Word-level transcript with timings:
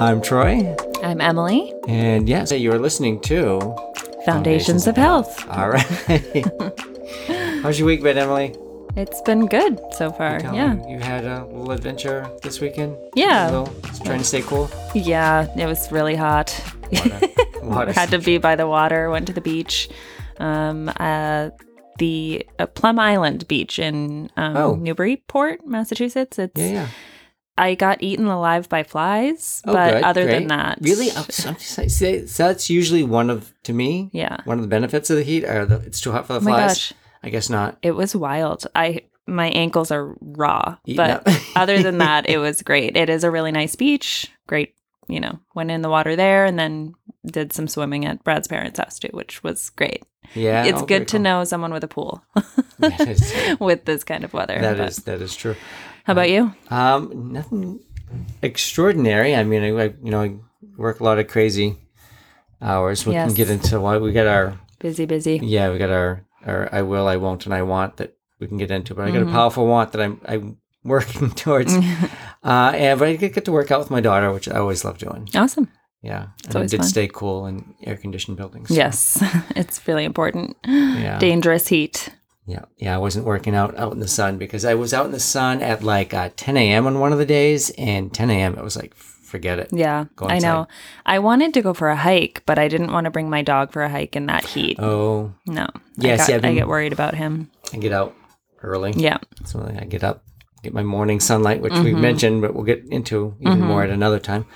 I'm 0.00 0.22
Troy, 0.22 0.76
I'm 1.02 1.20
Emily, 1.20 1.74
and 1.88 2.28
yes, 2.28 2.52
you're 2.52 2.78
listening 2.78 3.20
to 3.22 3.58
Foundations, 4.24 4.86
of 4.86 4.96
Health. 4.96 5.44
All 5.50 5.70
right. 5.70 5.82
How's 7.62 7.78
your 7.80 7.86
week 7.86 8.02
been, 8.02 8.16
Emily? 8.16 8.54
It's 8.96 9.20
been 9.22 9.46
good 9.46 9.78
so 9.92 10.12
far. 10.12 10.40
Yeah. 10.40 10.74
me, 10.74 10.92
You 10.92 10.98
had 11.00 11.24
a 11.24 11.44
little 11.46 11.72
adventure 11.72 12.30
this 12.42 12.60
weekend? 12.60 12.96
Yeah. 13.16 13.46
Little, 13.50 13.74
just 13.82 14.04
trying 14.04 14.18
to 14.18 14.24
stay 14.24 14.42
cool? 14.42 14.70
Yeah, 14.94 15.48
it 15.56 15.66
was 15.66 15.90
really 15.90 16.14
hot. 16.14 16.58
Water. 16.92 17.20
Water. 17.62 17.92
Had 18.00 18.10
to 18.10 18.18
be 18.18 18.38
by 18.38 18.54
the 18.56 18.66
water, 18.68 19.10
went 19.10 19.26
to 19.26 19.32
the 19.32 19.40
beach. 19.40 19.88
Um, 20.38 20.90
uh, 20.96 21.50
the 21.98 22.46
uh, 22.60 22.66
Plum 22.66 22.98
Island 23.00 23.48
beach 23.48 23.78
in 23.80 24.30
um, 24.36 24.56
Oh. 24.56 24.74
Newburyport, 24.76 25.66
Massachusetts. 25.66 26.38
It's 26.38 26.58
Yeah, 26.60 26.66
yeah. 26.70 26.88
I 27.58 27.74
got 27.74 28.02
eaten 28.02 28.26
alive 28.26 28.68
by 28.68 28.82
flies, 28.84 29.62
Oh, 29.66 29.72
but 29.72 29.92
good, 29.94 30.02
other 30.04 30.24
great. 30.24 30.32
than 30.38 30.46
that, 30.48 30.78
Really? 30.80 31.08
Oh, 31.16 31.26
so, 31.28 31.54
so 31.56 32.44
that's 32.44 32.70
usually 32.70 33.02
one 33.02 33.28
of, 33.30 33.52
to 33.64 33.72
me, 33.72 34.10
yeah. 34.12 34.38
one 34.44 34.58
of 34.58 34.62
the 34.62 34.68
benefits 34.68 35.10
of 35.10 35.16
the 35.16 35.22
heat 35.24 35.44
are 35.44 35.66
the, 35.66 35.76
it's 35.80 36.00
too 36.00 36.12
hot 36.12 36.26
for 36.26 36.34
the 36.34 36.38
Oh 36.40 36.42
flies. 36.42 36.68
gosh, 36.68 36.92
I 37.22 37.30
guess 37.30 37.50
not. 37.50 37.78
it 37.82 37.92
was 37.92 38.14
wild. 38.16 38.66
I 38.74 39.02
my 39.26 39.48
ankles 39.48 39.90
are 39.90 40.16
raw, 40.22 40.76
but 40.96 41.28
other 41.56 41.82
than 41.82 41.98
that, 41.98 42.28
it 42.30 42.38
was 42.38 42.62
great. 42.62 42.96
It 42.96 43.10
is 43.10 43.24
a 43.24 43.30
really 43.30 43.52
nice 43.52 43.76
beach. 43.76 44.26
Great, 44.46 44.74
you 45.06 45.20
know, 45.20 45.38
went 45.54 45.70
in 45.70 45.82
the 45.82 45.90
water 45.90 46.16
there 46.16 46.46
and 46.46 46.58
then 46.58 46.94
did 47.26 47.52
some 47.52 47.68
swimming 47.68 48.06
at 48.06 48.24
Brad's 48.24 48.48
parents' 48.48 48.78
house 48.78 48.98
too, 48.98 49.10
which 49.12 49.42
was 49.42 49.68
great. 49.70 50.02
Yeah. 50.34 50.64
it's 50.64 50.82
oh, 50.82 50.86
good 50.86 51.08
to 51.08 51.16
cool. 51.16 51.22
know 51.22 51.44
someone 51.44 51.72
with 51.72 51.84
a 51.84 51.88
pool 51.88 52.22
is, 52.82 53.34
with 53.60 53.84
this 53.84 54.04
kind 54.04 54.24
of 54.24 54.32
weather. 54.32 54.58
that 54.60 54.76
But 54.78 54.88
is, 54.88 54.96
that 54.98 55.20
is 55.20 55.34
true. 55.36 55.56
How 56.08 56.12
about 56.12 56.30
you? 56.30 56.54
Um, 56.70 57.32
nothing 57.34 57.80
extraordinary. 58.40 59.34
I 59.36 59.44
mean, 59.44 59.62
I, 59.62 59.68
I 59.84 59.84
you 60.02 60.10
know 60.10 60.22
I 60.22 60.36
work 60.78 61.00
a 61.00 61.04
lot 61.04 61.18
of 61.18 61.28
crazy 61.28 61.76
hours. 62.62 63.04
We 63.04 63.12
Yes. 63.12 63.26
can 63.28 63.34
get 63.36 63.50
into 63.50 63.78
why 63.78 63.98
we 63.98 64.12
got 64.12 64.26
our 64.26 64.58
Busy, 64.78 65.04
busy. 65.04 65.38
yeah 65.42 65.70
we 65.70 65.76
got 65.76 65.90
our 65.90 66.24
our 66.46 66.68
I 66.72 66.80
will 66.80 67.06
I 67.08 67.16
won't 67.16 67.44
and 67.44 67.54
I 67.54 67.60
want 67.62 67.98
that 67.98 68.16
we 68.40 68.46
can 68.46 68.56
get 68.56 68.70
into. 68.70 68.94
But 68.94 69.04
I 69.04 69.10
got 69.10 69.20
Mm-hmm. 69.20 69.28
a 69.28 69.32
powerful 69.32 69.66
want 69.66 69.92
that 69.92 70.00
I'm 70.00 70.18
I'm 70.26 70.56
working 70.82 71.30
towards. 71.32 71.74
uh, 72.42 72.72
and 72.74 72.98
but 72.98 73.08
I 73.08 73.16
get 73.16 73.34
get 73.34 73.44
to 73.44 73.52
work 73.52 73.70
out 73.70 73.80
with 73.80 73.90
my 73.90 74.00
daughter, 74.00 74.32
which 74.32 74.48
I 74.48 74.56
always 74.58 74.84
love 74.86 74.96
doing. 74.96 75.28
Awesome. 75.34 75.68
Yeah, 76.00 76.28
and 76.46 76.56
always 76.56 76.72
I 76.72 76.76
did 76.76 76.80
fun. 76.84 76.88
stay 76.88 77.08
cool 77.12 77.44
in 77.46 77.74
air 77.82 77.96
conditioned 77.96 78.36
buildings. 78.38 78.68
so, 78.68 78.74
Yes, 78.74 79.22
it's 79.56 79.86
really 79.86 80.04
important. 80.04 80.56
Yeah. 80.64 81.18
Dangerous 81.18 81.66
heat. 81.68 82.08
Yeah, 82.48 82.64
yeah. 82.78 82.94
I 82.94 82.98
wasn't 82.98 83.26
working 83.26 83.54
out 83.54 83.76
out 83.78 83.92
in 83.92 84.00
the 84.00 84.08
sun 84.08 84.38
because 84.38 84.64
I 84.64 84.74
was 84.74 84.94
out 84.94 85.04
in 85.06 85.12
the 85.12 85.20
sun 85.20 85.60
at 85.62 85.82
like 85.82 86.14
uh, 86.14 86.30
10 86.34 86.56
a.m. 86.56 86.86
on 86.86 86.98
one 86.98 87.12
of 87.12 87.18
the 87.18 87.26
days, 87.26 87.70
and 87.76 88.12
10 88.12 88.30
a.m. 88.30 88.56
it 88.56 88.64
was 88.64 88.74
like 88.76 88.94
forget 88.94 89.58
it. 89.58 89.68
Yeah, 89.70 90.06
Go 90.16 90.26
I 90.26 90.38
know. 90.38 90.66
I 91.04 91.18
wanted 91.18 91.52
to 91.54 91.60
go 91.62 91.74
for 91.74 91.90
a 91.90 91.96
hike, 91.96 92.42
but 92.46 92.58
I 92.58 92.66
didn't 92.68 92.90
want 92.92 93.04
to 93.04 93.10
bring 93.10 93.28
my 93.28 93.42
dog 93.42 93.70
for 93.72 93.82
a 93.82 93.88
hike 93.90 94.16
in 94.16 94.24
that 94.26 94.46
heat. 94.46 94.80
Oh, 94.80 95.34
No. 95.46 95.66
Yeah, 95.98 96.14
I, 96.14 96.16
got, 96.16 96.26
see, 96.26 96.32
I've 96.34 96.44
I 96.46 96.54
get 96.54 96.66
worried 96.66 96.94
about 96.94 97.14
him. 97.14 97.50
I 97.74 97.76
get 97.76 97.92
out 97.92 98.14
early. 98.62 98.92
Yeah. 98.96 99.18
So 99.44 99.60
I 99.62 99.84
get 99.84 100.02
up, 100.02 100.24
get 100.62 100.72
my 100.72 100.82
morning 100.82 101.20
sunlight, 101.20 101.60
which 101.60 101.74
we 101.74 101.92
mentioned, 101.92 102.40
but 102.40 102.54
we'll 102.54 102.64
get 102.64 102.86
into 102.90 103.36
even 103.40 103.60
more 103.60 103.82
at 103.84 103.90
another 103.90 104.18
time. 104.18 104.46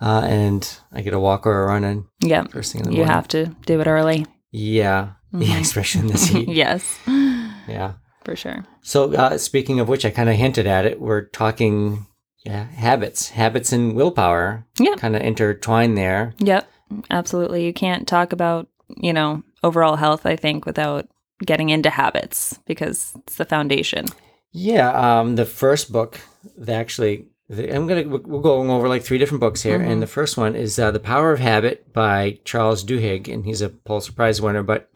Uh, 0.00 0.22
and 0.24 0.78
I 0.92 1.02
get 1.02 1.14
a 1.14 1.18
walk 1.18 1.44
or 1.46 1.64
a 1.64 1.66
run 1.66 1.82
in 1.82 2.04
Yeah. 2.20 2.44
first 2.44 2.72
thing 2.72 2.82
in 2.82 2.84
the 2.84 2.90
morning. 2.90 3.08
You 3.08 3.12
have 3.12 3.26
to 3.28 3.46
do 3.66 3.80
it 3.80 3.88
early. 3.88 4.26
Yeah. 4.52 5.14
Yeah, 5.34 5.58
especially 5.58 6.02
in 6.02 6.06
this 6.08 6.26
heat. 6.26 6.48
Yes, 6.48 6.98
yeah. 7.06 7.94
for 8.24 8.36
sure. 8.36 8.64
So 8.82 9.12
uh, 9.14 9.38
speaking 9.38 9.80
of 9.80 9.88
which, 9.88 10.04
I 10.04 10.10
kind 10.10 10.28
of 10.28 10.36
hinted 10.36 10.66
at 10.66 10.86
it. 10.86 11.00
We're 11.00 11.26
talking 11.26 12.06
yeah, 12.44 12.64
habits, 12.64 13.30
habits 13.30 13.72
and 13.72 13.94
willpower. 13.94 14.66
Yeah. 14.78 14.96
Kind 14.96 15.16
of 15.16 15.22
intertwined 15.22 15.96
there. 15.96 16.34
Yep, 16.38 16.70
absolutely. 17.10 17.64
You 17.64 17.72
can't 17.72 18.06
talk 18.06 18.32
about, 18.32 18.68
you 18.88 19.12
know, 19.12 19.42
overall 19.62 19.96
health, 19.96 20.26
I 20.26 20.36
think, 20.36 20.66
without 20.66 21.08
getting 21.44 21.70
into 21.70 21.90
habits 21.90 22.58
because 22.66 23.12
it's 23.16 23.36
the 23.36 23.44
foundation. 23.44 24.06
Yeah, 24.52 24.90
um, 25.20 25.36
the 25.36 25.46
first 25.46 25.90
book, 25.90 26.20
the 26.56 26.74
actually, 26.74 27.26
I'm 27.50 27.86
gonna 27.86 28.06
we're 28.06 28.40
going 28.40 28.70
over 28.70 28.88
like 28.88 29.02
three 29.02 29.18
different 29.18 29.40
books 29.40 29.62
here, 29.62 29.80
and 29.80 30.00
the 30.00 30.06
first 30.06 30.36
one 30.36 30.54
is 30.54 30.78
uh, 30.78 30.92
"The 30.92 31.00
Power 31.00 31.32
of 31.32 31.40
Habit" 31.40 31.92
by 31.92 32.38
Charles 32.44 32.84
Duhigg, 32.84 33.32
and 33.32 33.44
he's 33.44 33.60
a 33.60 33.68
Pulitzer 33.68 34.12
Prize 34.12 34.40
winner. 34.40 34.62
But 34.62 34.90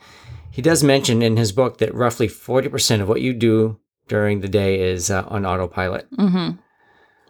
he 0.58 0.62
does 0.62 0.82
mention 0.82 1.22
in 1.22 1.36
his 1.36 1.52
book 1.52 1.78
that 1.78 1.94
roughly 1.94 2.26
forty 2.26 2.68
percent 2.68 3.00
of 3.00 3.08
what 3.08 3.20
you 3.20 3.32
do 3.32 3.78
during 4.08 4.40
the 4.40 4.48
day 4.48 4.80
is 4.90 5.08
uh, 5.08 5.22
on 5.28 5.46
autopilot. 5.46 6.10
Mm-hmm. 6.16 6.56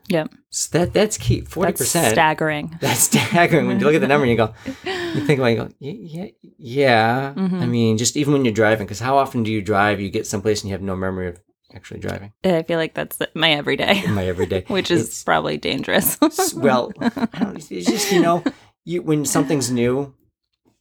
Yep. 0.08 0.30
So 0.48 0.78
that 0.78 0.94
that's 0.94 1.18
key. 1.18 1.42
Forty 1.42 1.66
That's 1.72 1.80
percent. 1.82 2.12
staggering. 2.14 2.74
That's 2.80 3.00
staggering 3.00 3.66
when 3.66 3.78
you 3.78 3.84
look 3.84 3.94
at 3.96 4.00
the 4.00 4.08
number 4.08 4.24
and 4.24 4.30
you 4.30 4.38
go, 4.38 4.54
you 5.14 5.26
think 5.26 5.38
about 5.40 5.48
it, 5.50 5.52
you 5.52 5.58
go, 5.58 5.68
yeah, 5.78 5.92
yeah, 6.22 6.30
yeah. 6.56 7.32
I 7.36 7.66
mean, 7.66 7.98
just 7.98 8.16
even 8.16 8.32
when 8.32 8.46
you're 8.46 8.54
driving, 8.54 8.86
because 8.86 9.00
how 9.00 9.18
often 9.18 9.42
do 9.42 9.52
you 9.52 9.60
drive? 9.60 10.00
You 10.00 10.08
get 10.08 10.26
someplace 10.26 10.62
and 10.62 10.70
you 10.70 10.72
have 10.72 10.80
no 10.80 10.96
memory 10.96 11.28
of 11.28 11.38
actually 11.74 12.00
driving. 12.00 12.32
I 12.42 12.62
feel 12.62 12.78
like 12.78 12.94
that's 12.94 13.18
my 13.34 13.50
everyday, 13.50 14.06
my 14.08 14.24
everyday, 14.24 14.64
which 14.68 14.90
is 14.90 15.00
It's- 15.02 15.22
probably 15.22 15.58
dangerous. 15.58 16.16
well, 16.56 16.90
I 16.98 17.10
don't, 17.40 17.56
it's 17.58 17.68
just 17.90 18.10
you 18.10 18.22
know, 18.22 18.42
you 18.86 19.02
when 19.02 19.26
something's 19.26 19.70
new, 19.70 20.14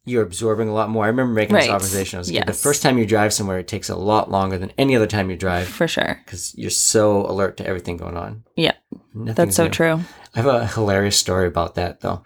you're 0.07 0.23
absorbing 0.23 0.67
a 0.69 0.73
lot 0.73 0.89
more. 0.89 1.03
I 1.03 1.07
remember 1.07 1.33
making 1.33 1.55
this 1.55 1.69
observation. 1.69 2.17
I 2.17 2.19
was 2.21 2.31
like, 2.31 2.45
the 2.45 2.53
first 2.53 2.81
time 2.81 2.97
you 2.97 3.05
drive 3.05 3.33
somewhere, 3.33 3.59
it 3.59 3.67
takes 3.67 3.89
a 3.89 3.95
lot 3.95 4.31
longer 4.31 4.57
than 4.57 4.71
any 4.77 4.95
other 4.95 5.05
time 5.07 5.29
you 5.29 5.35
drive 5.35 5.67
for 5.67 5.87
sure. 5.87 6.19
because 6.25 6.55
you're 6.57 6.69
so 6.71 7.25
alert 7.29 7.57
to 7.57 7.67
everything 7.67 7.97
going 7.97 8.17
on. 8.17 8.43
Yeah, 8.55 8.73
that's 9.13 9.55
so 9.55 9.65
new. 9.65 9.69
true. 9.69 9.99
I 10.33 10.39
have 10.39 10.45
a 10.47 10.65
hilarious 10.67 11.17
story 11.17 11.47
about 11.47 11.75
that 11.75 11.99
though. 12.01 12.23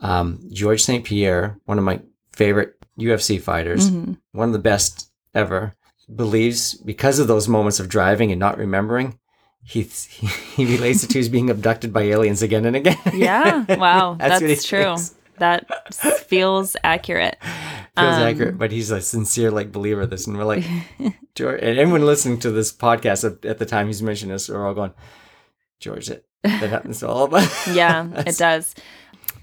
Um, 0.00 0.40
George 0.52 0.82
St. 0.82 1.04
Pierre, 1.04 1.58
one 1.64 1.78
of 1.78 1.84
my 1.84 2.00
favorite 2.32 2.74
UFC 2.98 3.40
fighters, 3.40 3.90
Mhm. 3.90 4.18
one 4.32 4.48
of 4.48 4.52
the 4.52 4.58
best 4.58 5.08
ever, 5.34 5.74
believes 6.14 6.74
because 6.74 7.18
of 7.18 7.28
those 7.28 7.48
moments 7.48 7.80
of 7.80 7.88
driving 7.88 8.30
and 8.32 8.38
not 8.40 8.58
remembering, 8.58 9.18
he 9.64 9.82
he, 9.82 10.26
he 10.56 10.64
relates 10.66 11.04
it 11.04 11.10
to 11.10 11.18
his 11.18 11.28
being 11.28 11.48
abducted 11.50 11.92
by 11.92 12.02
aliens 12.02 12.42
again 12.42 12.64
and 12.66 12.76
again. 12.76 12.98
Yeah. 13.14 13.64
Wow. 13.78 14.16
That's 14.18 14.40
that's 14.40 14.64
true. 14.66 14.82
thinks. 14.96 15.14
That 15.38 15.94
feels 15.94 16.76
accurate. 16.84 17.36
Feels 17.42 18.16
Um, 18.16 18.22
accurate, 18.22 18.58
but 18.58 18.70
he's 18.72 18.90
a 18.90 19.00
sincere 19.00 19.50
like 19.50 19.72
believer 19.72 20.02
of 20.02 20.10
this, 20.10 20.26
and 20.26 20.36
we're 20.36 20.44
like, 20.44 20.64
George, 21.34 21.60
and 21.62 21.78
everyone 21.78 22.06
listening 22.06 22.38
to 22.40 22.50
this 22.50 22.72
podcast 22.72 23.24
at, 23.24 23.44
at 23.44 23.58
the 23.58 23.66
time 23.66 23.86
he's 23.86 24.02
mentioned 24.02 24.30
this, 24.30 24.48
we're 24.48 24.66
all 24.66 24.74
going, 24.74 24.92
George, 25.80 26.10
it 26.10 26.24
that 26.42 26.70
happens 26.70 27.00
to 27.00 27.08
all 27.08 27.24
of 27.24 27.34
us. 27.34 27.68
Yeah, 27.74 28.08
it 28.26 28.36
does. 28.36 28.74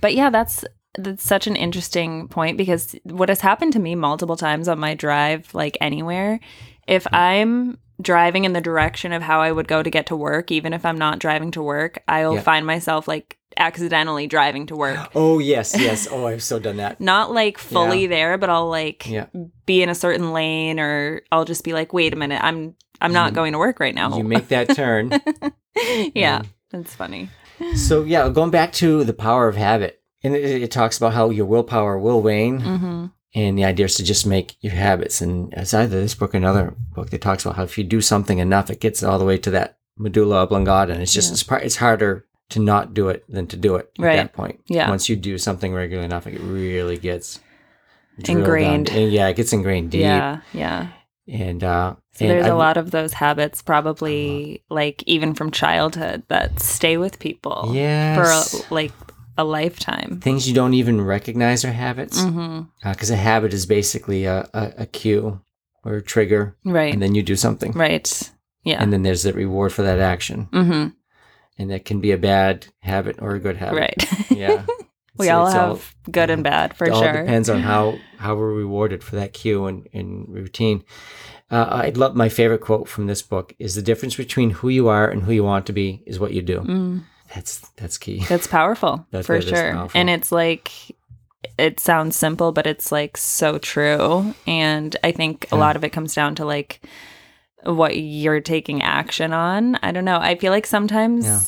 But 0.02 0.14
yeah, 0.16 0.30
that's 0.30 0.64
that's 0.98 1.24
such 1.24 1.48
an 1.48 1.56
interesting 1.56 2.28
point 2.28 2.58
because 2.58 2.96
what 3.04 3.30
has 3.30 3.42
happened 3.42 3.74
to 3.74 3.80
me 3.80 3.96
multiple 3.96 4.36
times 4.38 4.68
on 4.68 4.80
my 4.80 4.96
drive, 4.96 5.54
like 5.54 5.78
anywhere, 5.82 6.40
if 6.88 7.06
I'm 7.14 7.78
driving 8.02 8.46
in 8.46 8.54
the 8.54 8.62
direction 8.62 9.12
of 9.12 9.22
how 9.22 9.42
I 9.42 9.52
would 9.52 9.68
go 9.68 9.84
to 9.84 9.90
get 9.90 10.06
to 10.08 10.16
work, 10.16 10.52
even 10.52 10.74
if 10.74 10.86
I'm 10.86 10.98
not 10.98 11.20
driving 11.20 11.52
to 11.52 11.62
work, 11.62 12.02
I'll 12.08 12.36
Yeah. 12.36 12.42
find 12.42 12.66
myself 12.66 13.08
like 13.08 13.38
accidentally 13.58 14.26
driving 14.28 14.66
to 14.68 14.76
work. 14.76 14.98
Oh 15.16 15.40
yes, 15.40 15.76
yes. 15.78 16.08
Oh, 16.10 16.26
I've 16.28 16.44
so 16.44 16.60
done 16.60 16.78
that. 16.78 17.02
Not 17.02 17.32
like 17.34 17.58
fully 17.58 18.04
Yeah. 18.04 18.08
there, 18.10 18.38
but 18.38 18.50
I'll 18.50 18.70
like 18.70 19.08
Yeah. 19.10 19.26
be 19.66 19.82
in 19.84 19.90
a 19.90 19.96
certain 19.96 20.32
lane 20.34 20.80
or 20.80 21.22
I'll 21.32 21.46
just 21.46 21.64
be 21.64 21.74
like, 21.74 21.92
wait 21.94 22.14
a 22.14 22.16
minute, 22.16 22.42
I'm 22.44 22.76
I'm 23.02 23.14
not 23.14 23.32
You- 23.32 23.36
going 23.36 23.54
to 23.54 23.60
work 23.60 23.80
right 23.80 23.96
now. 23.96 24.16
You 24.18 24.24
make 24.24 24.50
that 24.50 24.76
turn. 24.76 25.12
yeah, 26.16 26.42
that's 26.72 26.94
funny. 26.96 27.30
So 27.76 28.04
yeah, 28.04 28.30
going 28.30 28.52
back 28.52 28.72
to 28.74 29.04
the 29.04 29.14
power 29.14 29.48
of 29.48 29.56
habit, 29.56 30.02
and 30.24 30.36
it, 30.36 30.64
it 30.64 30.72
talks 30.72 30.98
about 30.98 31.14
how 31.14 31.30
your 31.30 31.46
willpower 31.46 31.98
will 31.98 32.22
wane, 32.22 32.60
hmm 32.62 33.06
and 33.36 33.58
the 33.58 33.64
idea 33.66 33.86
is 33.86 33.96
to 33.96 34.04
just 34.04 34.26
make 34.26 34.56
your 34.62 34.74
habits. 34.74 35.22
And 35.22 35.54
it's 35.54 35.74
either 35.74 36.00
this 36.02 36.16
book 36.16 36.34
or 36.34 36.38
another 36.38 36.74
book 36.96 37.10
that 37.12 37.22
talks 37.22 37.46
about 37.46 37.56
how 37.58 37.64
if 37.64 37.78
you 37.78 37.84
do 37.84 38.02
something 38.02 38.40
enough, 38.40 38.70
it 38.70 38.80
gets 38.80 39.04
all 39.04 39.20
the 39.20 39.26
way 39.26 39.38
to 39.40 39.52
that 39.52 39.78
medulla 39.98 40.44
oblongata, 40.44 40.94
and 40.94 41.02
it's 41.02 41.14
just 41.14 41.30
Yeah. 41.30 41.34
it's 41.34 41.44
part 41.44 41.64
it's 41.64 41.76
harder 41.78 42.26
to 42.50 42.60
not 42.60 42.94
do 42.94 43.10
it 43.10 43.24
than 43.30 43.46
to 43.48 43.56
do 43.58 43.76
it 43.76 43.92
at 44.00 44.16
that 44.16 44.34
point. 44.34 44.60
Yeah. 44.68 44.90
Once 44.90 45.08
you 45.10 45.16
do 45.16 45.38
something 45.38 45.74
regularly 45.74 46.06
enough, 46.06 46.26
it 46.26 46.40
really 46.42 46.98
gets 46.98 47.40
Ingrained. 48.28 48.90
yeah, 48.90 49.28
it 49.28 49.36
gets 49.36 49.54
ingrained 49.54 49.92
deep. 49.92 50.02
Yeah, 50.02 50.42
yeah. 50.54 50.88
And 51.28 51.64
uh, 51.64 51.96
So 52.14 52.25
and 52.25 52.32
there's 52.32 52.48
a 52.48 52.54
a 52.54 52.56
lot 52.56 52.75
of 52.78 52.92
those 52.92 53.14
habits, 53.14 53.62
probably 53.62 54.64
like 54.70 55.04
even 55.06 55.36
from 55.36 55.52
childhood, 55.52 56.24
that 56.28 56.60
stay 56.60 56.98
with 56.98 57.20
people 57.20 57.72
Yes. 57.74 58.66
for 58.66 58.74
like 58.74 58.92
a 59.39 59.44
lifetime. 59.44 60.19
things 60.21 60.47
you 60.47 60.53
don't 60.53 60.74
even 60.74 61.00
recognize 61.01 61.63
are 61.65 61.71
habits. 61.71 62.18
because 62.83 63.09
a 63.09 63.15
habit 63.15 63.53
is 63.53 63.65
basically 63.65 64.25
a, 64.25 64.47
a, 64.53 64.74
a 64.83 64.86
cue 64.86 65.39
or 65.86 65.95
a 65.95 66.01
trigger, 66.01 66.56
Right. 66.65 66.94
and 66.94 67.01
then 67.01 67.15
you 67.15 67.24
do 67.24 67.36
something, 67.36 67.71
right. 67.71 68.07
Yeah. 68.63 68.81
and 68.83 68.91
then 68.91 69.03
there's 69.03 69.24
the 69.24 69.33
reward 69.33 69.71
for 69.74 69.83
that 69.83 70.00
action, 70.00 70.47
hmm 70.51 70.88
and 71.57 71.69
that 71.71 71.83
can 71.86 72.00
be 72.00 72.12
a 72.12 72.18
bad 72.18 72.68
habit 72.80 73.15
or 73.21 73.36
a 73.36 73.39
good 73.39 73.57
habit. 73.57 73.80
Right. 73.80 74.01
Yeah. 74.44 74.63
we 75.18 75.25
So 75.27 75.36
all 75.39 75.51
have 75.51 75.95
good 76.09 76.30
and 76.30 76.44
bad 76.44 76.74
for 76.77 76.86
sure. 76.88 76.95
it 76.95 77.07
all 77.18 77.24
depends 77.25 77.50
on 77.50 77.59
how 77.62 77.97
how 78.18 78.36
we're 78.36 78.53
rewarded 78.53 79.03
for 79.03 79.15
that 79.18 79.33
cue 79.33 79.65
and, 79.68 79.88
and 79.94 80.27
routine. 80.30 80.83
Uh, 81.51 81.68
I 81.86 81.89
love 81.89 82.15
my 82.15 82.30
favorite 82.30 82.62
quote 82.62 82.88
from 82.88 83.07
this 83.07 83.21
book 83.21 83.53
is 83.59 83.74
the 83.75 83.81
difference 83.81 84.15
between 84.15 84.51
who 84.51 84.69
you 84.69 84.88
are 84.88 85.09
and 85.12 85.24
who 85.24 85.31
you 85.33 85.44
want 85.44 85.65
to 85.65 85.74
be 85.74 86.03
is 86.06 86.19
what 86.19 86.31
you 86.31 86.41
do. 86.41 86.59
Mm, 86.62 87.01
That's 87.34 87.60
that's 87.78 87.98
key. 87.98 88.24
That's 88.28 88.48
powerful 88.48 89.06
That- 89.12 89.26
for 89.26 89.40
that 89.40 89.48
sure. 89.48 89.74
powerful. 89.74 90.00
And 90.00 90.10
it's 90.10 90.31
like 90.31 90.72
it 91.58 91.80
sounds 91.80 92.16
simple, 92.16 92.52
but 92.52 92.68
it's 92.68 92.92
like 92.92 93.16
so 93.18 93.58
true. 93.58 94.34
And 94.48 94.96
I 95.04 95.12
think 95.12 95.46
a 95.52 95.56
Yeah. 95.56 95.60
lot 95.60 95.76
of 95.76 95.84
it 95.84 95.90
comes 95.92 96.14
down 96.14 96.36
to 96.36 96.46
like 96.46 96.81
what 97.64 97.98
you're 97.98 98.42
taking 98.42 98.81
action 98.81 99.31
on. 99.34 99.76
I 99.78 99.92
don't 99.92 100.06
know. 100.06 100.18
I 100.20 100.36
feel 100.36 100.52
like 100.52 100.66
sometimes 100.66 101.26
Yeah. 101.26 101.42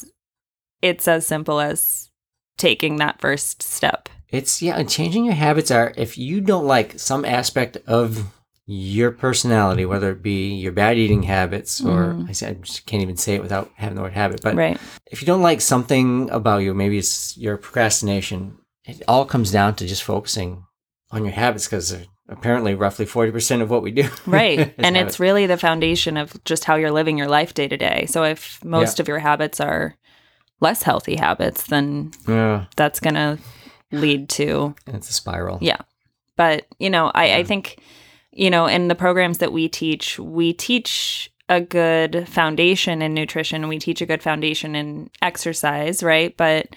it's 0.81 1.07
as 1.07 1.25
simple 1.25 1.59
as 1.59 2.09
taking 2.57 2.97
that 2.97 3.19
first 3.21 3.61
step. 3.63 4.07
It's 4.29 4.61
yeah, 4.61 4.77
and 4.77 4.89
changing 4.89 5.25
your 5.25 5.33
habits 5.33 5.71
are 5.71 5.93
if 5.97 6.17
you 6.17 6.39
don't 6.41 6.65
like 6.67 6.97
some 6.99 7.25
aspect 7.25 7.77
of 7.87 8.25
your 8.67 9.11
personality, 9.11 9.85
whether 9.85 10.11
it 10.11 10.21
be 10.21 10.53
your 10.53 10.71
bad 10.71 10.97
eating 10.97 11.23
habits 11.23 11.81
or 11.81 12.13
Mhm. 12.13 12.29
I, 12.29 12.31
said, 12.31 12.49
I 12.49 12.59
just 12.61 12.85
can't 12.85 13.01
even 13.01 13.17
say 13.17 13.35
it 13.35 13.41
without 13.41 13.71
having 13.75 13.95
the 13.95 14.01
word 14.01 14.13
habit, 14.13 14.41
but 14.41 14.55
right. 14.55 14.79
if 15.11 15.21
you 15.21 15.25
don't 15.25 15.41
like 15.41 15.61
something 15.61 16.29
about 16.29 16.59
you, 16.59 16.73
maybe 16.73 16.97
it's 16.97 17.35
your 17.37 17.57
procrastination, 17.57 18.57
it 18.85 19.01
all 19.07 19.25
comes 19.25 19.51
down 19.51 19.75
to 19.75 19.87
just 19.87 20.03
focusing 20.03 20.65
on 21.09 21.25
your 21.25 21.33
habits 21.33 21.65
because 21.67 21.95
apparently 22.29 22.73
roughly 22.75 23.05
40% 23.05 23.61
of 23.61 23.69
what 23.69 23.81
we 23.83 23.91
do. 23.91 24.07
Right. 24.25 24.59
and 24.77 24.95
habits. 24.95 25.15
it's 25.15 25.19
really 25.19 25.47
the 25.47 25.57
foundation 25.57 26.15
of 26.15 26.41
just 26.45 26.63
how 26.63 26.75
you're 26.75 26.91
living 26.91 27.17
your 27.17 27.27
life 27.27 27.53
day 27.53 27.67
to 27.67 27.75
day. 27.77 28.05
So 28.07 28.23
if 28.23 28.63
most 28.63 28.99
of 29.01 29.07
your 29.07 29.19
habits 29.19 29.59
are 29.59 29.95
less 30.61 30.83
healthy 30.83 31.15
habits, 31.17 31.63
then 31.67 32.11
yeah, 32.27 32.65
that's 32.77 32.99
going 33.01 33.15
to 33.15 33.37
lead 33.91 34.29
to 34.29 34.73
and 34.87 34.95
it's 34.95 35.09
a 35.09 35.13
spiral. 35.13 35.57
Yeah. 35.61 35.79
but 36.37 36.65
you 36.79 36.89
know 36.89 37.11
I, 37.13 37.39
I 37.39 37.43
think 37.43 37.79
you 38.31 38.49
know 38.49 38.65
in 38.65 38.87
the 38.87 38.95
programs 38.95 39.39
that 39.39 39.53
we 39.53 39.67
teach 39.67 40.17
we 40.19 40.53
teach 40.53 41.31
a 41.51 41.59
good 41.59 42.29
foundation 42.29 43.01
in 43.01 43.13
nutrition. 43.13 43.67
We 43.67 43.77
teach 43.77 44.01
a 44.01 44.05
good 44.05 44.23
foundation 44.23 44.73
in 44.73 45.09
exercise 45.21 46.01
right? 46.01 46.35
But 46.37 46.67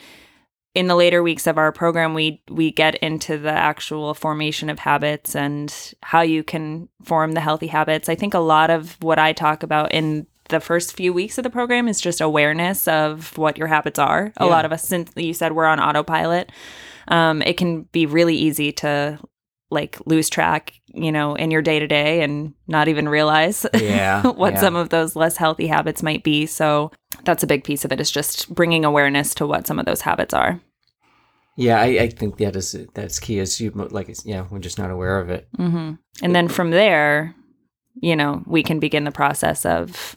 in 0.75 0.89
the 0.89 0.97
later 0.97 1.23
weeks 1.23 1.47
of 1.47 1.57
our 1.57 1.71
program 1.71 2.13
we 2.13 2.43
we 2.51 2.73
get 2.73 2.97
into 2.97 3.39
the 3.39 3.53
actual 3.53 4.13
formation 4.15 4.69
of 4.69 4.81
habits 4.81 5.37
and 5.37 5.73
how 6.03 6.23
you 6.23 6.43
can 6.43 6.89
form 7.05 7.33
the 7.33 7.41
healthy 7.41 7.69
habits. 7.69 8.09
I 8.09 8.17
think 8.17 8.35
a 8.35 8.41
lot 8.41 8.71
of 8.71 9.01
what 9.01 9.19
i 9.19 9.33
talk 9.33 9.63
about 9.63 9.93
in 9.93 10.27
the 10.51 10.61
first 10.61 10.95
few 10.95 11.13
weeks 11.13 11.39
of 11.39 11.45
the 11.45 11.51
program 11.51 11.89
is 11.89 12.01
just 12.01 12.21
awareness 12.21 12.87
of 12.87 13.39
what 13.39 13.57
your 13.57 13.69
habits 13.69 13.99
are. 13.99 14.33
A 14.37 14.47
lot 14.47 14.67
of 14.67 14.73
us 14.73 14.87
since 14.87 15.11
you 15.17 15.33
said 15.33 15.53
we're 15.53 15.65
on 15.67 15.81
autopilot 15.81 16.51
um, 17.09 17.43
it 17.43 17.57
can 17.57 17.83
be 17.93 18.07
really 18.07 18.37
easy 18.37 18.73
to 18.73 19.21
like 19.71 19.99
lose 20.07 20.29
track 20.29 20.75
you 20.95 21.11
know 21.13 21.35
in 21.35 21.51
your 21.51 21.63
day 21.63 21.79
to 21.79 21.87
day 21.87 22.23
and 22.23 22.55
not 22.69 22.89
even 22.89 23.09
realize 23.09 23.67
Yeah. 23.75 24.23
what 24.23 24.55
yeah. 24.55 24.61
some 24.61 24.77
of 24.77 24.89
those 24.91 25.17
less 25.17 25.37
healthy 25.37 25.67
habits 25.67 26.03
might 26.03 26.23
be 26.23 26.47
so 26.47 26.91
that's 27.25 27.43
a 27.43 27.47
big 27.47 27.65
piece 27.65 27.85
of 27.85 27.93
it 27.93 28.01
is 28.01 28.11
just 28.11 28.55
bringing 28.55 28.85
awareness 28.85 29.35
to 29.35 29.47
what 29.47 29.67
some 29.67 29.79
of 29.79 29.87
those 29.87 30.03
habits 30.03 30.33
are 30.35 30.61
Yeah, 31.57 31.81
I, 31.81 31.87
I 32.03 32.09
think 32.09 32.39
that 32.39 32.57
is 32.57 32.77
that's 32.95 33.21
key. 33.21 33.39
Is 33.39 33.61
you 33.61 33.71
like 33.71 34.09
it's, 34.09 34.27
yeah, 34.27 34.47
we're 34.51 34.59
just 34.59 34.79
not 34.79 34.91
aware 34.91 35.19
of 35.21 35.31
it. 35.31 35.49
hmm 35.57 35.93
and 36.23 36.35
then 36.35 36.49
from 36.49 36.71
there 36.71 37.35
you 38.01 38.17
know 38.17 38.43
we 38.47 38.63
can 38.63 38.79
begin 38.81 39.05
the 39.05 39.13
process 39.13 39.65
of 39.67 40.17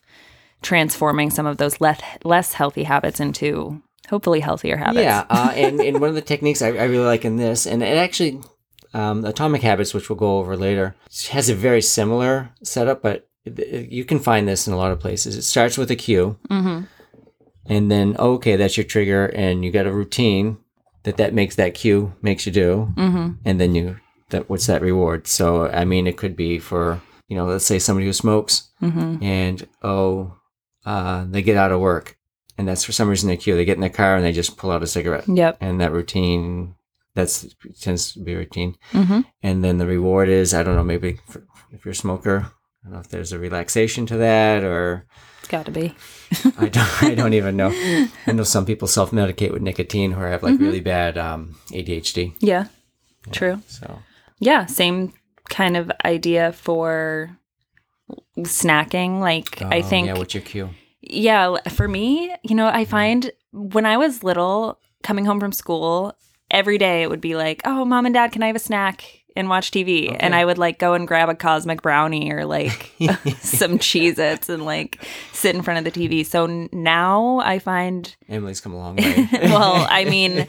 transforming 0.61 1.29
some 1.29 1.45
of 1.45 1.57
those 1.57 1.79
less 1.81 2.01
less 2.23 2.53
healthy 2.53 2.83
habits 2.83 3.19
into 3.19 3.81
hopefully 4.09 4.39
healthier 4.39 4.77
habits 4.77 5.03
Yeah, 5.03 5.25
uh, 5.29 5.51
and 5.55 5.79
and 5.81 5.99
one 6.01 6.09
of 6.09 6.15
the 6.15 6.21
techniques 6.21 6.61
I, 6.61 6.67
I 6.69 6.85
really 6.85 7.05
like 7.05 7.25
in 7.25 7.37
this, 7.37 7.65
and 7.67 7.83
it 7.83 7.97
actually, 7.97 8.41
um, 8.93 9.25
Atomic 9.25 9.61
Habits, 9.61 9.93
which 9.93 10.09
we'll 10.09 10.17
go 10.17 10.37
over 10.39 10.55
later, 10.57 10.95
has 11.31 11.49
a 11.49 11.55
very 11.55 11.81
similar 11.81 12.49
setup, 12.63 13.01
but 13.01 13.27
it- 13.45 13.89
you 13.91 14.03
can 14.05 14.19
find 14.19 14.47
this 14.47 14.67
in 14.67 14.73
a 14.73 14.77
lot 14.77 14.91
of 14.91 14.99
places. 14.99 15.35
It 15.35 15.43
starts 15.43 15.77
with 15.77 15.89
a 15.91 15.95
cue, 15.95 16.37
hmm 16.49 16.81
and 17.69 17.91
then 17.91 18.15
okay, 18.17 18.55
that's 18.55 18.77
your 18.77 18.85
trigger, 18.85 19.25
and 19.27 19.63
you 19.65 19.71
got 19.71 19.85
a 19.87 19.91
routine 19.91 20.57
that 21.03 21.17
that 21.17 21.33
makes 21.33 21.55
that 21.55 21.73
cue 21.73 22.13
makes 22.21 22.45
you 22.45 22.51
do, 22.51 22.93
hmm 22.95 23.31
and 23.45 23.59
then 23.59 23.75
you 23.75 23.97
that 24.29 24.49
what's 24.49 24.67
that 24.67 24.81
reward? 24.81 25.27
So 25.27 25.67
I 25.67 25.85
mean, 25.85 26.07
it 26.07 26.17
could 26.17 26.35
be 26.35 26.59
for 26.59 27.01
you 27.27 27.35
know, 27.35 27.45
let's 27.45 27.65
say 27.65 27.79
somebody 27.79 28.05
who 28.05 28.13
smokes, 28.13 28.69
hmm 28.79 29.17
and 29.21 29.67
oh, 29.83 30.33
uh, 30.85 31.25
they 31.29 31.41
get 31.41 31.57
out 31.57 31.73
of 31.73 31.81
work, 31.81 32.17
and 32.57 32.65
that's 32.67 32.85
for 32.85 32.93
some 32.93 33.09
reason 33.09 33.27
they 33.27 33.35
cue. 33.37 33.55
They 33.55 33.65
get 33.65 33.75
in 33.75 33.81
their 33.81 33.89
car 33.89 34.15
and 34.15 34.23
they 34.23 34.31
just 34.31 34.55
pull 34.57 34.71
out 34.71 34.81
a 34.83 34.87
cigarette. 34.87 35.27
Yep. 35.27 35.57
And 35.59 35.81
that 35.81 35.91
routine 35.91 36.75
that's 37.17 37.35
tends 37.81 38.13
to 38.13 38.19
be 38.23 38.35
routine. 38.35 38.75
Hmm 38.93 39.21
and 39.43 39.63
then 39.63 39.77
the 39.81 39.85
reward 39.95 40.29
is 40.29 40.53
i 40.53 40.61
don't 40.63 40.75
know 40.77 40.83
maybe 40.93 41.19
for, 41.29 41.39
if 41.73 41.83
you're 41.85 41.97
a 41.97 42.03
smoker 42.05 42.35
i 42.47 42.83
don't 42.83 42.93
know 42.93 42.99
if 43.05 43.09
there's 43.09 43.33
a 43.33 43.39
relaxation 43.47 44.05
to 44.07 44.17
that 44.17 44.63
or 44.63 45.05
it's 45.39 45.47
got 45.49 45.65
to 45.65 45.71
be. 45.71 45.87
I 46.57 46.67
don't 46.69 47.03
i 47.03 47.15
don't 47.19 47.33
even 47.33 47.55
know. 47.55 47.71
I 48.27 48.31
know 48.33 48.43
some 48.43 48.65
people 48.65 48.87
self-medicate 48.87 49.51
with 49.53 49.61
nicotine 49.61 50.11
who 50.15 50.21
have 50.21 50.43
like 50.43 50.55
Mm-hmm. 50.55 50.63
really 50.67 50.81
bad 50.95 51.17
um, 51.17 51.55
adhd 51.71 52.33
yeah 52.39 52.65
true. 53.31 53.61
so. 53.67 53.99
Yeah, 54.39 54.65
same 54.67 55.13
kind 55.49 55.75
of 55.77 55.91
idea 56.05 56.51
for 56.53 57.31
snacking. 58.39 59.19
Like 59.19 59.61
I 59.61 59.79
Oh, 59.79 59.81
think 59.81 60.07
yeah 60.07 60.13
yeah, 60.13 60.19
what's 60.19 60.33
your 60.33 60.43
cue? 60.43 60.69
Yeah, 61.01 61.57
for 61.69 61.87
me, 61.87 62.33
you 62.43 62.55
know, 62.55 62.67
I 62.67 62.85
find 62.85 63.31
when 63.53 63.85
I 63.85 63.97
was 63.97 64.23
little 64.23 64.79
coming 65.03 65.25
home 65.25 65.39
from 65.39 65.51
school, 65.51 66.13
every 66.51 66.77
day 66.77 67.03
it 67.03 67.09
would 67.09 67.21
be 67.21 67.35
like, 67.35 67.61
"Oh, 67.65 67.85
mom 67.85 68.05
and 68.05 68.13
dad, 68.13 68.31
can 68.31 68.43
I 68.43 68.47
have 68.47 68.55
a 68.55 68.59
snack?" 68.59 69.17
and 69.37 69.49
watch 69.49 69.69
TV. 69.69 70.15
And 70.19 70.33
I 70.33 70.43
would 70.43 70.57
like 70.57 70.79
go 70.79 70.95
and 70.95 71.07
grab 71.07 71.29
a 71.29 71.35
cosmic 71.35 71.83
brownie 71.83 72.31
or 72.31 72.45
like 72.45 72.91
some 73.39 73.77
Cheez 73.77 74.17
Its 74.17 74.49
and 74.49 74.65
like 74.65 75.05
sit 75.31 75.55
in 75.55 75.61
front 75.61 75.85
of 75.85 75.93
the 75.93 75.99
TV. 75.99 76.25
So 76.25 76.67
now 76.73 77.39
I 77.43 77.59
find 77.59 78.13
emily's 78.27 78.59
come 78.59 78.73
a 78.73 78.77
long 78.77 78.95
way 78.95 79.29
well, 79.43 79.85
I 79.89 80.05
mean, 80.05 80.47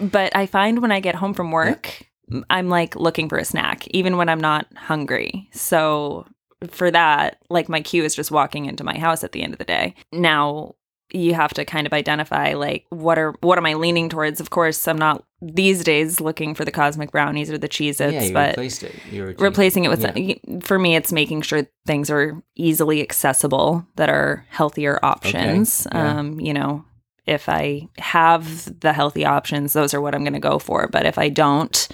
but 0.00 0.34
I 0.34 0.46
find 0.46 0.80
when 0.80 0.90
I 0.90 1.00
get 1.00 1.14
home 1.14 1.34
from 1.34 1.50
work, 1.52 2.06
I'm 2.48 2.70
like 2.70 2.96
looking 2.96 3.28
for 3.28 3.36
a 3.36 3.44
snack, 3.44 3.86
even 3.88 4.16
when 4.16 4.30
I'm 4.30 4.40
not 4.40 4.66
hungry. 4.76 5.48
So 5.52 6.26
for 6.68 6.90
that, 6.90 7.36
like 7.50 7.68
my 7.68 7.82
cue 7.82 8.02
is 8.02 8.14
just 8.14 8.30
walking 8.30 8.64
into 8.64 8.82
my 8.82 8.98
house 8.98 9.22
at 9.22 9.32
the 9.32 9.42
end 9.42 9.52
of 9.52 9.58
the 9.58 9.64
day. 9.64 9.94
Now 10.10 10.74
you 11.14 11.34
have 11.34 11.52
to 11.54 11.64
kind 11.64 11.86
of 11.86 11.92
identify 11.92 12.54
like 12.54 12.86
what 12.90 13.18
are 13.18 13.34
what 13.40 13.58
am 13.58 13.66
I 13.66 13.74
leaning 13.74 14.08
towards? 14.08 14.40
Of 14.40 14.50
course, 14.50 14.88
I'm 14.88 14.98
not 14.98 15.24
these 15.42 15.82
days 15.82 16.20
looking 16.20 16.54
for 16.54 16.64
the 16.64 16.70
cosmic 16.70 17.10
brownies 17.10 17.50
or 17.50 17.58
the 17.58 17.68
Cheez 17.68 18.00
Its, 18.00 18.28
yeah 18.28 18.32
but 18.32 18.50
replaced 18.50 18.84
it 18.84 18.94
replacing 19.40 19.84
it 19.84 19.88
with 19.88 20.00
Yeah. 20.02 20.60
for 20.60 20.78
me 20.78 20.94
it's 20.94 21.12
making 21.12 21.42
sure 21.42 21.66
things 21.84 22.10
are 22.10 22.40
easily 22.54 23.02
accessible 23.02 23.84
that 23.96 24.08
are 24.08 24.46
healthier 24.50 25.00
options 25.04 25.86
yeah. 25.90 26.18
um 26.18 26.38
you 26.38 26.54
know 26.54 26.84
if 27.26 27.48
i 27.48 27.88
have 27.98 28.80
the 28.80 28.92
healthy 28.92 29.24
options 29.24 29.72
those 29.72 29.92
are 29.94 30.00
what 30.00 30.14
i'm 30.14 30.22
going 30.22 30.32
to 30.32 30.38
go 30.38 30.60
for 30.60 30.86
but 30.86 31.06
if 31.06 31.18
i 31.18 31.28
don't 31.28 31.88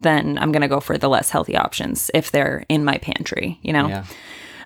then 0.00 0.36
i'm 0.38 0.50
going 0.50 0.62
to 0.62 0.68
go 0.68 0.80
for 0.80 0.98
the 0.98 1.08
less 1.08 1.30
healthy 1.30 1.56
options 1.56 2.10
if 2.14 2.32
they're 2.32 2.64
in 2.68 2.84
my 2.84 2.98
pantry 2.98 3.60
you 3.62 3.72
know 3.72 3.86
yeah 3.86 4.04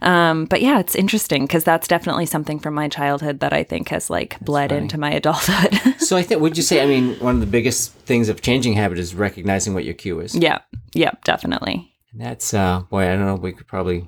um 0.02 0.44
but 0.47 0.61
yeah 0.61 0.78
it's 0.78 0.94
interesting 0.94 1.47
because 1.47 1.64
that's 1.64 1.88
definitely 1.88 2.26
something 2.26 2.59
from 2.59 2.75
my 2.75 2.88
childhood 2.88 3.40
that 3.40 3.52
i 3.52 3.62
think 3.62 3.88
has 3.88 4.11
like 4.11 4.38
bled 4.40 4.71
funny. 4.71 4.82
into 4.82 4.99
my 4.99 5.11
adulthood 5.12 5.75
so 5.99 6.16
i 6.16 6.23
think 6.23 6.40
would 6.40 6.56
you 6.56 6.62
say 6.62 6.82
i 6.82 6.87
mean 6.87 7.14
one 7.21 7.35
of 7.35 7.40
the 7.40 7.47
biggest 7.47 7.92
things 7.92 8.28
of 8.28 8.40
changing 8.42 8.75
habit 8.75 8.99
is 8.99 9.14
recognizing 9.14 9.75
what 9.75 9.85
your 9.85 9.94
cue 9.94 10.21
is 10.21 10.35
yeah 10.35 10.59
yeah 10.94 11.12
definitely 11.25 11.92
And 12.12 12.21
that's 12.21 12.52
uh 12.52 12.80
boy, 12.90 13.04
I 13.09 13.16
don't 13.16 13.26
know. 13.26 13.37
We 13.37 13.52
could 13.52 13.66
probably 13.66 14.06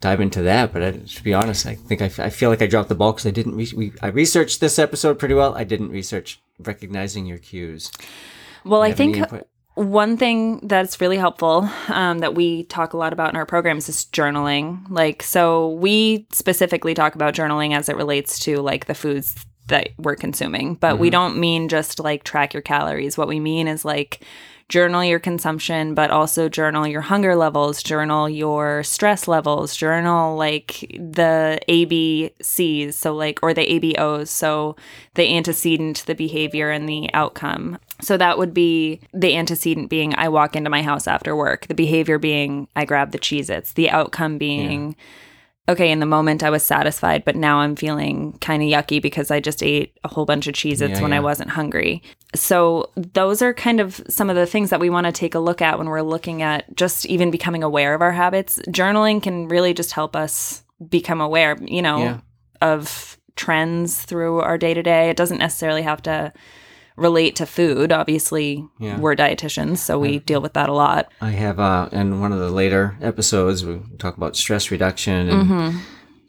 dive 0.00 0.20
into 0.20 0.42
that, 0.42 0.72
but 0.72 0.82
I, 0.82 0.90
to 0.90 1.22
be 1.22 1.32
honest, 1.32 1.64
I 1.64 1.76
think 1.76 2.02
I, 2.02 2.06
f- 2.06 2.18
I 2.18 2.28
feel 2.30 2.50
like 2.50 2.60
I 2.60 2.66
dropped 2.66 2.88
the 2.88 2.96
ball 2.96 3.12
because 3.12 3.26
I 3.26 3.30
didn't. 3.30 3.54
Re- 3.54 3.72
we, 3.76 3.92
I 4.02 4.08
researched 4.08 4.58
this 4.60 4.76
episode 4.80 5.16
pretty 5.20 5.34
well. 5.34 5.54
I 5.54 5.62
didn't 5.62 5.90
research 5.90 6.40
recognizing 6.58 7.24
your 7.26 7.38
cues. 7.38 7.90
well 8.64 8.82
i 8.82 8.92
think 8.92 9.16
input? 9.16 9.46
One 9.74 10.18
thing 10.18 10.66
that's 10.66 11.00
really 11.00 11.16
helpful 11.16 11.68
um, 11.88 12.18
that 12.18 12.34
we 12.34 12.64
talk 12.64 12.92
a 12.92 12.98
lot 12.98 13.12
about 13.12 13.30
in 13.30 13.36
our 13.36 13.46
programs 13.46 13.88
is 13.88 14.04
journaling. 14.04 14.84
Like, 14.90 15.22
so 15.22 15.70
we 15.70 16.26
specifically 16.30 16.92
talk 16.92 17.14
about 17.14 17.34
journaling 17.34 17.74
as 17.74 17.88
it 17.88 17.96
relates 17.96 18.38
to 18.40 18.60
like 18.60 18.86
the 18.86 18.94
foods 18.94 19.34
that 19.68 19.90
we're 19.98 20.16
consuming, 20.16 20.74
but 20.74 20.98
we 20.98 21.08
Mhm. 21.08 21.12
don't 21.12 21.36
mean 21.38 21.68
just 21.68 22.00
like 22.00 22.24
track 22.24 22.52
your 22.54 22.62
calories. 22.62 23.16
What 23.16 23.28
we 23.28 23.40
mean 23.40 23.68
is 23.68 23.84
like 23.84 24.20
journal 24.68 25.04
your 25.04 25.18
consumption, 25.18 25.92
but 25.94 26.10
also 26.10 26.48
journal 26.48 26.86
your 26.86 27.02
hunger 27.02 27.36
levels, 27.36 27.82
journal 27.82 28.26
your 28.28 28.82
stress 28.82 29.28
levels, 29.28 29.76
journal 29.76 30.34
like 30.36 30.86
the 30.98 31.60
ABCs, 31.68 32.94
so 32.94 33.14
like, 33.14 33.38
or 33.42 33.52
the 33.52 33.70
ABOs, 33.70 34.30
so 34.30 34.74
the 35.14 35.36
antecedent, 35.36 36.04
the 36.06 36.14
behavior, 36.14 36.70
and 36.70 36.88
the 36.88 37.12
outcome. 37.12 37.78
So 38.00 38.16
that 38.16 38.38
would 38.38 38.54
be 38.54 39.00
the 39.12 39.36
antecedent 39.36 39.90
being 39.90 40.14
I 40.16 40.28
walk 40.28 40.56
into 40.56 40.70
my 40.70 40.82
house 40.82 41.06
after 41.06 41.36
work, 41.36 41.66
the 41.66 41.74
behavior 41.74 42.18
being 42.18 42.66
I 42.74 42.84
grab 42.86 43.12
the 43.12 43.18
Cheez 43.18 43.50
Its, 43.50 43.74
the 43.74 43.90
outcome 43.90 44.38
being 44.38 44.96
okay, 45.68 45.90
in 45.90 46.00
the 46.00 46.06
moment 46.06 46.42
I 46.42 46.50
was 46.50 46.62
satisfied, 46.62 47.24
but 47.24 47.36
now 47.36 47.58
I'm 47.58 47.76
feeling 47.76 48.36
kind 48.40 48.62
of 48.62 48.68
yucky 48.68 49.00
because 49.00 49.30
I 49.30 49.40
just 49.40 49.62
ate 49.62 49.96
a 50.04 50.08
whole 50.08 50.24
bunch 50.26 50.46
of 50.46 50.54
Cheez 50.54 50.80
Its 50.82 50.98
Yeah, 50.98 51.02
when 51.02 51.12
I 51.12 51.20
wasn't 51.20 51.50
hungry. 51.50 52.02
So 52.34 52.90
those 52.96 53.42
are 53.42 53.54
kind 53.54 53.80
of 53.80 54.02
some 54.08 54.28
of 54.28 54.36
the 54.36 54.46
things 54.46 54.70
that 54.70 54.80
we 54.80 54.90
want 54.90 55.06
to 55.06 55.12
take 55.12 55.34
a 55.34 55.38
look 55.38 55.62
at 55.62 55.78
when 55.78 55.88
we're 55.88 56.02
looking 56.02 56.42
at 56.42 56.74
just 56.74 57.06
even 57.06 57.30
becoming 57.30 57.62
aware 57.62 57.94
of 57.94 58.02
our 58.02 58.12
habits. 58.12 58.58
Journaling 58.68 59.22
can 59.22 59.48
really 59.48 59.72
just 59.74 59.92
help 59.92 60.16
us 60.16 60.64
become 60.88 61.20
aware, 61.20 61.56
you 61.62 61.82
know, 61.82 61.98
Yeah. 61.98 62.18
of 62.60 63.18
trends 63.36 64.02
through 64.02 64.40
our 64.40 64.58
day 64.58 64.74
to 64.74 64.82
day. 64.82 65.10
It 65.10 65.16
doesn't 65.16 65.38
necessarily 65.38 65.82
have 65.82 66.02
to 66.02 66.32
relate 66.96 67.36
to 67.36 67.46
food. 67.46 67.92
Obviously, 67.92 68.66
Yeah. 68.78 68.98
we're 68.98 69.14
dietitians, 69.16 69.78
so 69.78 69.98
we 69.98 70.18
deal 70.20 70.40
with 70.40 70.52
that 70.54 70.68
a 70.68 70.72
lot. 70.72 71.10
I 71.20 71.30
have 71.30 71.58
uh 71.60 71.88
in 71.92 72.20
one 72.20 72.32
of 72.32 72.38
the 72.38 72.50
later 72.50 72.96
episodes 73.00 73.64
we 73.64 73.80
talk 73.98 74.16
about 74.16 74.36
stress 74.36 74.70
reduction 74.70 75.28
and 75.28 75.74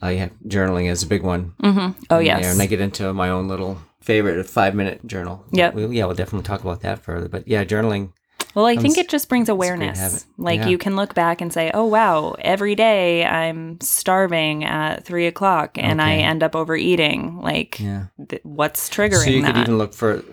I 0.02 0.14
have 0.16 0.32
journaling 0.48 0.90
is 0.92 1.04
a 1.04 1.08
big 1.08 1.24
one. 1.24 1.54
hmm 1.62 1.92
Oh, 2.10 2.20
yes. 2.20 2.42
there, 2.42 2.52
and 2.52 2.62
I 2.62 2.66
get 2.66 2.82
into 2.82 3.14
my 3.14 3.30
own 3.30 3.48
little 3.48 3.78
favorite 4.02 4.46
five 4.50 4.76
minute 4.76 5.06
journal. 5.08 5.46
Yep. 5.54 5.76
We, 5.76 5.86
yeah, 5.98 6.06
we'll 6.06 6.16
definitely 6.16 6.46
talk 6.46 6.62
about 6.62 6.82
that 6.82 7.00
further. 7.00 7.30
But 7.30 7.48
yeah, 7.48 7.64
journaling. 7.64 8.12
Well, 8.56 8.66
I 8.66 8.74
think 8.76 8.96
Comes- 8.96 8.98
it 9.06 9.10
just 9.10 9.30
brings 9.30 9.50
awareness. 9.50 10.26
Like 10.38 10.60
Yeah. 10.62 10.68
you 10.68 10.78
can 10.78 10.96
look 10.96 11.14
back 11.16 11.42
and 11.42 11.52
say, 11.52 11.72
"Oh 11.74 11.86
wow, 11.86 12.36
every 12.40 12.76
day 12.76 13.26
I'm 13.26 13.80
starving 13.82 14.64
at 14.64 15.06
three 15.06 15.26
o'clock 15.28 15.72
and 15.80 16.02
I 16.02 16.16
end 16.18 16.44
up 16.44 16.56
overeating." 16.56 17.40
Like, 17.42 17.80
Yeah. 17.80 18.04
th- 18.30 18.42
what's 18.44 18.90
triggering 18.90 19.24
So 19.24 19.30
you 19.32 19.42
that? 19.42 19.56
could 19.56 19.62
even 19.62 19.78
look 19.78 19.94
for 19.94 20.24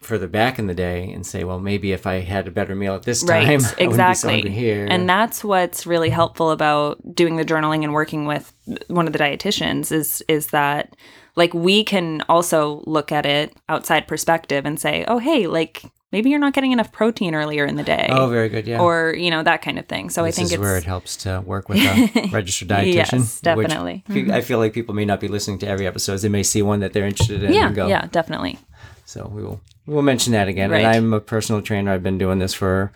further 0.00 0.28
back 0.28 0.58
in 0.58 0.66
the 0.68 0.74
day 0.74 1.10
and 1.12 1.26
say, 1.26 1.44
well, 1.44 1.58
maybe 1.58 1.92
if 1.92 2.06
I 2.06 2.20
had 2.20 2.46
a 2.46 2.50
better 2.50 2.74
meal 2.74 2.94
at 2.94 3.02
this 3.02 3.24
Right, 3.24 3.44
time, 3.46 3.58
be 3.58 3.64
so 3.64 3.74
exactly. 3.78 4.48
here. 4.50 4.86
And 4.88 5.08
that's 5.08 5.42
what's 5.42 5.86
really 5.86 6.10
helpful 6.10 6.50
about 6.50 6.98
doing 7.14 7.36
the 7.36 7.44
journaling 7.44 7.82
and 7.84 7.92
working 7.92 8.24
with 8.26 8.52
one 8.88 9.06
of 9.06 9.12
the 9.12 9.18
dietitians 9.18 9.90
is 9.90 10.22
is 10.28 10.48
that 10.48 10.94
like 11.36 11.54
we 11.54 11.82
can 11.84 12.22
also 12.28 12.82
look 12.86 13.10
at 13.12 13.24
it 13.26 13.52
outside 13.68 14.06
perspective 14.06 14.64
and 14.66 14.78
say, 14.78 15.04
"Oh, 15.08 15.18
hey, 15.18 15.46
like 15.46 15.82
maybe 16.12 16.30
you're 16.30 16.38
not 16.38 16.52
getting 16.52 16.72
enough 16.72 16.90
protein 16.92 17.34
earlier 17.34 17.64
in 17.64 17.76
the 17.76 17.82
day." 17.82 18.08
oh, 18.10 18.28
very 18.28 18.48
good. 18.48 18.66
Yeah. 18.66 18.80
Or, 18.80 19.14
you 19.14 19.30
know, 19.30 19.42
that 19.42 19.62
kind 19.62 19.78
of 19.78 19.86
thing. 19.86 20.10
So 20.10 20.24
this 20.24 20.34
I 20.34 20.36
think 20.36 20.46
is 20.46 20.52
it's 20.54 20.60
where 20.60 20.76
it 20.76 20.84
helps 20.84 21.16
to 21.18 21.42
work 21.46 21.68
with 21.68 21.78
a 21.78 22.28
registered 22.32 22.68
dietitian. 22.68 22.94
Yes, 22.94 23.40
definitely. 23.40 24.04
Mm-hmm. 24.08 24.30
I 24.32 24.40
feel 24.40 24.58
like 24.58 24.72
people 24.72 24.94
may 24.94 25.04
not 25.04 25.20
be 25.20 25.28
listening 25.28 25.58
to 25.60 25.68
every 25.68 25.86
episode. 25.86 26.16
They 26.18 26.28
may 26.28 26.42
see 26.42 26.62
one 26.62 26.80
that 26.80 26.92
they're 26.92 27.06
interested 27.06 27.42
in 27.42 27.52
yeah, 27.52 27.66
and 27.66 27.76
go. 27.76 27.86
yeah, 27.88 28.06
definitely. 28.12 28.58
So 29.04 29.30
we 29.34 29.42
will 29.42 29.60
we'll 29.86 30.02
mention 30.02 30.32
that 30.34 30.48
again. 30.48 30.70
Right. 30.70 30.84
And 30.84 30.88
I'm 30.88 31.12
a 31.14 31.20
personal 31.20 31.62
trainer. 31.62 31.92
I've 31.92 32.02
been 32.02 32.18
doing 32.18 32.38
this 32.38 32.52
for 32.54 32.92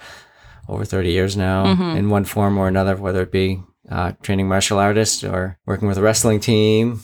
over 0.69 0.85
30 0.85 1.11
years 1.11 1.37
now 1.37 1.65
Mm-hmm. 1.65 1.97
in 1.97 2.09
one 2.11 2.25
form 2.25 2.57
or 2.59 2.69
another, 2.69 2.97
whether 2.97 3.23
it 3.23 3.33
be 3.33 3.63
uh, 3.91 4.13
training 4.23 4.47
martial 4.49 4.79
artists 4.79 5.25
or 5.25 5.59
working 5.67 5.89
with 5.89 5.99
a 5.99 6.03
wrestling 6.03 6.39
team 6.41 7.01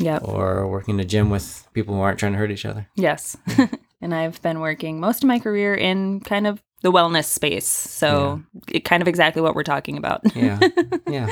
Yep. 0.00 0.22
or 0.28 0.68
working 0.68 0.94
in 0.94 1.00
a 1.00 1.04
gym 1.04 1.30
with 1.30 1.66
people 1.72 1.94
who 1.94 2.00
aren't 2.00 2.18
trying 2.20 2.32
to 2.32 2.38
hurt 2.38 2.50
each 2.52 2.64
other. 2.66 2.86
Yes. 2.94 3.36
and 4.00 4.14
I've 4.14 4.40
been 4.42 4.60
working 4.60 5.00
most 5.00 5.22
of 5.22 5.28
my 5.28 5.38
career 5.38 5.74
in 5.74 6.20
kind 6.20 6.46
of 6.46 6.62
the 6.82 6.92
wellness 6.92 7.24
space. 7.24 7.66
So 7.66 8.42
it 8.68 8.84
kind 8.84 9.02
of 9.02 9.08
exactly 9.08 9.42
what 9.42 9.54
we're 9.54 9.64
talking 9.64 9.96
about. 9.96 10.20
Yeah. 10.36 10.60
yeah. 11.08 11.28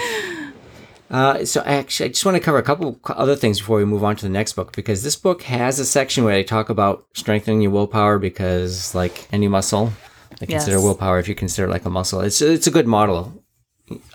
Uh, 1.09 1.45
so 1.45 1.63
actually, 1.65 2.07
I 2.07 2.09
just 2.09 2.25
want 2.25 2.37
to 2.37 2.41
cover 2.41 2.59
a 2.59 2.63
couple 2.65 2.99
other 3.07 3.37
things 3.37 3.61
before 3.61 3.79
we 3.79 3.85
move 3.85 4.03
on 4.03 4.17
to 4.17 4.25
the 4.25 4.29
next 4.33 4.55
book 4.55 4.75
because 4.75 5.05
this 5.05 5.15
book 5.15 5.43
has 5.43 5.79
a 5.79 5.85
section 5.85 6.25
where 6.25 6.35
they 6.35 6.43
talk 6.43 6.69
about 6.69 7.07
strengthening 7.15 7.61
your 7.61 7.71
willpower 7.71 8.19
because, 8.19 8.93
like 8.95 9.29
any 9.33 9.47
muscle, 9.47 9.93
they 10.41 10.47
consider 10.47 10.77
Yes. 10.77 10.83
willpower 10.83 11.21
if 11.21 11.29
you 11.29 11.37
consider 11.37 11.69
it 11.69 11.71
like 11.71 11.85
a 11.85 11.91
muscle. 11.91 12.21
It's 12.23 12.43
it's 12.43 12.67
a 12.67 12.73
good 12.73 12.89
model 12.89 13.45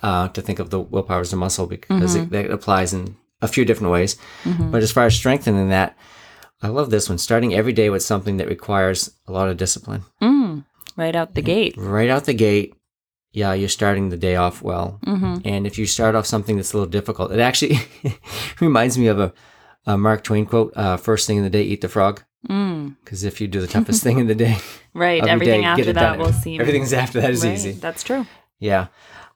uh, 0.04 0.28
to 0.30 0.42
think 0.42 0.60
of 0.60 0.70
the 0.70 0.82
willpower 0.82 1.22
as 1.22 1.32
a 1.32 1.38
muscle 1.38 1.66
because 1.66 2.16
it, 2.16 2.30
that 2.32 2.52
applies 2.52 2.94
in 2.94 3.16
a 3.42 3.48
few 3.48 3.64
different 3.64 3.94
ways. 3.94 4.18
But 4.44 4.84
as 4.84 4.92
far 4.92 5.06
as 5.06 5.16
strengthening 5.16 5.70
that, 5.70 5.96
I 6.64 6.68
love 6.68 6.90
this 6.90 7.10
one. 7.10 7.18
Starting 7.18 7.54
every 7.54 7.74
day 7.74 7.90
with 7.90 8.04
something 8.04 8.38
that 8.38 8.48
requires 8.48 9.12
a 9.28 9.32
lot 9.32 9.50
of 9.50 9.58
discipline 9.58 10.04
Mm, 10.22 10.64
right 10.96 11.16
out 11.16 11.34
the 11.34 11.42
gate. 11.42 11.76
right 11.78 12.10
out 12.10 12.26
the 12.26 12.34
gate. 12.34 12.76
Yeah, 13.34 13.54
you're 13.54 13.70
starting 13.70 14.10
the 14.10 14.18
day 14.18 14.36
off 14.36 14.62
well. 14.62 15.00
hmm 15.06 15.38
And 15.46 15.66
if 15.66 15.78
you 15.78 15.86
start 15.86 16.16
off 16.16 16.26
something 16.26 16.58
that's 16.58 16.74
a 16.74 16.78
little 16.78 16.90
difficult, 16.92 17.32
it 17.32 17.40
actually 17.40 17.80
reminds 18.60 18.98
me 18.98 19.08
of 19.08 19.20
a, 19.20 19.34
a 19.86 19.98
Mark 19.98 20.24
Twain 20.24 20.46
quote: 20.46 20.74
uh, 20.76 20.98
"First 20.98 21.28
thing 21.28 21.38
in 21.38 21.44
the 21.44 21.50
day, 21.50 21.64
eat 21.64 21.82
the 21.82 21.90
frog." 21.90 22.24
Mm, 22.50 22.96
Because 23.04 23.24
if 23.24 23.40
you 23.40 23.48
do 23.48 23.62
the 23.62 23.68
toughest 23.68 24.04
thing 24.04 24.20
in 24.20 24.28
the 24.28 24.36
day, 24.36 24.58
right. 24.94 25.24
Everything 25.26 25.62
day, 25.62 25.66
after 25.68 25.94
that 25.94 25.94
done. 25.94 26.20
will 26.20 26.34
seem. 26.34 26.60
Everything's 26.62 26.92
after 26.94 27.22
that 27.22 27.30
is 27.32 27.44
Right, 27.44 27.54
easy. 27.54 27.72
That's 27.72 28.04
true. 28.04 28.26
Yeah, 28.60 28.88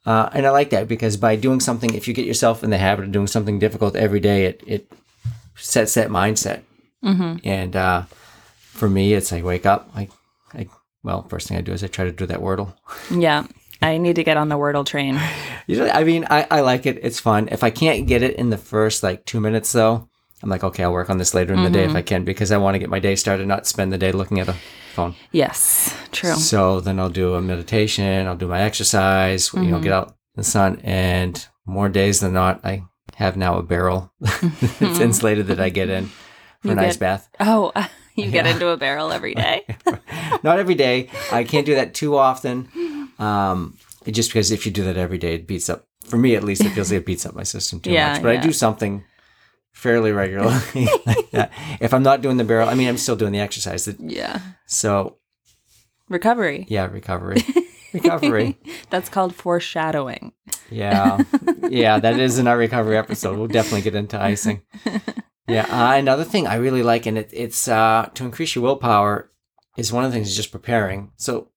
uh, 0.06 0.30
and 0.34 0.46
I 0.46 0.50
like 0.52 0.70
that 0.72 0.88
because 0.88 1.16
by 1.18 1.36
doing 1.38 1.60
something, 1.62 1.94
if 1.96 2.08
you 2.08 2.14
get 2.14 2.26
yourself 2.26 2.64
in 2.64 2.70
the 2.70 2.78
habit 2.78 3.06
of 3.06 3.12
doing 3.12 3.28
something 3.28 3.58
difficult 3.60 3.96
every 3.96 4.20
day, 4.20 4.46
it 4.46 4.62
it 4.68 4.92
sets 5.56 5.94
that 5.96 6.10
mindset. 6.10 6.62
Hmm 7.06 7.38
And 7.44 7.76
uh, 7.76 8.04
for 8.58 8.90
me, 8.90 9.14
it's 9.14 9.32
like 9.32 9.44
wake 9.44 9.66
up. 9.66 9.90
I, 9.96 10.10
I 10.54 10.68
well, 11.04 11.24
first 11.30 11.48
thing 11.48 11.58
I 11.58 11.62
do 11.62 11.72
is 11.72 11.84
I 11.84 11.88
try 11.88 12.06
to 12.06 12.12
do 12.12 12.26
that 12.26 12.40
wordle. 12.40 12.74
Yeah. 13.12 13.46
I 13.82 13.98
need 13.98 14.16
to 14.16 14.24
get 14.24 14.38
on 14.38 14.50
the 14.50 14.56
Wordle 14.56 14.86
train. 14.86 15.20
Know, 15.68 15.90
I 15.90 16.04
mean, 16.04 16.28
I, 16.30 16.46
I 16.52 16.62
like 16.62 16.86
it. 16.86 17.00
It's 17.02 17.20
fun. 17.20 17.50
If 17.52 17.64
I 17.64 17.72
can't 17.72 18.06
get 18.06 18.22
it 18.22 18.36
in 18.36 18.52
the 18.52 18.58
first 18.58 19.02
like 19.02 19.26
two 19.26 19.40
minutes, 19.40 19.72
though, 19.72 20.08
I'm 20.44 20.50
like, 20.50 20.64
okay, 20.64 20.84
I'll 20.84 20.94
work 20.94 21.10
on 21.10 21.18
this 21.18 21.34
later 21.34 21.56
in 21.56 21.64
the 21.64 21.72
day 21.72 21.86
if 21.86 21.96
I 21.96 22.04
can 22.04 22.24
because 22.24 22.52
I 22.52 22.58
want 22.58 22.76
to 22.76 22.80
get 22.80 22.92
my 22.92 23.00
day 23.00 23.16
started, 23.16 23.48
not 23.48 23.66
spend 23.66 23.92
the 23.92 23.98
day 23.98 24.12
looking 24.12 24.40
at 24.40 24.48
a 24.48 24.56
phone. 24.94 25.16
Yes. 25.32 25.92
True. 26.12 26.36
So 26.36 26.82
then 26.82 27.00
I'll 27.00 27.10
do 27.10 27.34
a 27.34 27.42
meditation. 27.42 28.28
I'll 28.28 28.36
do 28.36 28.48
my 28.48 28.62
exercise. 28.62 29.52
You 29.56 29.64
know, 29.64 29.80
get 29.80 29.92
out 29.92 30.10
in 30.10 30.14
the 30.36 30.44
sun. 30.44 30.82
And 30.84 31.44
more 31.66 31.90
days 31.90 32.20
than 32.20 32.34
not, 32.34 32.64
I 32.64 32.84
have 33.16 33.38
now 33.38 33.58
a 33.58 33.64
barrel 33.64 34.14
that's 34.20 34.82
insulated 35.00 35.48
that 35.48 35.60
I 35.60 35.70
get 35.70 35.90
in 35.90 36.12
for 36.66 36.72
You 36.74 36.80
an 36.80 36.80
ice 36.86 36.94
get- 36.94 37.00
bath. 37.00 37.30
Oh, 37.40 37.72
you 38.16 38.32
get 38.32 38.46
into 38.48 38.68
a 38.70 38.78
barrel 38.78 39.12
every 39.12 39.34
day. 39.46 39.66
not 40.44 40.60
every 40.60 40.76
day. 40.76 41.10
I 41.32 41.44
can't 41.44 41.66
do 41.66 41.76
that 41.76 41.94
too 41.94 42.16
often. 42.18 42.70
Um, 43.20 43.78
just 44.10 44.30
because 44.30 44.52
if 44.52 44.66
you 44.66 44.72
do 44.72 44.84
that 44.84 44.98
every 44.98 45.18
day, 45.18 45.36
it 45.36 45.48
beats 45.48 45.70
up. 45.70 45.88
For 46.06 46.18
me, 46.18 46.36
at 46.36 46.44
least, 46.44 46.64
it 46.64 46.70
feels 46.70 46.92
like 46.92 47.02
it 47.02 47.06
beats 47.06 47.26
up 47.26 47.34
my 47.36 47.44
system 47.44 47.80
too 47.80 47.92
Yeah, 47.92 48.14
much. 48.14 48.22
But 48.22 48.32
I 48.32 48.38
do 48.38 48.52
something 48.52 49.04
fairly 49.74 50.12
regularly 50.12 50.88
like. 51.06 51.28
If 51.82 51.94
I'm 51.94 52.04
not 52.04 52.22
doing 52.22 52.38
the 52.38 52.44
barrel, 52.44 52.70
I 52.70 52.76
mean, 52.76 52.88
I'm 52.88 52.98
still 52.98 53.16
doing 53.16 53.32
the 53.34 53.40
exercise. 53.40 53.86
That- 53.86 54.00
yeah. 54.00 54.40
So 54.68 55.18
Recovery. 56.08 56.66
yeah, 56.70 56.86
recovery, 56.86 57.38
recovery. 57.94 58.58
That's 58.92 59.10
called 59.10 59.34
foreshadowing. 59.36 60.34
Yeah, 60.70 61.24
yeah, 61.70 61.98
that 62.00 62.20
is 62.20 62.38
in 62.38 62.48
our 62.48 62.58
recovery 62.58 62.98
episode. 62.98 63.38
We'll 63.40 63.48
definitely 63.48 63.82
get 63.82 63.96
into 63.96 64.22
icing. 64.22 64.62
Yeah, 65.48 65.66
uh, 65.70 65.96
another 65.98 66.24
thing 66.24 66.48
I 66.48 66.56
really 66.56 66.84
like, 66.84 67.06
and 67.06 67.18
it, 67.18 67.30
it's 67.34 67.68
uh, 67.68 68.10
to 68.16 68.24
increase 68.26 68.56
your 68.56 68.64
willpower, 68.64 69.32
is 69.78 69.92
one 69.94 70.04
of 70.04 70.12
the 70.12 70.16
things 70.18 70.30
is 70.30 70.36
just 70.36 70.52
preparing. 70.52 71.12
So 71.18 71.50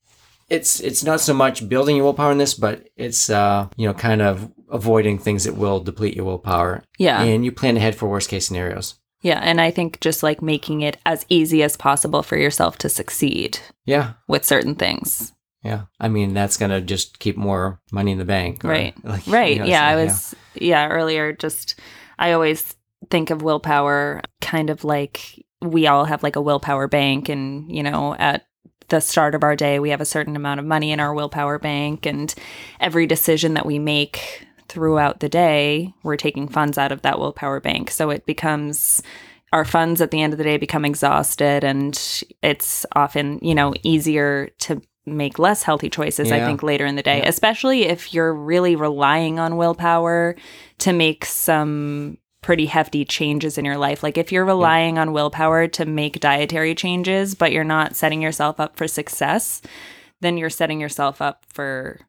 it's 0.51 0.81
it's 0.81 1.05
not 1.05 1.21
so 1.21 1.33
much 1.35 1.69
building 1.69 1.97
your 1.97 2.05
willpower 2.05 2.33
in 2.33 2.39
this, 2.39 2.55
but 2.55 2.89
it's 2.97 3.31
uh, 3.31 3.69
you 3.77 3.87
know 3.87 3.95
kind 3.95 4.21
of 4.23 4.51
avoiding 4.71 5.19
things 5.19 5.45
that 5.45 5.57
will 5.57 5.81
deplete 5.81 6.15
your 6.17 6.27
willpower, 6.27 6.83
Yeah. 6.99 7.23
and 7.23 7.45
you 7.45 7.53
plan 7.53 7.77
ahead 7.77 7.95
for 7.95 8.09
worst 8.09 8.29
case 8.29 8.47
scenarios. 8.47 8.95
Yeah. 9.23 9.41
And 9.43 9.61
I 9.61 9.71
think 9.73 9.99
just 10.01 10.23
like 10.23 10.43
making 10.43 10.83
it 10.83 10.97
as 11.05 11.25
easy 11.29 11.63
as 11.63 11.77
possible 11.77 12.23
for 12.23 12.37
yourself 12.37 12.79
to 12.79 12.89
succeed 12.89 13.59
Yeah, 13.87 14.13
with 14.29 14.45
certain 14.45 14.75
things. 14.77 15.33
yeah. 15.65 15.83
I 15.99 16.09
mean, 16.09 16.35
that's 16.35 16.57
gonna 16.57 16.81
just 16.81 17.19
keep 17.19 17.37
more 17.37 17.81
money 17.91 18.13
in 18.13 18.19
the 18.19 18.25
bank, 18.25 18.65
or, 18.65 18.69
Right. 18.69 18.95
like, 19.05 19.27
Right. 19.27 19.55
you 19.57 19.59
know, 19.61 19.65
yeah. 19.65 19.89
so, 19.91 19.93
I 19.99 20.05
was, 20.05 20.35
yeah. 20.55 20.87
earlier, 20.89 21.33
just, 21.33 21.75
I 22.19 22.31
always 22.33 22.77
think 23.11 23.31
of 23.31 23.43
willpower 23.43 24.23
kind 24.41 24.71
of 24.71 24.85
like 24.85 25.45
we 25.61 25.87
all 25.87 26.05
have 26.05 26.23
like 26.23 26.37
a 26.37 26.43
willpower 26.43 26.87
bank, 26.89 27.29
and, 27.29 27.71
you 27.71 27.83
know, 27.83 28.15
at 28.19 28.47
the 28.89 29.01
start 29.01 29.35
of 29.35 29.43
our 29.43 29.57
day, 29.57 29.79
we 29.79 29.91
have 29.91 30.01
a 30.01 30.07
certain 30.07 30.37
amount 30.37 30.61
of 30.61 30.67
money 30.67 30.93
in 30.93 31.01
our 31.01 31.13
willpower 31.13 31.59
bank, 31.59 32.07
and 32.07 32.35
every 32.81 33.07
decision 33.07 33.55
that 33.55 33.67
we 33.67 33.79
make 33.79 34.47
throughout 34.69 35.21
the 35.21 35.29
day, 35.29 35.93
we're 36.03 36.17
taking 36.17 36.47
funds 36.49 36.79
out 36.79 36.93
of 36.93 37.03
that 37.03 37.19
willpower 37.19 37.61
bank. 37.61 37.91
So 37.91 38.11
it 38.11 38.25
becomes, 38.27 39.03
our 39.53 39.65
funds 39.65 40.01
at 40.01 40.11
the 40.11 40.21
end 40.23 40.33
of 40.33 40.39
the 40.39 40.45
day 40.45 40.59
become 40.59 40.85
exhausted, 40.85 41.65
and 41.65 42.23
it's 42.43 42.87
often, 42.95 43.39
you 43.43 43.55
know, 43.55 43.75
easier 43.83 44.51
to 44.61 44.81
make 45.07 45.39
less 45.39 45.63
healthy 45.63 45.89
choices, 45.89 46.31
I 46.31 46.45
think, 46.45 46.63
later 46.63 46.85
in 46.85 46.97
the 46.97 47.03
day, 47.03 47.19
Yeah. 47.19 47.29
especially 47.29 47.87
if 47.87 48.13
you're 48.13 48.35
really 48.35 48.77
relying 48.77 49.39
on 49.39 49.57
willpower 49.57 50.37
to 50.79 50.93
make 50.93 51.25
some 51.25 52.19
pretty 52.41 52.67
hefty 52.67 53.05
changes 53.05 53.59
in 53.59 53.65
your 53.65 53.79
life. 53.79 54.03
Like 54.03 54.17
if 54.17 54.31
you're 54.33 54.45
relying 54.45 54.99
on 54.99 55.13
willpower 55.13 55.67
to 55.69 55.85
make 55.85 56.21
dietary 56.21 56.75
changes, 56.75 57.35
but 57.35 57.53
you're 57.53 57.65
not 57.65 57.97
setting 57.97 58.23
yourself 58.23 58.61
up 58.61 58.77
for 58.77 58.87
success, 58.87 59.61
then 60.21 60.37
you're 60.39 60.51
setting 60.51 60.81
yourself 60.81 61.21
up 61.21 61.45
for 61.53 62.01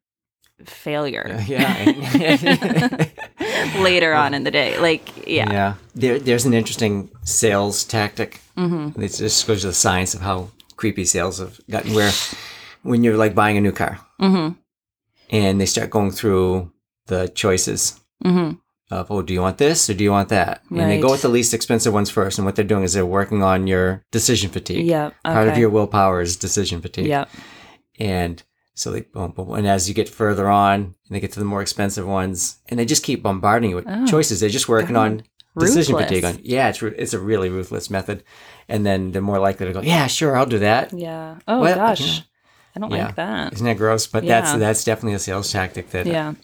failure 0.65 1.43
yeah. 1.47 3.05
later 3.79 4.13
on 4.13 4.33
in 4.33 4.43
the 4.43 4.51
day. 4.51 4.77
Like, 4.79 5.27
yeah. 5.27 5.51
Yeah. 5.51 5.73
There, 5.95 6.19
there's 6.19 6.45
an 6.45 6.53
interesting 6.53 7.09
sales 7.23 7.83
tactic. 7.83 8.41
Mm-hmm. 8.57 9.01
It 9.01 9.13
just 9.13 9.47
goes 9.47 9.61
to 9.61 9.67
the 9.67 9.73
science 9.73 10.13
of 10.13 10.21
how 10.21 10.49
creepy 10.75 11.05
sales 11.05 11.39
have 11.39 11.59
gotten. 11.69 11.93
Where 11.93 12.11
when 12.83 13.03
you're 13.03 13.17
like 13.17 13.35
buying 13.35 13.57
a 13.57 13.61
new 13.61 13.71
car 13.71 13.99
Mm-hmm. 14.21 14.59
and 15.29 15.61
they 15.61 15.65
start 15.65 15.89
going 15.89 16.11
through 16.11 16.71
the 17.07 17.29
choices 17.29 17.99
Mm-hmm. 18.23 18.55
Of, 18.91 19.11
oh, 19.11 19.21
do 19.21 19.33
you 19.33 19.41
want 19.41 19.57
this 19.59 19.89
or 19.89 19.93
do 19.93 20.03
you 20.03 20.11
want 20.11 20.29
that? 20.29 20.63
And 20.69 20.79
they 20.79 20.99
go 20.99 21.11
with 21.11 21.21
the 21.21 21.29
least 21.29 21.53
expensive 21.53 21.93
ones 21.93 22.09
first. 22.09 22.37
And 22.39 22.45
what 22.45 22.55
they're 22.55 22.65
doing 22.65 22.83
is 22.83 22.93
they're 22.93 23.05
working 23.05 23.43
on 23.43 23.67
your 23.67 24.03
decision 24.11 24.49
fatigue. 24.49 24.85
Yeah. 24.87 25.11
Part 25.23 25.47
of 25.47 25.57
your 25.57 25.69
willpower 25.69 26.21
is 26.21 26.35
decision 26.37 26.81
fatigue. 26.81 27.05
Yeah. 27.05 27.25
And 27.99 28.41
so 28.73 28.91
they 28.91 29.01
boom, 29.01 29.31
boom, 29.31 29.51
and 29.53 29.67
as 29.67 29.89
you 29.89 29.93
get 29.93 30.07
further 30.07 30.49
on, 30.49 30.73
and 30.75 30.95
they 31.09 31.19
get 31.19 31.33
to 31.33 31.39
the 31.39 31.45
more 31.45 31.61
expensive 31.61 32.07
ones, 32.07 32.59
and 32.69 32.79
they 32.79 32.85
just 32.85 33.03
keep 33.03 33.21
bombarding 33.21 33.71
you 33.71 33.75
with 33.75 33.85
Oh, 33.87 34.05
choices. 34.07 34.39
They're 34.39 34.49
just 34.49 34.69
working 34.69 34.95
on 34.95 35.23
decision 35.57 35.95
Ruthless. 35.95 36.07
fatigue 36.09 36.23
on. 36.25 36.39
Yeah, 36.43 36.69
it's 36.69 36.81
it's 36.81 37.13
a 37.13 37.19
really 37.19 37.49
ruthless 37.49 37.89
method, 37.89 38.23
and 38.69 38.85
then 38.85 39.11
they're 39.11 39.21
more 39.21 39.39
likely 39.39 39.65
to 39.65 39.73
go, 39.73 39.81
yeah, 39.81 40.07
sure, 40.07 40.37
I'll 40.37 40.45
do 40.45 40.59
that. 40.59 40.93
Yeah. 40.93 41.39
Oh 41.45 41.59
Well, 41.59 41.75
gosh, 41.75 41.99
yeah. 42.19 42.23
I 42.75 42.79
don't 42.79 42.91
Yeah. 42.91 43.05
like 43.07 43.15
that. 43.15 43.53
Isn't 43.53 43.65
that 43.65 43.75
gross? 43.77 44.07
But 44.07 44.25
that's 44.25 44.53
Yeah. 44.53 44.57
that's 44.59 44.85
definitely 44.85 45.15
a 45.15 45.19
sales 45.19 45.51
tactic. 45.51 45.89
That 45.89 46.05
Yeah. 46.05 46.35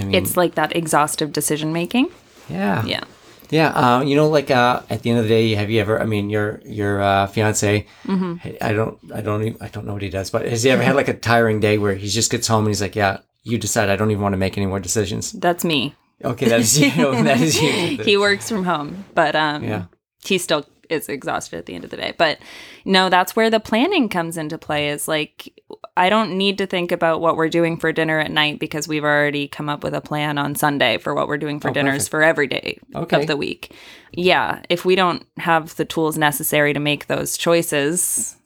I 0.00 0.04
mean, 0.04 0.14
It's 0.14 0.36
like 0.36 0.54
that 0.56 0.74
exhaustive 0.76 1.32
decision 1.32 1.72
making. 1.72 2.08
yeah, 2.48 2.84
Yeah. 2.84 3.04
Yeah, 3.50 3.68
uh, 3.68 4.00
you 4.02 4.16
know, 4.16 4.28
like 4.28 4.50
uh, 4.50 4.80
at 4.88 5.02
the 5.02 5.10
end 5.10 5.18
of 5.18 5.26
the 5.26 5.28
day, 5.28 5.54
have 5.54 5.70
you 5.70 5.78
ever? 5.80 6.00
I 6.00 6.06
mean, 6.06 6.30
your 6.30 6.60
your 6.64 7.00
uh, 7.02 7.26
fiance. 7.28 7.86
Mm-hmm. 8.04 8.48
I 8.60 8.72
don't, 8.72 8.98
I 9.14 9.20
don't, 9.20 9.42
even, 9.42 9.62
I 9.62 9.68
don't 9.68 9.86
know 9.86 9.92
what 9.92 10.02
he 10.02 10.08
does, 10.08 10.30
but 10.30 10.46
has 10.48 10.62
he 10.62 10.70
ever 10.70 10.82
had 10.82 10.96
like 10.96 11.08
a 11.08 11.14
tiring 11.14 11.60
day 11.60 11.76
where 11.78 11.94
he 11.94 12.08
just 12.08 12.30
gets 12.30 12.48
home 12.48 12.64
and 12.64 12.68
he's 12.68 12.80
like, 12.80 12.96
"Yeah, 12.96 13.18
you 13.44 13.58
decide. 13.58 13.90
I 13.90 13.96
don't 13.96 14.10
even 14.10 14.22
want 14.22 14.32
to 14.32 14.38
make 14.38 14.56
any 14.56 14.66
more 14.66 14.80
decisions." 14.80 15.30
That's 15.32 15.62
me. 15.62 15.94
Okay, 16.24 16.48
that 16.48 16.58
is 16.60 16.80
you. 16.80 16.90
that 17.22 17.38
is 17.38 17.60
you. 17.60 18.02
he 18.02 18.16
works 18.16 18.48
from 18.48 18.64
home, 18.64 19.04
but 19.14 19.36
um, 19.36 19.62
Yeah. 19.62 19.84
he 20.24 20.38
still 20.38 20.64
is 20.88 21.08
exhausted 21.10 21.58
at 21.58 21.66
the 21.66 21.74
end 21.74 21.84
of 21.84 21.90
the 21.90 21.98
day. 21.98 22.14
But 22.16 22.38
no, 22.86 23.10
that's 23.10 23.36
where 23.36 23.50
the 23.50 23.60
planning 23.60 24.08
comes 24.08 24.36
into 24.38 24.56
play. 24.58 24.88
Is 24.88 25.06
like 25.06 25.52
I 25.96 26.08
don't 26.10 26.36
need 26.36 26.58
to 26.58 26.66
think 26.66 26.90
about 26.90 27.20
what 27.20 27.36
we're 27.36 27.48
doing 27.48 27.76
for 27.76 27.92
dinner 27.92 28.18
at 28.18 28.30
night 28.30 28.58
because 28.58 28.88
we've 28.88 29.04
already 29.04 29.46
come 29.46 29.68
up 29.68 29.84
with 29.84 29.94
a 29.94 30.00
plan 30.00 30.38
on 30.38 30.56
Sunday 30.56 30.98
for 30.98 31.14
what 31.14 31.28
we're 31.28 31.38
doing 31.38 31.60
for 31.60 31.70
Oh, 31.70 31.72
dinners 31.72 31.94
perfect. 32.08 32.10
for 32.10 32.22
every 32.24 32.46
day 32.48 32.78
Okay. 32.96 33.20
of 33.20 33.26
the 33.28 33.36
week. 33.36 33.70
Yeah, 34.12 34.62
if 34.68 34.84
we 34.84 34.96
don't 34.96 35.24
have 35.36 35.76
the 35.76 35.84
tools 35.84 36.18
necessary 36.18 36.72
to 36.72 36.80
make 36.80 37.06
those 37.06 37.36
choices 37.36 38.36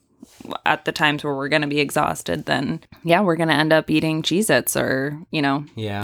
at 0.64 0.84
the 0.84 0.92
times 0.92 1.24
where 1.24 1.34
we're 1.34 1.48
going 1.48 1.62
to 1.62 1.68
be 1.68 1.80
exhausted, 1.80 2.46
then 2.46 2.80
yeah, 3.04 3.20
we're 3.20 3.36
going 3.36 3.48
to 3.48 3.54
end 3.54 3.72
up 3.72 3.90
eating 3.90 4.22
Cheez-Its 4.22 4.76
or, 4.76 5.18
you 5.30 5.42
know, 5.42 5.64
Yeah, 5.74 6.02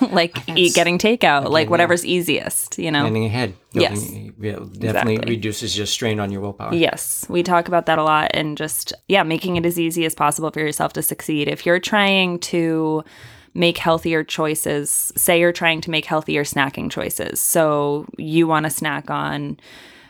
like 0.10 0.36
eat 0.48 0.74
getting 0.74 0.98
takeout, 0.98 1.50
like 1.50 1.66
yeah. 1.66 1.70
whatever's 1.70 2.04
easiest, 2.04 2.78
you 2.78 2.90
know. 2.90 3.02
planning 3.02 3.24
ahead. 3.26 3.54
Yes. 3.72 4.10
It 4.10 4.38
definitely 4.40 5.14
Exactly. 5.14 5.16
reduces 5.34 5.76
your 5.76 5.86
strain 5.86 6.18
on 6.20 6.30
your 6.32 6.40
willpower. 6.40 6.74
Yes, 6.74 7.26
we 7.28 7.42
talk 7.42 7.68
about 7.68 7.86
that 7.86 7.98
a 7.98 8.02
lot 8.02 8.30
and 8.34 8.56
just, 8.56 8.92
yeah, 9.08 9.22
making 9.22 9.56
it 9.56 9.66
as 9.66 9.78
easy 9.78 10.04
as 10.04 10.14
possible 10.14 10.50
for 10.50 10.60
yourself 10.60 10.92
to 10.94 11.02
succeed. 11.02 11.48
If 11.48 11.66
you're 11.66 11.80
trying 11.80 12.38
to 12.40 13.04
make 13.54 13.78
healthier 13.78 14.22
choices, 14.22 15.12
say 15.16 15.40
you're 15.40 15.52
trying 15.52 15.80
to 15.82 15.90
make 15.90 16.04
healthier 16.04 16.44
snacking 16.44 16.90
choices. 16.90 17.40
So 17.40 18.06
you 18.18 18.46
want 18.46 18.64
to 18.64 18.70
snack 18.70 19.10
on 19.10 19.58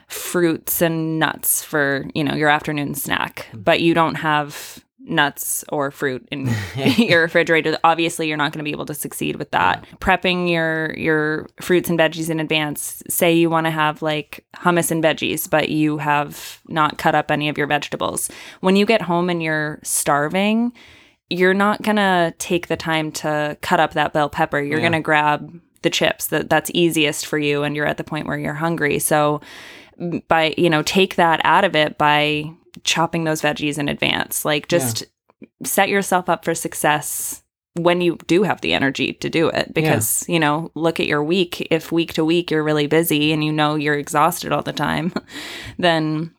fruits 0.06 0.80
and 0.82 1.18
nuts 1.18 1.62
for, 1.62 2.06
you 2.14 2.22
know, 2.24 2.34
your 2.34 2.48
afternoon 2.48 2.94
snack, 2.94 3.46
but 3.54 3.80
you 3.80 3.94
don't 3.94 4.16
have 4.16 4.82
nuts 5.08 5.64
or 5.68 5.90
fruit 5.92 6.26
in 6.32 6.52
your 6.96 7.22
refrigerator. 7.22 7.78
Obviously 7.84 8.26
you're 8.26 8.36
not 8.36 8.52
going 8.52 8.58
to 8.58 8.64
be 8.64 8.72
able 8.72 8.86
to 8.86 8.94
succeed 8.94 9.36
with 9.36 9.52
that. 9.52 9.84
Prepping 10.00 10.50
your 10.50 10.92
your 10.96 11.46
fruits 11.60 11.88
and 11.88 11.96
veggies 11.98 12.28
in 12.28 12.40
advance. 12.40 13.02
Say 13.08 13.32
you 13.32 13.48
want 13.48 13.66
to 13.66 13.70
have 13.70 14.02
like 14.02 14.44
hummus 14.56 14.90
and 14.90 15.02
veggies 15.04 15.48
but 15.48 15.68
you 15.68 15.98
have 15.98 16.60
not 16.68 16.98
cut 16.98 17.14
up 17.14 17.30
any 17.30 17.48
of 17.48 17.56
your 17.56 17.68
vegetables. 17.68 18.28
When 18.60 18.74
you 18.74 18.84
get 18.84 19.02
home 19.02 19.30
and 19.30 19.40
you're 19.42 19.78
starving 19.84 20.72
you're 21.28 21.54
not 21.54 21.82
going 21.82 21.96
to 21.96 22.32
take 22.38 22.68
the 22.68 22.76
time 22.76 23.10
to 23.10 23.56
cut 23.60 23.80
up 23.80 23.94
that 23.94 24.12
bell 24.12 24.28
pepper. 24.28 24.60
You're 24.60 24.78
Yeah. 24.78 24.82
going 24.90 24.92
to 24.92 25.00
grab 25.00 25.60
the 25.82 25.90
chips. 25.90 26.28
That 26.28 26.48
that's 26.50 26.70
easiest 26.74 27.26
for 27.26 27.36
you 27.38 27.62
and 27.64 27.74
you're 27.76 27.86
at 27.86 27.96
the 27.96 28.04
point 28.04 28.26
where 28.28 28.38
you're 28.38 28.54
hungry. 28.54 28.98
So 29.00 29.40
by 30.28 30.54
you 30.58 30.68
know 30.70 30.82
take 30.82 31.16
that 31.16 31.40
out 31.44 31.64
of 31.64 31.74
it 31.74 31.96
by 31.98 32.44
chopping 32.84 33.24
those 33.24 33.40
veggies 33.42 33.78
in 33.78 33.88
advance 33.88 34.44
like 34.44 34.68
just 34.68 35.04
set 35.64 35.88
yourself 35.88 36.28
up 36.28 36.44
for 36.44 36.54
success 36.54 37.42
when 37.74 38.00
you 38.00 38.16
do 38.26 38.42
have 38.42 38.60
the 38.62 38.72
energy 38.74 39.12
to 39.14 39.28
do 39.30 39.48
it 39.48 39.72
because 39.74 40.24
you 40.28 40.38
know 40.38 40.70
look 40.74 40.98
at 41.00 41.06
your 41.06 41.22
week 41.24 41.66
if 41.70 41.90
week 41.92 42.12
to 42.14 42.24
week 42.24 42.50
you're 42.50 42.62
really 42.62 42.86
busy 42.86 43.32
and 43.32 43.42
you 43.44 43.52
know 43.52 43.74
you're 43.74 43.94
exhausted 43.98 44.52
all 44.52 44.62
the 44.62 44.72
time 44.72 45.12
then 45.78 46.32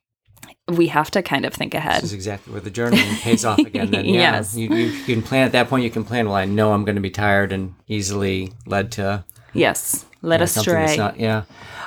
we 0.70 0.88
have 0.88 1.10
to 1.12 1.22
kind 1.22 1.46
of 1.46 1.54
think 1.54 1.74
ahead 1.74 1.98
This 1.98 2.06
is 2.12 2.14
exactly 2.14 2.52
where 2.52 2.62
the 2.62 2.70
journaling 2.72 3.22
pays 3.22 3.46
off 3.46 3.58
again. 3.60 3.90
Then, 3.90 4.04
yeah, 4.06 4.34
Yes. 4.34 4.54
you, 4.56 4.68
you 4.76 5.04
can 5.06 5.22
plan 5.22 5.46
at 5.46 5.54
that 5.54 5.70
point. 5.70 5.86
You 5.86 5.90
can 5.90 6.04
plan. 6.04 6.26
Well, 6.26 6.36
I 6.36 6.44
know 6.44 6.74
I'm 6.74 6.84
going 6.84 6.98
to 6.98 7.02
be 7.02 7.10
tired 7.10 7.54
and 7.54 7.74
easily 7.88 8.52
led 8.66 8.92
to 8.94 9.24
yes 9.54 10.06
let 10.22 10.42
Yeah, 10.42 10.44
us 10.44 10.52
something 10.52 10.74
that's 10.74 10.92
stray 10.94 11.04
not- 11.06 11.20
yeah. 11.20 11.44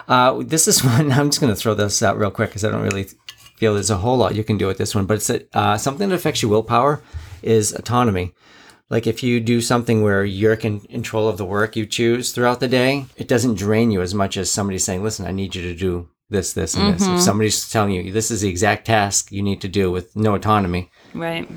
Uh, 0.08 0.42
this 0.44 0.68
is 0.68 0.84
one. 0.84 1.12
I'm 1.12 1.30
just 1.30 1.40
going 1.40 1.52
to 1.52 1.60
throw 1.60 1.74
this 1.74 2.02
out 2.02 2.18
real 2.18 2.30
quick 2.30 2.50
because 2.50 2.64
I 2.64 2.70
don't 2.70 2.82
really 2.82 3.06
feel 3.56 3.74
there's 3.74 3.90
a 3.90 3.96
whole 3.96 4.16
lot 4.16 4.34
you 4.34 4.44
can 4.44 4.58
do 4.58 4.66
with 4.66 4.78
this 4.78 4.94
one. 4.94 5.06
But 5.06 5.14
it's 5.14 5.30
a, 5.30 5.42
uh, 5.56 5.78
something 5.78 6.08
that 6.08 6.14
affects 6.14 6.42
your 6.42 6.50
willpower 6.50 7.02
is 7.42 7.72
autonomy. 7.72 8.34
Like 8.88 9.06
if 9.06 9.22
you 9.22 9.38
do 9.38 9.60
something 9.60 10.02
where 10.02 10.24
you're 10.24 10.54
in 10.54 10.80
control 10.80 11.28
of 11.28 11.38
the 11.38 11.44
work 11.44 11.76
you 11.76 11.86
choose 11.86 12.32
throughout 12.32 12.58
the 12.58 12.68
day, 12.68 13.06
it 13.16 13.28
doesn't 13.28 13.54
drain 13.54 13.92
you 13.92 14.00
as 14.00 14.14
much 14.14 14.36
as 14.36 14.50
somebody 14.50 14.78
saying, 14.78 15.04
"Listen, 15.04 15.26
I 15.26 15.30
need 15.30 15.54
you 15.54 15.62
to 15.62 15.76
do 15.76 16.08
this, 16.28 16.54
this, 16.54 16.74
and 16.74 16.94
this." 16.94 17.06
If 17.06 17.20
somebody's 17.20 17.70
telling 17.70 17.92
you 17.92 18.12
this 18.12 18.32
is 18.32 18.40
the 18.40 18.48
exact 18.48 18.86
task 18.86 19.30
you 19.30 19.42
need 19.42 19.60
to 19.60 19.68
do 19.68 19.92
with 19.92 20.16
no 20.16 20.34
autonomy, 20.34 20.90
right 21.14 21.48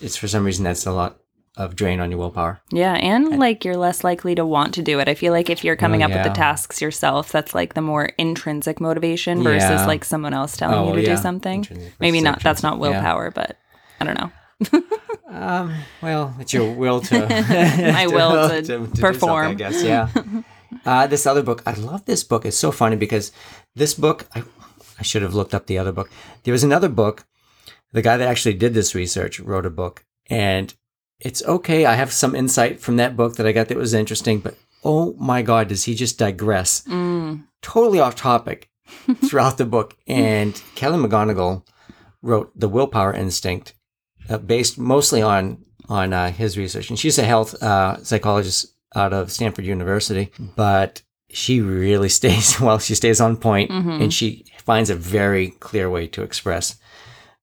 it's 0.00 0.16
for 0.16 0.28
some 0.28 0.44
reason 0.44 0.64
that's 0.64 0.86
a 0.86 0.92
lot 0.92 1.16
of 1.56 1.76
drain 1.76 2.00
on 2.00 2.10
your 2.10 2.18
willpower. 2.18 2.60
Yeah, 2.72 2.94
and 2.94 3.38
like 3.38 3.64
you're 3.64 3.76
less 3.76 4.02
likely 4.02 4.34
to 4.34 4.44
want 4.44 4.74
to 4.74 4.82
do 4.82 4.98
it. 4.98 5.08
I 5.08 5.14
feel 5.14 5.32
like 5.32 5.48
if 5.50 5.62
you're 5.64 5.76
coming 5.76 6.02
Oh, 6.02 6.06
up 6.06 6.12
with 6.12 6.24
the 6.24 6.30
tasks 6.30 6.82
yourself, 6.82 7.30
that's 7.30 7.54
like 7.54 7.74
the 7.74 7.80
more 7.80 8.06
intrinsic 8.18 8.80
motivation 8.80 9.42
versus 9.42 9.70
Yeah. 9.70 9.86
like 9.86 10.04
someone 10.04 10.34
else 10.34 10.56
telling 10.56 10.76
Oh, 10.78 10.88
you 10.88 11.02
to 11.02 11.08
yeah. 11.08 11.16
do 11.16 11.22
something. 11.22 11.58
Intrinsic 11.60 11.92
Maybe 12.00 12.20
not. 12.20 12.42
That's 12.42 12.62
not 12.64 12.74
yeah. 12.74 12.80
willpower, 12.80 13.30
but 13.30 13.56
I 14.00 14.04
don't 14.04 14.18
know. 14.20 14.82
Um, 15.28 15.74
well, 16.02 16.34
it's 16.38 16.52
your 16.52 16.72
will 16.72 17.00
to 17.02 17.18
My 17.92 18.06
will 18.06 18.48
to 18.48 18.60
do 18.62 18.66
something, 18.66 19.00
perform. 19.00 19.48
I 19.48 19.54
guess, 19.54 19.82
yeah. 19.82 20.08
uh, 20.84 21.06
this 21.06 21.26
other 21.26 21.42
book, 21.42 21.62
I 21.66 21.72
love 21.74 22.04
this 22.04 22.24
book. 22.24 22.44
It's 22.44 22.56
so 22.58 22.70
funny 22.72 22.96
because 22.96 23.32
this 23.74 23.94
book, 23.94 24.26
I, 24.34 24.42
I 24.98 25.02
should 25.02 25.22
have 25.22 25.34
looked 25.34 25.54
up 25.54 25.66
the 25.66 25.78
other 25.78 25.92
book. 25.92 26.10
There 26.44 26.52
was 26.52 26.64
another 26.64 26.88
book. 26.88 27.26
The 27.92 28.02
guy 28.02 28.16
that 28.16 28.28
actually 28.28 28.54
did 28.54 28.74
this 28.74 28.94
research 28.94 29.38
wrote 29.40 29.66
a 29.66 29.70
book, 29.70 30.04
and 30.28 30.74
it's 31.24 31.42
okay. 31.44 31.84
I 31.86 31.94
have 31.94 32.12
some 32.12 32.36
insight 32.36 32.80
from 32.80 32.96
that 32.98 33.16
book 33.16 33.36
that 33.36 33.46
I 33.46 33.52
got 33.52 33.68
that 33.68 33.76
was 33.78 33.94
interesting, 33.94 34.38
but 34.38 34.54
oh 34.84 35.14
my 35.18 35.42
God, 35.42 35.68
does 35.68 35.84
he 35.84 35.94
just 35.94 36.18
digress? 36.18 36.82
Mm. 36.82 37.44
Totally 37.62 37.98
off 37.98 38.14
topic 38.14 38.70
throughout 39.26 39.58
the 39.58 39.64
book. 39.64 39.96
And 40.06 40.54
Kelly 40.74 40.98
McGonigal 40.98 41.66
wrote 42.22 42.52
The 42.54 42.68
Willpower 42.68 43.14
Instinct, 43.14 43.74
uh, 44.28 44.38
based 44.38 44.78
mostly 44.78 45.22
on 45.22 45.64
on 45.88 46.12
uh, 46.12 46.30
his 46.30 46.56
research. 46.56 46.88
And 46.88 46.98
she's 46.98 47.18
a 47.18 47.24
health 47.24 47.60
uh, 47.62 48.02
psychologist 48.02 48.74
out 48.94 49.12
of 49.12 49.30
Stanford 49.32 49.66
University, 49.66 50.30
but 50.56 51.02
she 51.30 51.60
really 51.60 52.08
stays 52.20 52.60
well. 52.60 52.78
She 52.78 52.94
stays 52.94 53.20
on 53.20 53.36
point, 53.36 53.70
and 53.70 54.12
she 54.14 54.44
finds 54.64 54.88
a 54.90 54.94
very 54.94 55.48
clear 55.50 55.90
way 55.90 56.06
to 56.08 56.22
express 56.22 56.76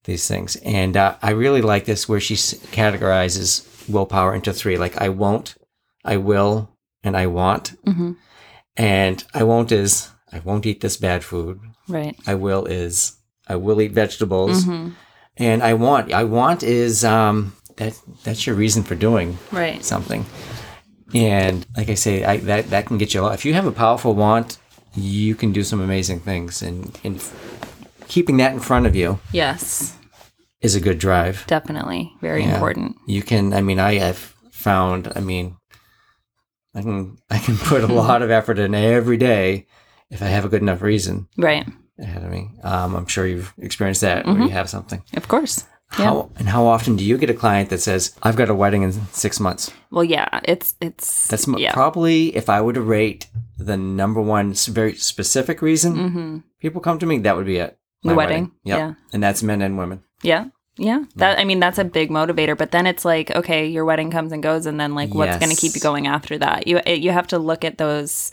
these 0.05 0.27
things. 0.27 0.55
And 0.65 0.97
uh, 0.97 1.17
I 1.21 1.31
really 1.31 1.61
like 1.61 1.85
this 1.85 2.09
where 2.09 2.19
she 2.19 2.33
s- 2.33 2.55
categorizes 2.71 3.61
willpower 3.89 4.33
into 4.35 4.53
three: 4.53 4.77
like 4.77 4.97
I 5.01 5.09
won't, 5.09 5.55
I 6.05 6.17
will, 6.17 6.69
and 7.03 7.15
I 7.17 7.27
want. 7.27 7.73
Mhm. 7.85 8.15
And 8.77 9.23
I 9.33 9.43
won't 9.43 9.71
is 9.71 10.09
I 10.33 10.39
won't 10.39 10.65
eat 10.65 10.81
this 10.81 10.97
bad 10.97 11.23
food. 11.23 11.59
Right. 11.87 12.15
I 12.25 12.35
will 12.35 12.65
is 12.65 13.13
I 13.47 13.55
will 13.55 13.81
eat 13.81 13.91
vegetables. 13.91 14.65
Mhm. 14.65 14.93
And 15.37 15.61
I 15.63 15.73
want 15.73 16.13
I 16.13 16.23
want 16.23 16.63
is 16.63 17.03
um 17.03 17.53
that 17.77 17.93
that's 18.23 18.45
your 18.47 18.55
reason 18.55 18.83
for 18.83 18.95
doing 18.95 19.37
Right. 19.51 19.83
something. 19.83 20.25
And 21.13 21.65
like 21.75 21.89
I 21.89 21.95
say, 21.95 22.23
I, 22.23 22.37
that 22.37 22.69
that 22.69 22.85
can 22.85 22.97
get 22.97 23.13
you 23.13 23.21
a 23.21 23.23
lot. 23.23 23.33
If 23.33 23.43
you 23.45 23.53
have 23.53 23.65
a 23.67 23.71
powerful 23.71 24.13
want, 24.15 24.57
you 24.95 25.35
can 25.35 25.51
do 25.51 25.63
some 25.63 25.81
amazing 25.81 26.21
things. 26.21 26.61
And 26.61 26.97
and 27.03 27.21
keeping 28.07 28.37
that 28.37 28.53
in 28.53 28.59
front 28.59 28.85
of 28.85 28.95
you 28.95 29.19
Yes. 29.33 29.93
Is 30.61 30.75
a 30.75 30.79
good 30.81 30.99
drive. 30.99 31.45
Definitely. 31.47 32.13
Very 32.21 32.43
Yeah. 32.43 32.53
important. 32.53 32.97
You 33.07 33.21
can. 33.21 33.53
I 33.53 33.61
mean, 33.61 33.79
I 33.79 33.95
have 33.95 34.17
found. 34.51 35.11
I 35.15 35.19
mean, 35.19 35.57
I 36.75 36.81
can 36.81 37.17
I 37.29 37.39
can 37.39 37.57
put 37.71 37.83
a 37.83 37.87
lot 37.93 38.21
of 38.21 38.31
effort 38.31 38.59
in 38.59 38.73
every 38.75 39.17
day 39.17 39.67
if 40.09 40.21
I 40.21 40.25
have 40.27 40.45
a 40.45 40.49
good 40.49 40.61
enough 40.61 40.81
reason 40.81 41.27
Right. 41.37 41.67
ahead 41.99 42.23
of 42.23 42.29
me. 42.29 42.49
Um, 42.63 42.95
I'm 42.95 43.07
sure 43.07 43.25
you've 43.25 43.53
experienced 43.57 44.01
that 44.01 44.25
where 44.25 44.41
you 44.41 44.49
have 44.49 44.69
something. 44.69 45.03
Of 45.15 45.27
course. 45.27 45.65
Yeah. 45.99 46.05
How 46.05 46.29
and 46.37 46.47
how 46.47 46.65
often 46.67 46.95
do 46.95 47.03
you 47.03 47.17
get 47.17 47.29
a 47.29 47.33
client 47.33 47.69
that 47.69 47.81
says, 47.81 48.15
"I've 48.23 48.37
got 48.37 48.49
a 48.49 48.55
wedding 48.55 48.83
in 48.83 48.93
six 49.11 49.39
months"? 49.41 49.71
Well, 49.89 50.05
yeah. 50.05 50.39
It's 50.45 50.75
it's 50.79 51.27
That's 51.27 51.47
yeah. 51.57 51.73
probably 51.73 52.33
if 52.35 52.49
I 52.49 52.61
were 52.61 52.71
to 52.73 52.81
rate 52.81 53.27
the 53.57 53.75
number 53.75 54.21
one 54.21 54.53
very 54.53 54.95
specific 54.95 55.61
reason 55.61 55.95
mm-hmm. 55.95 56.37
people 56.59 56.81
come 56.81 56.97
to 56.99 57.05
me, 57.05 57.19
that 57.19 57.35
would 57.35 57.45
be 57.45 57.57
it. 57.57 57.77
The 58.03 58.09
My 58.11 58.15
wedding. 58.15 58.51
Yep. 58.63 58.77
Yeah. 58.77 58.93
and 59.13 59.21
that's 59.21 59.43
men 59.43 59.61
and 59.61 59.77
women. 59.77 60.03
Yeah. 60.21 60.45
Yeah. 60.77 61.03
That 61.17 61.37
I 61.39 61.43
mean 61.43 61.59
that's 61.59 61.77
a 61.77 61.83
big 61.83 62.09
motivator, 62.09 62.57
but 62.57 62.71
then 62.71 62.87
it's 62.87 63.03
like, 63.05 63.29
okay, 63.31 63.67
your 63.67 63.85
wedding 63.85 64.09
comes 64.11 64.31
and 64.31 64.41
goes 64.41 64.65
and 64.65 64.79
then 64.79 64.95
like 64.95 65.13
what's 65.13 65.37
going 65.37 65.49
to 65.51 65.55
keep 65.57 65.75
you 65.75 65.81
going 65.81 66.07
after 66.07 66.37
that? 66.37 66.67
You 66.67 66.79
eh, 66.85 66.93
you 66.93 67.11
have 67.11 67.27
to 67.27 67.37
look 67.37 67.63
at 67.65 67.77
those 67.77 68.31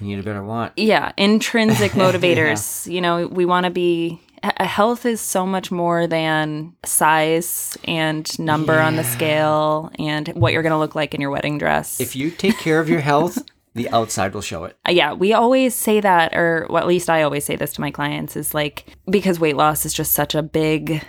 You 0.00 0.06
need 0.08 0.18
a 0.18 0.22
better 0.22 0.42
want. 0.42 0.72
yeah, 0.76 1.12
intrinsic 1.16 1.92
motivators. 2.04 2.90
You 2.90 3.00
know, 3.00 3.26
we 3.26 3.44
want 3.44 3.64
to 3.64 3.70
be 3.70 4.20
health 4.60 5.04
is 5.04 5.20
so 5.20 5.44
much 5.44 5.70
more 5.72 6.06
than 6.06 6.72
size 6.84 7.76
and 7.84 8.26
number 8.38 8.78
on 8.80 8.96
the 8.96 9.02
Yeah. 9.02 9.08
scale 9.10 9.90
and 9.98 10.28
what 10.28 10.52
you're 10.52 10.62
going 10.62 10.72
to 10.72 10.78
look 10.78 10.94
like 10.94 11.12
in 11.14 11.20
your 11.20 11.30
wedding 11.30 11.58
dress. 11.58 12.00
If 12.00 12.14
you 12.16 12.30
take 12.30 12.56
care 12.58 12.78
of 12.80 12.88
your 12.88 13.00
health, 13.00 13.38
the 13.74 13.88
outside 13.90 14.34
will 14.34 14.40
show 14.42 14.64
it. 14.64 14.76
Uh, 14.88 14.92
yeah, 14.92 15.12
we 15.12 15.32
always 15.32 15.74
say 15.74 16.00
that, 16.00 16.34
or 16.36 16.66
well, 16.70 16.82
at 16.82 16.86
least 16.88 17.08
I 17.10 17.22
always 17.22 17.44
say 17.44 17.56
this 17.56 17.72
to 17.74 17.80
my 17.80 17.90
clients, 17.90 18.36
is 18.36 18.54
like 18.54 18.86
because 19.10 19.38
weight 19.40 19.56
loss 19.56 19.84
is 19.86 19.92
just 19.94 20.12
such 20.12 20.34
a 20.34 20.42
big, 20.42 21.02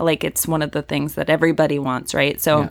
like 0.00 0.24
it's 0.24 0.46
one 0.46 0.62
of 0.62 0.72
the 0.72 0.82
things 0.82 1.14
that 1.14 1.28
everybody 1.30 1.78
wants, 1.78 2.14
right? 2.14 2.40
So, 2.40 2.60
Yeah. 2.62 2.68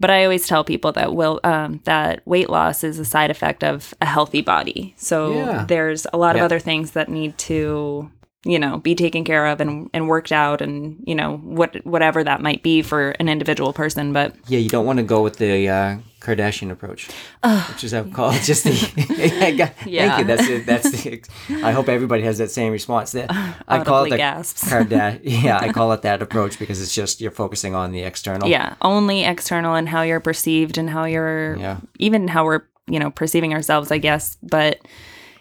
but 0.00 0.10
I 0.10 0.24
always 0.24 0.46
tell 0.46 0.64
people 0.64 0.92
that 0.92 1.14
will 1.14 1.40
um, 1.44 1.80
that 1.84 2.22
weight 2.26 2.50
loss 2.50 2.82
is 2.82 2.98
a 2.98 3.04
side 3.04 3.30
effect 3.30 3.62
of 3.62 3.92
a 4.00 4.06
healthy 4.06 4.40
body. 4.40 4.94
So 4.96 5.34
Yeah. 5.34 5.64
there's 5.68 6.06
a 6.12 6.16
lot 6.16 6.36
Yeah. 6.36 6.42
of 6.42 6.46
other 6.46 6.58
things 6.58 6.92
that 6.92 7.08
need 7.08 7.36
to 7.38 8.10
you 8.44 8.58
know 8.58 8.78
be 8.78 8.94
taken 8.94 9.22
care 9.24 9.46
of 9.46 9.60
and, 9.60 9.90
and 9.92 10.08
worked 10.08 10.32
out 10.32 10.62
and 10.62 11.02
you 11.06 11.14
know 11.14 11.36
what 11.38 11.76
whatever 11.84 12.24
that 12.24 12.40
might 12.40 12.62
be 12.62 12.80
for 12.80 13.10
an 13.20 13.28
individual 13.28 13.72
person 13.74 14.12
but 14.14 14.34
Yeah, 14.48 14.58
you 14.60 14.70
don't 14.70 14.86
want 14.86 14.96
to 14.98 15.02
go 15.02 15.22
with 15.22 15.36
the 15.36 15.68
uh, 15.68 15.98
Kardashian 16.20 16.70
approach, 16.70 17.08
which 17.68 17.84
is 17.84 17.92
I 17.94 18.00
would 18.02 18.12
call 18.14 18.30
it 18.30 18.42
just 18.42 18.64
the. 18.64 19.54
Got- 19.56 19.86
Yeah. 19.86 20.16
Thank 20.16 20.18
you. 20.18 20.24
That's 20.36 20.48
it. 20.48 20.66
That's 20.66 20.90
the. 20.90 21.22
I 21.64 21.72
hope 21.72 21.88
everybody 21.88 22.22
has 22.24 22.36
that 22.38 22.50
same 22.50 22.72
response. 22.72 23.12
That 23.12 23.30
I 23.68 23.82
call 23.84 24.04
it 24.04 24.10
the 24.10 24.16
gasps. 24.18 24.68
Karda- 24.70 25.20
Yeah, 25.24 25.58
I 25.58 25.72
call 25.72 25.92
it 25.92 26.02
that 26.02 26.20
approach 26.22 26.58
because 26.58 26.80
it's 26.82 26.94
just 26.94 27.20
you're 27.22 27.30
focusing 27.30 27.74
on 27.74 27.92
the 27.92 28.00
external. 28.02 28.48
yeah 28.48 28.74
only 28.82 29.24
external 29.24 29.74
and 29.74 29.88
how 29.88 30.02
you're 30.02 30.20
perceived 30.20 30.76
and 30.78 30.88
how 30.90 31.04
you're 31.04 31.56
Yeah. 31.56 31.78
even 31.98 32.28
how 32.28 32.44
we're 32.44 32.62
you 32.86 32.98
know 32.98 33.10
perceiving 33.10 33.52
ourselves 33.54 33.90
i 33.92 33.98
guess 33.98 34.36
but 34.42 34.80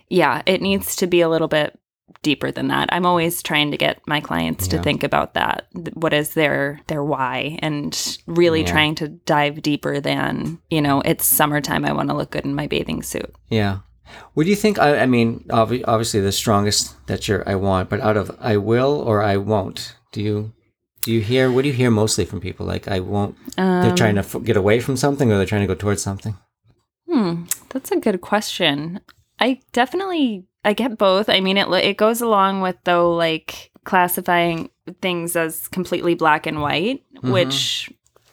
yeah 0.09 0.41
it 0.45 0.61
needs 0.61 0.95
to 0.97 1.07
be 1.07 1.21
a 1.21 1.29
little 1.29 1.47
bit 1.47 1.77
deeper 2.23 2.51
than 2.51 2.67
that 2.67 2.89
i'm 2.91 3.05
always 3.05 3.41
trying 3.41 3.71
to 3.71 3.77
get 3.77 3.99
my 4.07 4.19
clients 4.19 4.67
to 4.67 4.81
think 4.81 5.03
about 5.03 5.33
that 5.33 5.67
what 5.93 6.13
is 6.13 6.33
their 6.33 6.79
their 6.87 7.03
why 7.03 7.57
and 7.61 8.17
really 8.27 8.61
Yeah. 8.61 8.71
trying 8.71 8.95
to 8.95 9.07
dive 9.07 9.61
deeper 9.61 9.99
than 9.99 10.59
you 10.69 10.81
know 10.81 11.01
it's 11.01 11.25
summertime 11.25 11.85
i 11.85 11.91
want 11.93 12.09
to 12.09 12.15
look 12.15 12.31
good 12.31 12.45
in 12.45 12.55
my 12.55 12.67
bathing 12.67 13.01
suit 13.03 13.33
Yeah. 13.49 13.79
What 14.33 14.45
do 14.45 14.49
you 14.49 14.55
think? 14.55 14.79
I, 14.79 15.01
I 15.01 15.05
mean, 15.05 15.45
obvi- 15.49 15.83
obviously 15.87 16.19
the 16.19 16.31
strongest 16.31 16.95
that 17.05 17.27
you're 17.27 17.47
I 17.47 17.53
want, 17.53 17.89
but 17.91 17.99
out 18.01 18.17
of 18.17 18.35
I 18.41 18.57
will 18.57 18.99
or 19.01 19.21
I 19.21 19.37
won't, 19.37 19.95
do 20.11 20.19
you 20.23 20.51
do 21.03 21.11
you 21.11 21.21
hear 21.21 21.51
what 21.51 21.61
do 21.61 21.67
you 21.67 21.75
hear 21.75 21.91
mostly 21.91 22.25
from 22.25 22.39
people? 22.41 22.65
Like 22.65 22.87
I 22.87 23.01
won't. 23.01 23.35
they're 23.55 23.95
trying 23.95 24.15
to 24.15 24.21
f- 24.21 24.43
get 24.43 24.57
away 24.57 24.79
from 24.79 24.97
something, 24.97 25.31
or 25.31 25.37
they're 25.37 25.45
trying 25.45 25.61
to 25.61 25.67
go 25.67 25.75
towards 25.75 26.01
something. 26.01 26.35
Hmm, 27.07 27.43
that's 27.69 27.91
a 27.91 27.97
good 27.99 28.19
question. 28.21 28.99
I 29.39 29.59
definitely 29.73 30.45
I 30.63 30.73
get 30.73 30.97
both. 30.97 31.29
I 31.29 31.39
mean, 31.39 31.57
it 31.57 31.67
it 31.83 31.97
goes 31.97 32.21
along 32.21 32.61
with 32.61 32.75
though 32.83 33.15
like 33.15 33.71
classifying 33.83 34.69
things 35.01 35.35
as 35.35 35.67
completely 35.69 36.15
black 36.15 36.45
and 36.45 36.61
white, 36.61 37.03
mm-hmm. 37.15 37.31
which 37.31 37.91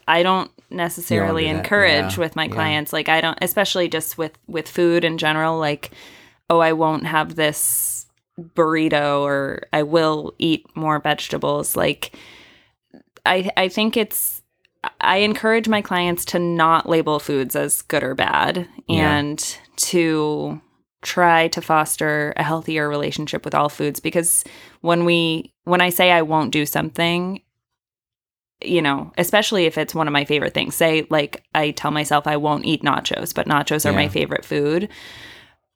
I 0.09 0.23
don't 0.23 0.51
necessarily 0.71 1.45
do 1.45 1.51
encourage 1.51 2.15
yeah, 2.15 2.21
with 2.21 2.37
my 2.37 2.45
yeah. 2.45 2.53
clients. 2.53 2.93
Like 2.93 3.09
I 3.09 3.21
don't, 3.21 3.39
especially 3.43 3.89
just 3.89 4.19
with 4.19 4.37
with 4.47 4.69
food 4.69 5.05
in 5.05 5.19
general. 5.19 5.59
Like, 5.59 5.93
oh, 6.51 6.59
I 6.59 6.73
won't 6.73 7.07
have 7.07 7.37
this 7.37 8.07
burrito, 8.39 9.21
or 9.23 9.63
I 9.73 9.83
will 9.83 10.35
eat 10.39 10.67
more 10.77 10.99
vegetables. 10.99 11.77
Like, 11.77 12.17
I 13.25 13.51
I 13.57 13.69
think 13.69 13.97
it's 13.97 14.43
I 15.01 15.19
encourage 15.19 15.69
my 15.69 15.83
clients 15.83 16.25
to 16.27 16.39
not 16.39 16.89
label 16.89 17.19
foods 17.19 17.57
as 17.57 17.83
good 17.83 18.03
or 18.03 18.15
bad 18.15 18.69
Yeah. 18.89 19.17
and 19.17 19.59
to 19.77 20.61
try 21.07 21.47
to 21.49 21.61
foster 21.63 22.35
a 22.37 22.43
healthier 22.43 22.89
relationship 22.89 23.45
with 23.45 23.55
all 23.55 23.69
foods 23.69 24.01
because 24.01 24.43
when 24.81 25.05
we 25.05 25.53
when 25.65 25.81
I 25.81 25.91
say 25.91 26.11
I 26.11 26.23
won't 26.23 26.53
do 26.53 26.67
something 26.67 27.41
you 28.65 28.81
know, 28.81 29.13
especially 29.19 29.67
if 29.67 29.77
it's 29.77 29.95
one 29.95 30.09
of 30.09 30.13
my 30.13 30.25
favorite 30.25 30.55
things. 30.55 30.75
Say 30.75 31.07
like 31.11 31.45
I 31.55 31.73
tell 31.73 31.91
myself 31.91 32.27
I 32.27 32.39
won't 32.39 32.65
eat 32.65 32.83
nachos, 32.83 33.35
but 33.35 33.47
nachos 33.47 33.85
are 33.85 33.93
my 33.93 34.09
favorite 34.09 34.47
food. 34.47 34.89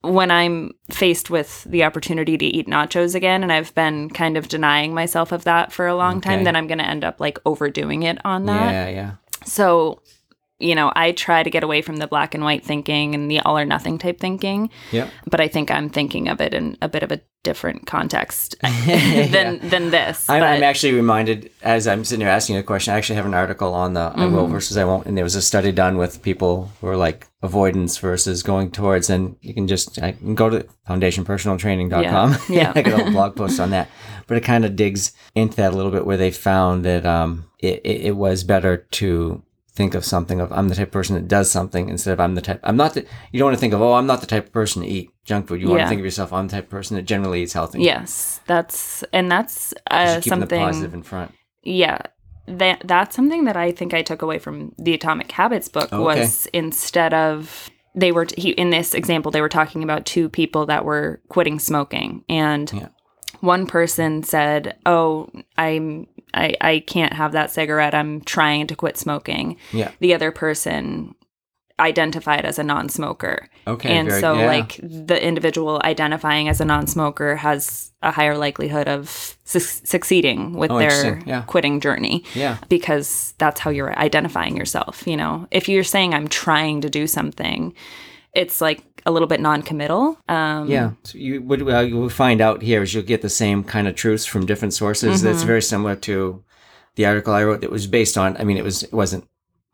When 0.01 0.31
I'm 0.31 0.73
faced 0.91 1.29
with 1.29 1.65
the 1.65 1.85
opportunity 1.85 2.39
to 2.39 2.45
eat 2.47 2.67
nachos 2.67 3.15
again 3.15 3.43
and 3.43 3.53
I've 3.53 3.75
been 3.75 4.09
kind 4.09 4.39
of 4.39 4.49
denying 4.49 4.95
myself 4.95 5.31
of 5.31 5.45
that 5.45 5.73
for 5.73 5.87
a 5.87 5.95
long 5.95 6.17
Okay. 6.19 6.31
time, 6.31 6.45
then 6.45 6.57
I'm 6.57 6.67
going 6.67 6.79
to 6.79 6.87
end 6.89 7.05
up 7.05 7.21
like 7.21 7.39
overdoing 7.45 8.03
it 8.05 8.19
on 8.25 8.47
that. 8.47 8.73
Yeah, 8.73 8.89
yeah. 8.89 9.13
So, 9.45 10.01
you 10.61 10.75
know, 10.75 10.93
I 10.95 11.13
try 11.13 11.43
to 11.43 11.51
get 11.51 11.63
away 11.65 11.83
from 11.83 11.97
the 11.97 12.07
black 12.07 12.35
and 12.35 12.45
white 12.45 12.65
thinking 12.65 13.15
and 13.15 13.31
the 13.31 13.41
all 13.41 13.59
or 13.59 13.65
nothing 13.65 13.99
type 13.99 14.21
thinking, 14.21 14.71
Yep. 14.93 15.09
but 15.31 15.41
I 15.41 15.49
think 15.49 15.71
I'm 15.71 15.89
thinking 15.91 16.29
of 16.29 16.41
it 16.41 16.55
in 16.55 16.77
a 16.83 16.89
bit 16.89 17.03
of 17.03 17.11
a 17.13 17.21
different 17.43 17.87
context 17.87 18.55
than 18.87 19.59
than 19.71 19.91
this. 19.91 20.29
I'm, 20.29 20.43
I'm 20.43 20.63
actually 20.63 20.93
reminded 20.93 21.51
as 21.63 21.87
I'm 21.89 22.05
sitting 22.05 22.21
here 22.21 22.29
asking 22.31 22.57
you 22.57 22.61
a 22.61 22.65
question. 22.65 22.93
I 22.93 22.99
actually 22.99 23.17
have 23.17 23.25
an 23.27 23.35
article 23.35 23.73
on 23.75 23.95
the 23.95 24.13
I 24.15 24.27
will 24.27 24.43
Mm-hmm. 24.45 24.53
versus 24.53 24.77
I 24.77 24.85
won't, 24.85 25.07
and 25.07 25.17
there 25.17 25.25
was 25.25 25.35
a 25.37 25.43
study 25.43 25.73
done 25.73 25.97
with 25.97 26.23
people 26.23 26.71
who 26.81 26.89
are 26.89 26.97
like 26.97 27.29
avoidance 27.43 27.97
versus 27.99 28.43
going 28.43 28.71
towards. 28.71 29.09
And 29.09 29.37
you 29.41 29.55
can 29.55 29.67
just 29.67 30.01
I 30.03 30.13
can 30.13 30.35
go 30.35 30.51
to 30.51 30.67
foundationpersonaltraining.com. 30.89 32.31
Yeah, 32.49 32.55
yeah. 32.55 32.73
I 32.75 32.83
got 32.83 33.07
a 33.09 33.11
blog 33.11 33.37
post 33.37 33.61
on 33.61 33.71
that, 33.71 33.89
but 34.27 34.37
it 34.37 34.41
kind 34.43 34.65
of 34.65 34.77
digs 34.77 35.13
into 35.35 35.57
that 35.57 35.73
a 35.73 35.77
little 35.77 35.91
bit, 35.93 36.07
where 36.07 36.17
they 36.17 36.31
found 36.31 36.85
that 36.85 37.07
um 37.07 37.47
it, 37.59 37.81
it, 37.85 38.01
it 38.07 38.17
was 38.17 38.45
better 38.45 38.77
to 38.77 39.43
think 39.81 39.95
of 39.95 40.05
something 40.05 40.41
of 40.41 40.53
I'm 40.53 40.69
the 40.69 40.75
type 40.75 40.89
of 40.89 40.93
person 40.93 41.15
that 41.17 41.27
does 41.29 41.51
something 41.51 41.89
instead 41.89 42.13
of 42.13 42.21
I'm 42.21 42.35
the 42.35 42.43
type 42.43 42.61
I'm 42.63 42.77
not 42.77 42.93
the 42.95 43.07
you 43.33 43.39
don't 43.39 43.47
want 43.49 43.57
to 43.57 43.61
think 43.61 43.73
of 43.73 43.81
oh 43.81 43.95
I'm 43.95 44.07
not 44.07 44.21
the 44.21 44.27
type 44.27 44.47
of 44.49 44.53
person 44.53 44.83
to 44.83 44.89
eat 44.89 45.11
junk 45.25 45.49
food. 45.49 45.61
You 45.61 45.69
want 45.69 45.81
to 45.83 45.89
think 45.89 46.01
of 46.01 46.05
yourself 46.05 46.33
I'm 46.33 46.49
the 46.49 46.53
type 46.57 46.65
of 46.65 46.71
person 46.71 46.97
that 46.97 47.03
generally 47.03 47.43
eats 47.43 47.55
healthy. 47.55 47.81
yes, 47.83 48.41
that's 48.47 49.03
and 49.13 49.31
that's 49.33 49.73
uh, 49.91 50.21
something. 50.21 50.61
positive 50.61 50.93
in 50.95 51.03
front. 51.03 51.33
Yeah. 51.63 51.99
That 52.47 52.83
that's 52.85 53.15
something 53.15 53.45
that 53.45 53.57
I 53.57 53.71
think 53.73 53.95
I 53.95 54.03
took 54.03 54.23
away 54.23 54.39
from 54.39 54.73
the 54.77 54.93
Atomic 54.95 55.31
Habits 55.33 55.69
book 55.69 55.89
Oh, 55.93 56.09
Okay. 56.09 56.21
was 56.21 56.47
instead 56.53 57.15
of 57.15 57.71
they 57.95 58.13
were 58.13 58.27
he 58.37 58.51
in 58.51 58.71
this 58.71 58.93
example 58.95 59.31
they 59.33 59.41
were 59.41 59.49
talking 59.61 59.83
about 59.83 60.05
two 60.05 60.29
people 60.29 60.67
that 60.67 60.85
were 60.85 61.21
quitting 61.29 61.59
smoking 61.59 62.25
and 62.29 62.71
Yeah. 62.73 62.89
One 63.41 63.67
person 63.67 64.23
said, 64.23 64.77
"Oh, 64.87 65.29
I'm 65.59 66.07
I 66.35 66.55
I 66.61 66.85
can't 66.87 67.13
have 67.13 67.33
that 67.33 67.51
cigarette. 67.51 67.95
I'm 67.95 68.21
trying 68.23 68.67
to 68.69 68.77
quit 68.77 68.97
smoking." 68.97 69.57
Yeah. 69.73 69.91
The 70.01 70.15
other 70.15 70.31
person 70.31 71.15
identified 71.79 72.45
as 72.45 72.59
a 72.59 72.63
non-smoker. 72.63 73.49
Okay. 73.67 73.91
and 73.97 74.09
very- 74.09 74.21
so 74.21 74.35
yeah. 74.35 74.47
like 74.47 74.79
the 74.83 75.23
individual 75.23 75.81
identifying 75.85 76.49
as 76.49 76.61
a 76.61 76.65
non-smoker 76.65 77.37
has 77.37 77.91
a 78.03 78.11
higher 78.11 78.37
likelihood 78.37 78.87
of 78.89 79.37
su- 79.45 79.61
succeeding 79.61 80.53
with 80.55 80.71
Oh, 80.71 80.79
their. 80.79 81.23
Yeah. 81.25 81.43
quitting 81.43 81.81
journey 81.81 82.25
yeah. 82.35 82.59
because 82.69 83.33
that's 83.39 83.61
how 83.61 83.71
you're 83.71 83.99
identifying 83.99 84.57
yourself 84.57 85.07
you 85.07 85.17
know 85.17 85.47
if 85.51 85.69
you're 85.69 85.85
saying 85.85 86.15
i'm 86.15 86.29
trying 86.29 86.81
to 86.81 86.91
do 86.91 87.07
something 87.07 87.75
it's 88.35 88.61
like 88.61 88.83
a 89.07 89.11
little 89.11 89.29
bit 89.29 89.41
non-committal 89.41 90.19
um 90.29 90.69
Yeah. 90.71 90.91
So 91.05 91.19
you 91.19 91.43
well, 91.43 91.83
you 91.89 91.97
will 91.97 92.09
find 92.11 92.41
out 92.41 92.63
here 92.63 92.83
is 92.83 92.93
you'll 92.95 93.05
get 93.15 93.23
the 93.23 93.29
same 93.29 93.65
kind 93.65 93.87
of 93.89 93.95
truths 93.95 94.27
from 94.27 94.47
different 94.47 94.75
sources. 94.75 95.23
That's 95.23 95.39
Mm-hmm. 95.39 95.47
very 95.47 95.63
similar 95.63 95.97
to 95.97 96.43
the 96.97 97.07
article 97.07 97.33
I 97.35 97.45
wrote 97.45 97.61
that 97.63 97.71
was 97.71 97.87
based 97.87 98.17
on 98.19 98.37
I 98.37 98.45
mean 98.45 98.57
it 98.57 98.65
was 98.65 98.83
it 98.83 98.93
wasn't 98.93 99.25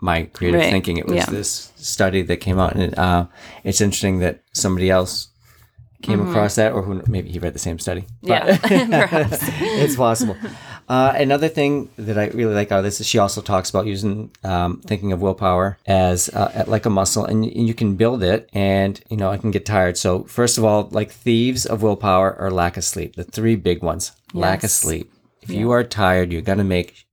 my 0.00 0.24
creative 0.36 0.60
Right. 0.60 0.70
thinking. 0.70 0.98
It 0.98 1.06
was 1.06 1.16
Yeah. 1.16 1.30
this 1.30 1.72
study 1.76 2.22
that 2.22 2.36
came 2.38 2.58
out 2.58 2.74
and 2.74 2.82
it, 2.82 2.98
uh, 2.98 3.26
it's 3.64 3.80
interesting 3.80 4.18
that 4.20 4.42
somebody 4.52 4.90
else 4.90 5.28
came 6.02 6.20
across 6.28 6.54
that 6.56 6.72
or 6.72 6.82
who 6.82 7.02
maybe 7.08 7.30
he 7.30 7.38
read 7.38 7.54
the 7.54 7.58
same 7.58 7.78
study. 7.78 8.04
But- 8.22 8.42
Mm-hmm. 8.42 8.92
yeah 8.92 9.06
perhaps 9.06 9.38
it's 9.82 9.96
possible. 9.96 10.36
Uh, 10.88 11.12
another 11.16 11.48
thing 11.48 11.88
that 11.96 12.16
I 12.16 12.28
really 12.28 12.54
like 12.54 12.70
out 12.70 12.78
of 12.78 12.84
this 12.84 13.00
is 13.00 13.06
she 13.06 13.18
also 13.18 13.40
talks 13.40 13.70
about 13.70 13.86
using 13.86 14.30
um, 14.44 14.80
thinking 14.80 15.12
of 15.12 15.20
willpower 15.20 15.78
as 15.86 16.28
uh, 16.28 16.64
like 16.66 16.86
a 16.86 16.90
muscle, 16.90 17.24
and, 17.24 17.44
and 17.44 17.66
you 17.66 17.74
can 17.74 17.96
build 17.96 18.22
it. 18.22 18.48
And 18.52 19.00
you 19.10 19.16
know, 19.16 19.30
I 19.30 19.36
can 19.38 19.50
get 19.50 19.66
tired. 19.66 19.96
So 19.96 20.24
first 20.24 20.58
of 20.58 20.64
all, 20.64 20.88
like 20.92 21.10
thieves 21.10 21.66
of 21.66 21.82
willpower 21.82 22.34
are 22.36 22.50
lack 22.50 22.76
of 22.76 22.84
sleep. 22.84 23.16
The 23.16 23.24
three 23.24 23.56
big 23.56 23.82
ones: 23.82 24.12
lack 24.32 24.62
of 24.62 24.70
sleep. 24.70 25.12
If 25.42 25.50
you 25.50 25.70
are 25.70 25.84
tired, 25.84 26.32
you're 26.32 26.42
gonna 26.42 26.64
make 26.64 27.05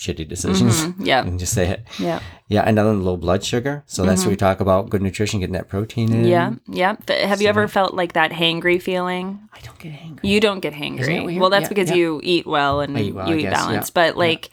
shitty 0.00 0.26
decisions. 0.26 0.74
Mhm. 0.80 1.06
yeah 1.06 1.20
And 1.26 1.38
just 1.38 1.52
say 1.52 1.66
it. 1.68 1.80
yeah 1.98 2.20
Yeah, 2.48 2.62
And 2.66 2.78
another 2.78 2.94
low 2.94 3.16
blood 3.16 3.44
sugar. 3.44 3.82
So 3.86 4.04
that's 4.06 4.22
what 4.24 4.30
we 4.30 4.36
talk 4.36 4.58
about 4.60 4.88
good 4.88 5.02
nutrition, 5.02 5.40
getting 5.40 5.52
that 5.60 5.68
protein 5.68 6.08
in. 6.12 6.22
Mm-hmm. 6.24 6.72
yeah 6.74 6.96
yeah 7.06 7.26
have 7.28 7.40
you 7.42 7.48
ever 7.48 7.68
felt 7.68 7.92
like 8.00 8.12
that 8.14 8.30
hangry 8.32 8.80
feeling 8.80 9.38
I 9.52 9.60
don't 9.66 9.78
get 9.78 9.92
angry. 10.08 10.28
You 10.28 10.40
don't 10.40 10.60
get 10.60 10.72
hangry. 10.72 11.38
Well, 11.38 11.50
that's 11.50 11.64
Yeah, 11.64 11.68
because 11.74 11.90
yeah. 11.90 11.96
you 12.00 12.20
eat 12.24 12.46
well 12.46 12.80
and 12.80 12.98
eat 12.98 13.14
well, 13.14 13.28
you 13.28 13.34
I 13.34 13.38
eat 13.38 13.42
guess, 13.42 13.52
yeah, 13.52 13.66
balanced. 13.66 13.92
But 13.94 14.16
like 14.16 14.50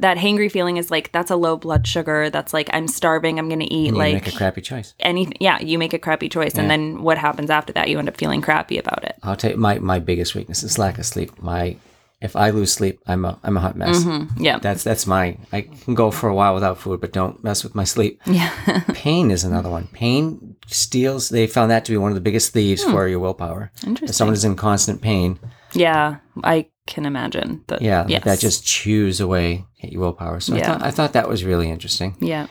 that 0.00 0.16
hangry 0.16 0.50
feeling 0.50 0.76
is 0.76 0.90
like 0.90 1.10
that's 1.12 1.30
a 1.30 1.36
low 1.36 1.56
blood 1.56 1.86
sugar. 1.86 2.30
That's 2.30 2.52
like 2.52 2.68
I'm 2.72 2.88
starving. 2.88 3.38
I'm 3.38 3.48
gonna 3.48 3.66
eat 3.70 3.92
like 3.94 4.14
make 4.14 4.28
a 4.28 4.36
crappy 4.36 4.60
choice. 4.60 4.94
anything. 5.00 5.36
Yeah, 5.40 5.60
you 5.60 5.78
make 5.78 5.92
a 5.94 5.98
crappy 6.06 6.28
choice, 6.28 6.54
and 6.58 6.68
then 6.70 7.02
what 7.06 7.16
happens 7.18 7.50
after 7.50 7.72
that? 7.74 7.88
You 7.88 7.98
end 7.98 8.08
up 8.08 8.16
feeling 8.16 8.40
crappy 8.42 8.78
about 8.78 9.02
it. 9.04 9.14
I'll 9.22 9.36
tell 9.36 9.50
you 9.52 9.56
my, 9.56 9.78
my 9.78 9.98
biggest 10.00 10.34
weakness 10.34 10.62
is 10.64 10.78
lack 10.78 10.98
of 10.98 11.06
sleep. 11.06 11.30
My 11.42 11.76
if 12.24 12.34
I 12.36 12.50
lose 12.50 12.72
sleep, 12.72 12.96
I'm 13.06 13.24
a 13.24 13.38
I'm 13.44 13.56
a 13.56 13.60
hot 13.60 13.76
mess. 13.76 14.04
Yeah, 14.38 14.58
That's 14.58 14.82
that's 14.82 15.06
my 15.06 15.36
I 15.52 15.60
can 15.62 15.94
go 15.94 16.10
for 16.10 16.28
a 16.28 16.34
while 16.34 16.54
without 16.54 16.78
food, 16.78 17.00
but 17.00 17.12
don't 17.12 17.44
mess 17.44 17.62
with 17.62 17.74
my 17.74 17.84
sleep. 17.84 18.20
yeah, 18.26 18.50
Pain 18.94 19.30
is 19.30 19.44
another 19.44 19.70
one. 19.70 19.86
Pain 19.92 20.56
steals. 20.66 21.28
They 21.28 21.46
found 21.46 21.70
that 21.70 21.84
to 21.84 21.92
be 21.92 21.98
one 21.98 22.10
of 22.10 22.14
the 22.16 22.20
biggest 22.28 22.52
thieves 22.52 22.82
for 22.82 23.06
your 23.08 23.20
willpower. 23.20 23.70
Interesting. 23.86 24.08
If 24.08 24.14
someone 24.14 24.34
is 24.34 24.44
in 24.44 24.56
constant 24.56 25.02
pain, 25.02 25.38
yeah, 25.74 26.16
I 26.42 26.66
can 26.86 27.04
imagine 27.06 27.62
that. 27.68 27.82
yeah, 27.82 28.06
yes. 28.08 28.24
that 28.24 28.38
just 28.40 28.64
chews 28.66 29.20
away 29.20 29.64
at 29.82 29.92
your 29.92 30.00
willpower. 30.00 30.40
So 30.40 30.56
I 30.56 30.62
thought 30.62 30.82
I 30.82 30.90
thought 30.90 31.12
that 31.12 31.28
was 31.28 31.44
really 31.44 31.68
interesting. 31.70 32.16
yeah, 32.20 32.46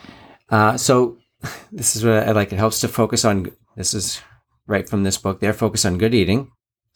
Uh, 0.50 0.76
so 0.76 1.18
this 1.72 1.96
is 1.96 2.04
what 2.04 2.28
I 2.28 2.32
like. 2.32 2.52
It 2.52 2.58
helps 2.58 2.80
to 2.80 2.88
focus 2.88 3.24
on 3.24 3.50
this 3.76 3.92
is 3.94 4.20
right 4.66 4.88
from 4.88 5.02
this 5.02 5.18
book. 5.18 5.40
They're 5.40 5.52
focused 5.64 5.84
on 5.86 5.98
good 5.98 6.14
eating, 6.14 6.50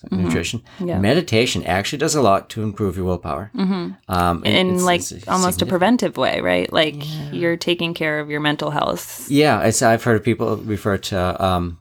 Mhm. 0.07 0.19
nutrition. 0.25 0.63
Yeah. 0.79 1.01
Meditation 1.01 1.65
actually 1.67 1.99
does 1.99 2.15
a 2.15 2.23
lot 2.23 2.49
to 2.51 2.63
improve 2.63 2.97
your 2.97 3.05
willpower. 3.07 3.51
hmm 3.55 3.91
Um, 4.09 4.45
In 4.45 4.55
it's- 4.69 4.83
like 4.83 5.01
it's 5.01 5.27
almost 5.29 5.61
a 5.63 5.67
preventive 5.67 6.17
way, 6.17 6.41
right? 6.41 6.73
Like 6.73 6.95
Yeah. 7.05 7.33
you're 7.33 7.57
taking 7.57 7.95
care 7.95 8.21
of 8.21 8.31
your 8.31 8.41
mental 8.41 8.71
health. 8.71 9.27
Yeah, 9.29 9.61
it's, 9.63 9.83
I've 9.83 10.05
heard 10.05 10.23
people 10.23 10.57
refer 10.59 10.99
to 11.11 11.45
um, 11.45 11.79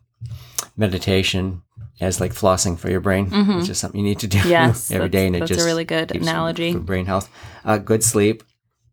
meditation 0.75 1.62
as 2.01 2.19
like 2.19 2.34
flossing 2.34 2.77
for 2.77 2.89
your 2.89 2.99
brain, 3.01 3.30
Mhm. 3.30 3.58
which 3.60 3.69
is 3.69 3.77
something 3.77 3.99
you 4.01 4.06
need 4.08 4.19
to 4.19 4.27
do 4.27 4.39
Yes, 4.47 4.91
every 4.95 5.10
day, 5.10 5.27
and 5.27 5.36
it 5.36 5.45
just 5.45 5.62
a 5.62 5.65
really 5.65 5.86
good 5.86 6.15
analogy. 6.15 6.73
for 6.73 6.80
brain 6.80 7.06
health. 7.06 7.30
Uh, 7.65 7.77
good 7.77 8.03
sleep, 8.03 8.43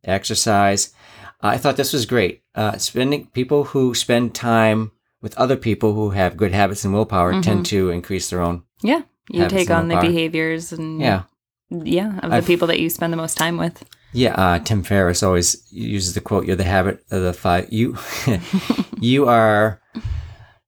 exercise. 0.05 0.93
I 1.41 1.59
thought 1.59 1.77
this 1.77 1.93
was 1.93 2.07
great. 2.07 2.43
Uh, 2.55 2.79
spending 2.79 3.27
people 3.33 3.65
who 3.65 3.95
spend 3.95 4.35
time 4.35 4.93
with 5.21 5.37
other 5.39 5.57
people 5.57 5.93
who 5.95 6.11
have 6.11 6.37
good 6.37 6.53
habits 6.53 6.85
and 6.85 6.95
willpower 6.95 7.33
Mm-hmm. 7.33 7.41
tend 7.43 7.67
to 7.67 7.91
increase 7.91 8.31
their 8.31 8.41
own. 8.41 8.63
Yeah, 8.83 9.03
you 9.31 9.49
take 9.49 9.71
on 9.71 9.89
the 9.89 9.97
behaviors 9.97 10.73
and 10.73 11.01
Yeah, 11.01 11.23
yeah 11.71 12.19
of 12.19 12.31
the 12.31 12.37
I've- 12.37 12.47
people 12.47 12.69
that 12.69 12.81
you 12.81 12.91
spend 12.91 13.13
the 13.13 13.17
most 13.17 13.37
time 13.37 13.57
with. 13.57 13.85
yeah. 14.13 14.35
Uh, 14.35 14.59
Tim 14.59 14.83
Ferriss 14.83 15.23
always 15.23 15.67
uses 15.73 16.15
the 16.15 16.21
quote: 16.21 16.47
"You're 16.47 16.57
the 16.57 16.65
habit 16.65 17.05
of 17.11 17.23
the 17.23 17.33
five. 17.33 17.73
You, 17.73 17.97
you 19.01 19.27
are 19.29 19.81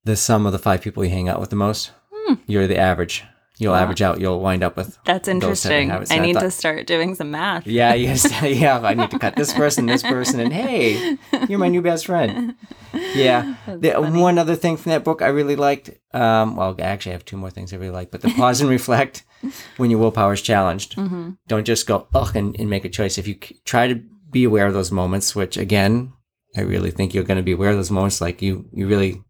the 0.05 0.17
sum 0.17 0.47
of 0.47 0.53
the 0.53 0.59
five 0.59 0.81
people 0.83 1.05
you 1.05 1.11
hang 1.11 1.29
out 1.29 1.41
with 1.41 1.51
the 1.51 1.57
most. 1.57 1.91
You're 2.47 2.67
the 2.67 2.79
average. 2.79 3.25
You'll. 3.59 3.73
Wow. 3.73 3.79
average 3.81 4.03
out. 4.03 4.21
You'll 4.21 4.41
wind 4.41 4.63
up 4.63 4.77
with 4.77 4.99
That's 5.07 5.29
interesting. 5.29 5.91
I 5.91 5.97
And 5.97 6.13
I 6.13 6.19
need 6.19 6.35
thought- 6.35 6.41
to 6.43 6.51
start 6.51 6.87
doing 6.87 7.15
some 7.15 7.31
math. 7.31 7.67
Yeah, 7.67 7.95
yes, 7.95 8.31
yeah. 8.43 8.79
I 8.81 8.93
need 8.95 9.11
to 9.11 9.19
cut 9.19 9.35
this 9.37 9.53
person, 9.53 9.87
this 9.87 10.03
person, 10.03 10.41
and 10.41 10.53
hey, 10.53 11.17
you're 11.49 11.59
my 11.59 11.69
new 11.69 11.81
best 11.83 12.07
friend. 12.07 12.55
Yeah. 13.15 13.55
The, 13.67 13.93
one 14.01 14.39
other 14.39 14.57
thing 14.57 14.77
from 14.77 14.91
that 14.91 15.05
book 15.05 15.23
I 15.23 15.29
really 15.29 15.57
liked. 15.57 15.91
Um, 16.15 16.57
well, 16.57 16.75
actually, 16.81 17.13
I 17.13 17.15
have 17.15 17.25
two 17.25 17.37
more 17.37 17.51
things 17.51 17.73
I 17.73 17.77
really 17.77 17.91
like. 17.91 18.11
But 18.11 18.23
the 18.23 18.31
pause 18.31 18.61
and 18.61 18.71
reflect 18.71 19.25
when 19.77 19.91
your 19.91 20.01
willpower 20.01 20.33
is 20.35 20.43
challenged. 20.43 20.95
hmm 20.95 21.31
Don't 21.49 21.65
just 21.67 21.87
go 21.87 22.07
ugh 22.15 22.35
and, 22.37 22.55
and 22.59 22.71
make 22.71 22.85
a 22.85 22.89
choice. 22.89 23.19
If 23.19 23.27
you 23.29 23.37
c- 23.43 23.61
try 23.65 23.87
to 23.89 24.01
be 24.31 24.45
aware 24.45 24.67
of 24.67 24.75
those 24.75 24.93
moments, 24.93 25.35
which 25.35 25.57
again, 25.57 26.13
I 26.57 26.61
really 26.63 26.91
think 26.91 27.13
you're 27.15 27.25
going 27.25 27.37
to 27.39 27.43
be 27.43 27.53
aware 27.53 27.71
of 27.71 27.77
those 27.77 27.91
moments. 27.91 28.21
Like 28.21 28.41
you, 28.43 28.67
you 28.73 28.87
really 28.87 29.23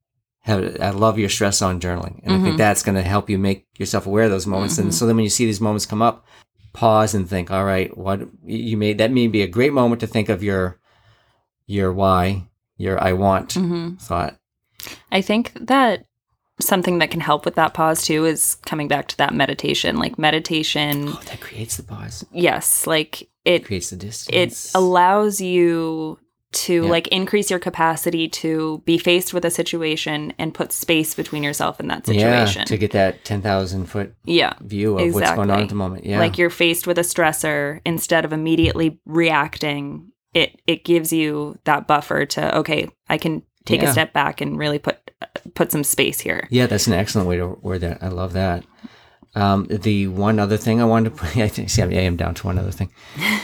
have. 0.47 0.81
I 0.81 0.91
love 0.91 1.19
your 1.19 1.29
stress 1.29 1.61
on 1.63 1.81
journaling, 1.81 2.21
and 2.25 2.35
I 2.35 2.39
think 2.39 2.55
Mhm. 2.55 2.59
that's 2.59 2.83
going 2.83 2.95
to 2.97 3.03
help 3.03 3.29
you 3.29 3.39
make 3.39 3.67
yourself 3.79 4.07
aware 4.07 4.25
of 4.25 4.31
those 4.31 4.47
moments. 4.47 4.79
And 4.79 4.91
Mhm. 4.91 4.95
so 4.95 5.07
then 5.07 5.17
when 5.17 5.25
you 5.25 5.31
see 5.31 5.45
these 5.47 5.61
moments 5.61 5.87
come 5.87 6.03
up, 6.03 6.25
pause 6.73 7.15
and 7.15 7.29
think. 7.29 7.51
All 7.51 7.65
right, 7.65 7.97
what 7.97 8.21
you 8.45 8.77
made 8.77 8.99
that 8.99 9.11
may 9.13 9.27
be 9.27 9.43
a 9.43 9.47
great 9.49 9.73
moment 9.73 10.01
to 10.01 10.07
think 10.07 10.29
of 10.29 10.43
your 10.43 10.79
your 11.67 11.93
why, 11.93 12.45
your 12.79 13.03
I 13.03 13.13
want 13.13 13.55
hmm 13.55 13.95
thought. 13.99 14.37
I 15.11 15.21
think 15.21 15.53
that 15.61 16.05
something 16.61 16.99
that 17.01 17.11
can 17.11 17.21
help 17.21 17.45
with 17.45 17.55
that 17.57 17.75
pause 17.75 18.05
too 18.05 18.25
is 18.25 18.55
coming 18.67 18.89
back 18.89 19.09
to 19.09 19.17
that 19.19 19.35
meditation. 19.35 19.99
Like 19.99 20.19
meditation, 20.19 21.09
Oh, 21.09 21.21
that 21.27 21.41
creates 21.41 21.77
the 21.77 21.83
pause. 21.83 22.25
yes, 22.33 22.87
like 22.87 23.29
it 23.45 23.65
creates 23.65 23.91
the 23.91 23.97
distance. 23.97 24.67
it 24.75 24.79
allows 24.79 25.41
you 25.41 26.19
to 26.53 26.85
Yeah. 26.85 26.91
like 26.91 27.09
increase 27.09 27.51
your 27.51 27.59
capacity 27.59 28.29
to 28.29 28.83
be 28.87 28.99
faced 28.99 29.35
with 29.35 29.45
a 29.45 29.51
situation 29.51 30.33
and 30.39 30.55
put 30.55 30.73
space 30.73 31.15
between 31.15 31.43
yourself 31.43 31.79
and 31.81 31.91
that 31.91 32.07
situation. 32.07 32.61
yeah, 32.61 32.65
to 32.65 32.77
get 32.79 32.93
that 32.93 33.25
ten 33.25 33.43
thousand 33.43 33.87
foot 33.87 34.15
yeah. 34.25 34.55
view 34.61 34.99
of 34.99 35.13
what's 35.15 35.31
going 35.33 35.51
on 35.51 35.63
at 35.63 35.69
the 35.69 35.75
moment. 35.75 36.07
Yeah, 36.07 36.19
Like 36.19 36.39
you're 36.39 36.51
faced 36.51 36.87
with 36.87 36.99
a 36.99 37.03
stressor 37.03 37.81
instead 37.85 38.25
of 38.25 38.33
immediately 38.33 38.99
reacting, 39.07 40.13
it 40.35 40.61
it 40.67 40.85
gives 40.85 41.13
you 41.13 41.59
that 41.65 41.87
buffer 41.87 42.25
to 42.27 42.57
okay, 42.59 42.89
I 43.09 43.19
can 43.19 43.43
take 43.65 43.83
Yeah. 43.83 43.89
a 43.89 43.93
step 43.93 44.13
back 44.13 44.41
and 44.41 44.59
really 44.59 44.79
put 44.79 44.99
put 45.55 45.73
some 45.73 45.83
space 45.85 46.21
here. 46.21 46.47
Yeah, 46.51 46.67
that's 46.67 46.87
an 46.87 46.93
excellent 46.93 47.29
way 47.29 47.37
to 47.39 47.49
word 47.63 47.81
that. 47.81 48.03
I 48.03 48.09
love 48.09 48.33
that. 48.35 48.65
Um, 49.37 49.67
the 49.69 50.09
one 50.09 50.39
other 50.39 50.57
thing 50.57 50.81
I 50.81 50.85
wanted 50.87 51.11
to 51.11 51.17
put, 51.17 51.37
I 51.37 51.49
think, 51.49 51.69
see, 51.71 51.83
I 51.83 51.87
am 51.87 52.17
down 52.17 52.35
to 52.37 52.47
one 52.47 52.59
other 52.59 52.71
thing. 52.71 52.91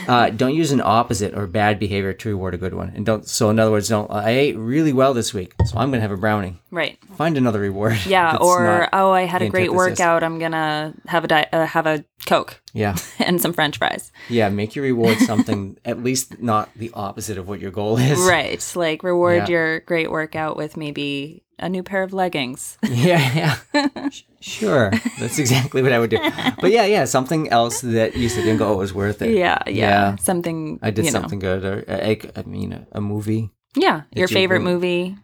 Uh, 0.07 0.29
don't 0.41 0.55
use 0.55 0.71
an 0.71 0.81
opposite 0.83 1.35
or 1.35 1.45
bad 1.47 1.79
behavior 1.79 2.13
to 2.13 2.29
reward 2.29 2.55
a 2.55 2.57
good 2.57 2.73
one. 2.73 2.91
And 2.95 3.05
don't, 3.05 3.27
so 3.27 3.49
in 3.51 3.59
other 3.59 3.71
words, 3.71 3.89
don't, 3.89 4.09
I 4.11 4.31
ate 4.31 4.57
really 4.57 4.91
well 4.91 5.13
this 5.13 5.33
week, 5.33 5.53
so 5.65 5.77
I'm 5.77 5.89
going 5.91 5.99
to 5.99 6.01
have 6.01 6.11
a 6.11 6.17
brownie. 6.17 6.59
Right. 6.71 6.97
Find 7.15 7.37
another 7.37 7.59
reward. 7.59 7.97
Yeah, 8.07 8.37
or 8.41 8.89
oh, 8.93 9.11
I 9.11 9.21
had 9.23 9.41
a 9.43 9.49
great 9.49 9.69
antithesis. 9.69 9.99
workout. 9.99 10.23
I'm 10.23 10.39
gonna 10.39 10.93
have 11.07 11.23
a 11.23 11.27
di- 11.27 11.47
uh, 11.53 11.65
have 11.67 11.85
a 11.87 12.03
Coke 12.25 12.61
yeah, 12.73 12.95
and 13.19 13.39
some 13.41 13.53
French 13.53 13.77
fries. 13.77 14.11
yeah, 14.29 14.49
make 14.49 14.75
your 14.75 14.83
reward 14.83 15.17
something, 15.19 15.77
at 15.85 16.03
least 16.03 16.41
not 16.41 16.69
the 16.75 16.91
opposite 16.93 17.37
of 17.37 17.47
what 17.47 17.59
your 17.59 17.71
goal 17.71 17.97
is. 17.97 18.19
Right. 18.19 18.71
Like 18.75 19.03
reward 19.03 19.43
Yeah. 19.43 19.47
your 19.49 19.79
great 19.81 20.09
workout 20.11 20.57
with 20.57 20.75
maybe 20.77 21.43
a 21.63 21.69
new 21.69 21.81
pair 21.83 22.03
of 22.03 22.13
leggings. 22.13 22.77
Yeah, 22.87 23.55
yeah. 23.73 24.09
Sure. 24.39 24.91
That's 25.19 25.39
exactly 25.39 25.81
what 25.81 25.91
I 25.93 25.99
would 25.99 26.09
do. 26.09 26.19
But 26.59 26.71
yeah, 26.71 26.85
yeah, 26.85 27.05
something 27.05 27.49
else 27.49 27.81
that 27.81 28.15
you 28.17 28.27
said 28.29 28.45
and 28.45 28.59
go, 28.59 28.67
oh, 28.69 28.73
it 28.73 28.77
was 28.77 28.93
worth 28.93 29.21
it. 29.21 29.31
Yeah, 29.31 29.59
yeah. 29.67 29.73
Yeah. 29.73 30.15
Something 30.17 30.79
I 30.81 30.91
did 30.91 31.05
you 31.05 31.11
know. 31.11 31.19
something 31.21 31.39
good. 31.39 31.63
Or 31.63 31.83
I, 31.87 32.19
I 32.35 32.41
mean, 32.43 32.85
a, 32.91 32.99
movie. 33.01 33.49
Yeah. 33.75 34.01
Your 34.13 34.27
you 34.27 34.35
favorite 34.35 34.61
movie. 34.61 35.15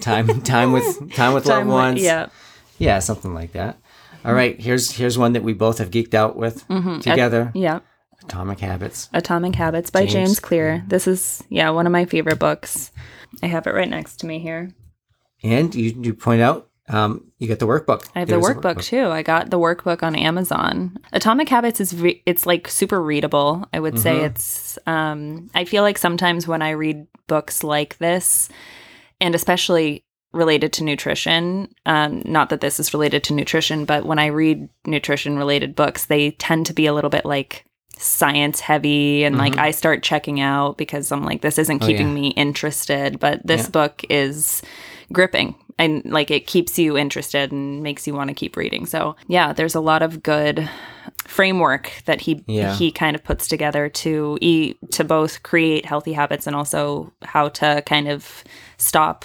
Time, 0.00 0.42
time 0.42 0.72
with, 0.72 1.12
time 1.14 1.34
with 1.34 1.44
Time 1.46 1.66
loved 1.66 1.66
with- 1.68 1.74
ones. 1.74 2.02
Yeah. 2.02 2.28
yeah, 2.78 2.98
something 2.98 3.32
like 3.34 3.52
that. 3.52 3.78
All 4.24 4.34
right, 4.34 4.60
here's 4.60 4.92
here's 4.92 5.18
one 5.18 5.32
that 5.32 5.42
we 5.42 5.52
both 5.52 5.78
have 5.78 5.90
geeked 5.90 6.14
out 6.14 6.36
with 6.36 6.66
Mhm. 6.68 7.00
together. 7.02 7.50
Yeah. 7.54 7.80
Atomic 8.22 8.60
Habits. 8.60 9.08
Atomic 9.12 9.56
Habits 9.56 9.90
by 9.90 10.02
James 10.02 10.12
James, 10.12 10.40
Clear. 10.40 10.84
This 10.86 11.08
is 11.08 11.42
yeah, 11.48 11.70
one 11.70 11.86
of 11.86 11.92
my 11.92 12.04
favorite 12.04 12.38
books. 12.38 12.92
I 13.42 13.46
have 13.46 13.66
it 13.66 13.74
right 13.74 13.88
next 13.88 14.18
to 14.20 14.26
me 14.26 14.38
here. 14.38 14.70
And 15.42 15.74
you, 15.74 15.94
you 16.00 16.14
point 16.14 16.40
out 16.42 16.68
um, 16.88 17.26
you 17.38 17.46
get 17.46 17.58
the 17.58 17.66
workbook. 17.66 18.08
I 18.14 18.20
have 18.20 18.28
the 18.28 18.34
Here's 18.40 18.44
workbook 18.56 18.82
too. 18.82 19.06
I 19.08 19.22
got 19.22 19.50
the 19.50 19.58
workbook 19.58 20.02
on 20.02 20.14
Amazon. 20.16 20.98
Atomic 21.12 21.48
Habits 21.48 21.80
is 21.80 21.94
re- 21.94 22.22
it's 22.26 22.44
like 22.44 22.68
super 22.68 23.00
readable. 23.02 23.64
I 23.72 23.80
would 23.80 23.98
say 23.98 24.18
Mhm. 24.20 24.24
it's 24.26 24.78
um 24.86 25.48
I 25.54 25.64
feel 25.64 25.82
like 25.84 25.96
sometimes 25.98 26.46
when 26.48 26.60
I 26.60 26.70
read 26.70 27.06
books 27.28 27.62
like 27.64 27.98
this 27.98 28.48
and 29.20 29.34
especially 29.34 30.04
related 30.32 30.72
to 30.74 30.84
nutrition, 30.84 31.68
um 31.86 32.22
not 32.24 32.50
that 32.50 32.60
this 32.60 32.80
is 32.80 32.92
related 32.92 33.22
to 33.24 33.34
nutrition, 33.34 33.84
but 33.84 34.04
when 34.04 34.18
I 34.18 34.26
read 34.26 34.68
nutrition 34.84 35.38
related 35.38 35.74
books, 35.76 36.06
they 36.06 36.32
tend 36.32 36.66
to 36.66 36.72
be 36.74 36.86
a 36.86 36.92
little 36.94 37.10
bit 37.10 37.24
like 37.24 37.64
science 37.96 38.58
heavy 38.60 39.22
and 39.22 39.38
like 39.38 39.54
Mhm. 39.54 39.60
I 39.60 39.70
start 39.70 40.02
checking 40.02 40.40
out 40.40 40.76
because 40.78 41.12
I'm 41.12 41.24
like 41.24 41.42
this 41.42 41.58
isn't 41.58 41.82
Oh, 41.82 41.86
keeping 41.86 42.08
yeah. 42.08 42.14
me 42.14 42.28
interested, 42.30 43.20
but 43.20 43.46
this 43.46 43.62
Yeah. 43.64 43.70
book 43.70 44.04
is 44.10 44.62
gripping 45.12 45.54
and 45.78 46.04
like 46.04 46.30
it 46.30 46.46
keeps 46.46 46.78
you 46.78 46.96
interested 46.96 47.50
and 47.52 47.82
makes 47.82 48.06
you 48.06 48.14
want 48.14 48.28
to 48.28 48.34
keep 48.34 48.56
reading. 48.56 48.86
So, 48.86 49.16
yeah, 49.28 49.52
there's 49.52 49.74
a 49.74 49.80
lot 49.80 50.02
of 50.02 50.22
good 50.22 50.68
framework 51.24 51.90
that 52.04 52.20
he 52.20 52.42
Yeah. 52.46 52.74
he 52.74 52.90
kind 52.90 53.14
of 53.16 53.24
puts 53.24 53.48
together 53.48 53.88
to 53.88 54.38
eat 54.40 54.76
to 54.92 55.04
both 55.04 55.42
create 55.42 55.86
healthy 55.86 56.12
habits 56.12 56.46
and 56.46 56.54
also 56.56 57.12
how 57.22 57.48
to 57.50 57.82
kind 57.86 58.08
of 58.08 58.44
stop 58.76 59.24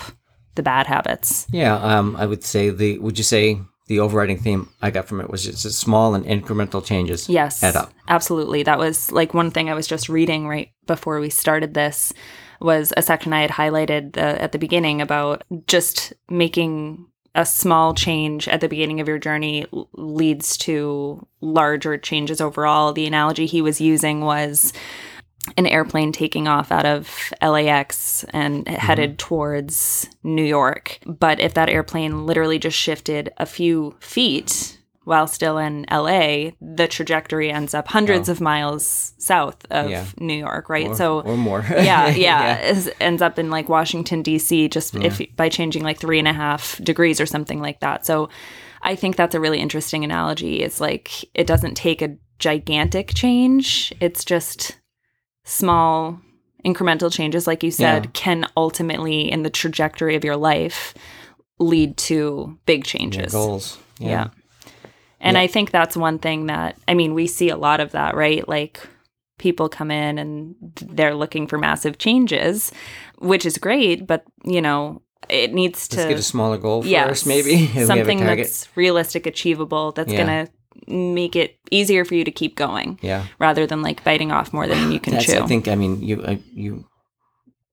the 0.56 0.63
bad 0.63 0.88
habits. 0.88 1.45
Yeah, 1.52 1.76
um, 1.76 2.15
I 2.15 2.26
would 2.26 2.43
say 2.43 2.69
the. 2.69 2.97
Would 3.00 3.17
you 3.17 3.23
say 3.23 3.60
the 3.88 4.00
overriding 4.00 4.38
theme 4.39 4.69
I 4.82 4.89
got 4.91 5.08
from 5.08 5.21
it 5.21 5.30
was 5.30 5.43
just 5.45 5.63
small 5.80 6.15
and 6.15 6.26
incremental 6.26 6.84
changes? 6.84 7.30
Yes. 7.30 7.63
Add 7.63 7.76
up. 7.76 7.93
Absolutely. 8.08 8.63
That 8.63 8.80
was 8.80 9.12
like 9.12 9.34
one 9.34 9.52
thing 9.52 9.69
I 9.69 9.73
was 9.76 9.88
just 9.88 10.10
reading 10.10 10.47
right 10.47 10.69
before 10.88 11.19
we 11.19 11.30
started 11.30 11.73
this 11.73 12.12
was 12.60 12.93
a 12.98 13.02
section 13.02 13.34
I 13.34 13.41
had 13.41 13.52
highlighted 13.52 14.17
uh, 14.17 14.38
at 14.39 14.52
the 14.52 14.60
beginning 14.60 15.02
about 15.02 15.43
just 15.67 16.13
making 16.30 17.08
a 17.36 17.46
small 17.46 17.93
change 17.93 18.48
at 18.48 18.62
the 18.62 18.67
beginning 18.67 19.00
of 19.00 19.08
your 19.08 19.20
journey 19.20 19.65
leads 19.93 20.58
to 20.58 21.26
larger 21.39 21.98
changes 21.98 22.41
overall. 22.41 22.93
The 22.93 23.06
analogy 23.06 23.46
he 23.46 23.62
was 23.62 23.80
using 23.80 24.22
was 24.22 24.74
an 25.56 25.67
airplane 25.67 26.12
taking 26.12 26.48
off 26.48 26.72
out 26.72 26.86
of 26.86 27.32
LAX 27.41 28.26
and 28.32 28.67
headed 28.67 29.17
towards 29.20 30.10
New 30.24 30.43
York. 30.43 31.00
But 31.06 31.39
if 31.39 31.54
that 31.54 31.70
airplane 31.70 32.26
literally 32.26 32.60
just 32.60 32.78
shifted 32.78 33.32
a 33.38 33.46
few 33.46 33.96
feet 34.00 34.77
while 35.08 35.26
still 35.26 35.58
in 35.58 35.86
LA, 35.89 36.50
the 36.60 36.86
trajectory 36.86 37.50
ends 37.50 37.74
up 37.74 37.88
hundreds 37.88 38.28
Oh. 38.28 38.34
of 38.34 38.41
miles 38.41 39.13
south 39.17 39.56
of 39.72 39.89
Yeah. 39.89 40.04
New 40.20 40.34
York, 40.34 40.67
right? 40.70 40.89
Or, 40.89 40.96
so 40.96 41.22
or 41.22 41.38
more. 41.38 41.65
yeah, 41.70 42.10
yeah, 42.10 42.60
is- 42.60 42.91
ends 43.00 43.22
up 43.22 43.39
in 43.39 43.50
like 43.50 43.70
Washington 43.70 44.22
D.C. 44.22 44.67
just 44.67 44.93
if 44.96 45.20
mm. 45.20 45.34
by 45.38 45.48
changing 45.48 45.82
like 45.82 45.98
three 45.98 46.20
and 46.20 46.28
a 46.28 46.34
half 46.34 46.78
degrees 46.84 47.22
or 47.22 47.26
something 47.26 47.62
like 47.62 47.80
that. 47.80 48.06
So 48.06 48.28
I 48.82 48.96
think 48.96 49.15
that's 49.15 49.34
a 49.34 49.39
really 49.39 49.60
interesting 49.62 50.04
analogy. 50.04 50.62
It's 50.62 50.82
like 50.82 51.24
it 51.34 51.48
doesn't 51.48 51.76
take 51.76 52.02
a 52.02 52.17
gigantic 52.38 53.13
change; 53.15 53.93
it's 54.02 54.26
just 54.26 54.78
small 55.46 56.20
incremental 56.65 57.10
changes, 57.10 57.48
like 57.48 57.63
you 57.63 57.72
said, 57.72 58.06
Yeah. 58.06 58.12
can 58.13 58.46
ultimately 58.58 59.32
in 59.32 59.43
the 59.43 59.50
trajectory 59.50 60.17
of 60.17 60.26
your 60.26 60.36
life 60.36 60.93
lead 61.60 61.96
to 61.96 62.58
big 62.65 62.80
Your 62.80 62.84
changes. 62.84 63.32
goals. 63.32 63.78
Yeah. 64.00 64.28
And 65.19 65.36
Yeah. 65.36 65.41
I 65.41 65.47
think 65.47 65.71
that's 65.71 65.97
one 65.97 66.19
thing 66.19 66.45
that, 66.47 66.77
I 66.88 66.93
mean, 66.93 67.13
we 67.13 67.27
see 67.27 67.49
a 67.49 67.58
lot 67.58 67.80
of 67.80 67.91
that, 67.93 68.15
right? 68.15 68.47
Like 68.47 68.80
people 69.39 69.69
come 69.69 69.91
in 69.91 70.17
and 70.17 70.56
they're 70.82 71.15
looking 71.15 71.47
for 71.47 71.58
massive 71.58 71.97
changes, 71.97 72.71
which 73.19 73.45
is 73.45 73.58
great. 73.58 74.06
But, 74.08 74.23
you 74.43 74.62
know, 74.62 75.01
it 75.30 75.53
needs 75.53 75.88
to 75.89 75.97
Let's 75.97 76.10
get 76.10 76.19
a 76.19 76.23
smaller 76.23 76.58
goal 76.58 76.82
first, 76.82 76.91
Yes. 76.91 77.25
maybe. 77.25 77.56
have 77.65 77.84
a 77.84 77.86
something 77.88 78.19
that's 78.19 78.67
realistic, 78.75 79.25
achievable, 79.25 79.91
that's 79.91 80.12
Yeah. 80.12 80.17
gonna 80.17 80.47
make 80.88 81.36
it 81.36 81.58
easier 81.71 82.06
for 82.06 82.13
you 82.13 82.23
to 82.23 82.32
keep 82.32 82.56
going 82.56 82.99
Yeah. 83.01 83.25
rather 83.39 83.65
than 83.65 83.82
like 83.82 84.03
biting 84.03 84.32
off 84.32 84.53
more 84.53 84.67
than 84.67 84.91
you 84.91 84.99
can 85.03 85.13
That's, 85.13 85.25
chew. 85.25 85.39
I 85.39 85.47
think. 85.47 85.67
I 85.67 85.75
mean, 85.75 86.01
you, 86.01 86.21
uh, 86.21 86.36
you. 86.53 86.86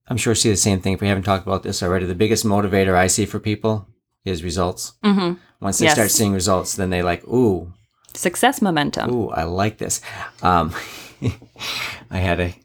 I'm 0.07 0.17
sure 0.17 0.35
see 0.35 0.49
the 0.49 0.55
same 0.57 0.81
thing. 0.81 0.93
If 0.93 1.01
we 1.01 1.07
haven't 1.07 1.23
talked 1.23 1.45
about 1.47 1.63
this 1.63 1.81
already, 1.81 2.05
the 2.05 2.15
biggest 2.15 2.45
motivator 2.45 2.95
I 2.95 3.07
see 3.07 3.25
for 3.25 3.39
people 3.39 3.87
is 4.25 4.43
results. 4.43 4.93
hmm 5.03 5.33
Once 5.61 5.77
they 5.79 5.85
Yes. 5.85 5.93
start 5.95 6.11
seeing 6.11 6.33
results, 6.33 6.75
then 6.75 6.89
they 6.89 7.01
like, 7.03 7.23
ooh, 7.27 7.71
Success 8.13 8.61
momentum. 8.61 9.11
ooh, 9.13 9.29
I 9.29 9.43
like 9.43 9.77
this. 9.77 10.01
Um, 10.41 10.73
I 12.11 12.17
had 12.17 12.39
a. 12.39 12.55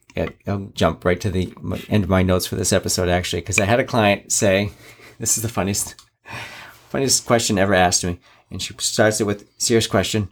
I'll 0.46 0.70
jump 0.74 1.04
right 1.04 1.20
to 1.20 1.30
the 1.30 1.52
end 1.88 2.02
of 2.04 2.10
my 2.10 2.22
notes 2.22 2.46
for 2.46 2.56
this 2.56 2.72
episode 2.72 3.08
actually, 3.08 3.42
because 3.42 3.58
I 3.60 3.64
had 3.64 3.80
a 3.80 3.84
client 3.84 4.32
say, 4.32 4.70
"This 5.18 5.36
is 5.36 5.42
the 5.42 5.48
funniest, 5.48 5.94
funniest 6.88 7.26
question 7.26 7.58
ever 7.58 7.74
asked 7.74 8.04
me," 8.04 8.18
and 8.50 8.60
she 8.60 8.74
starts 8.78 9.20
it 9.20 9.24
with 9.24 9.48
serious 9.58 9.86
question: 9.86 10.28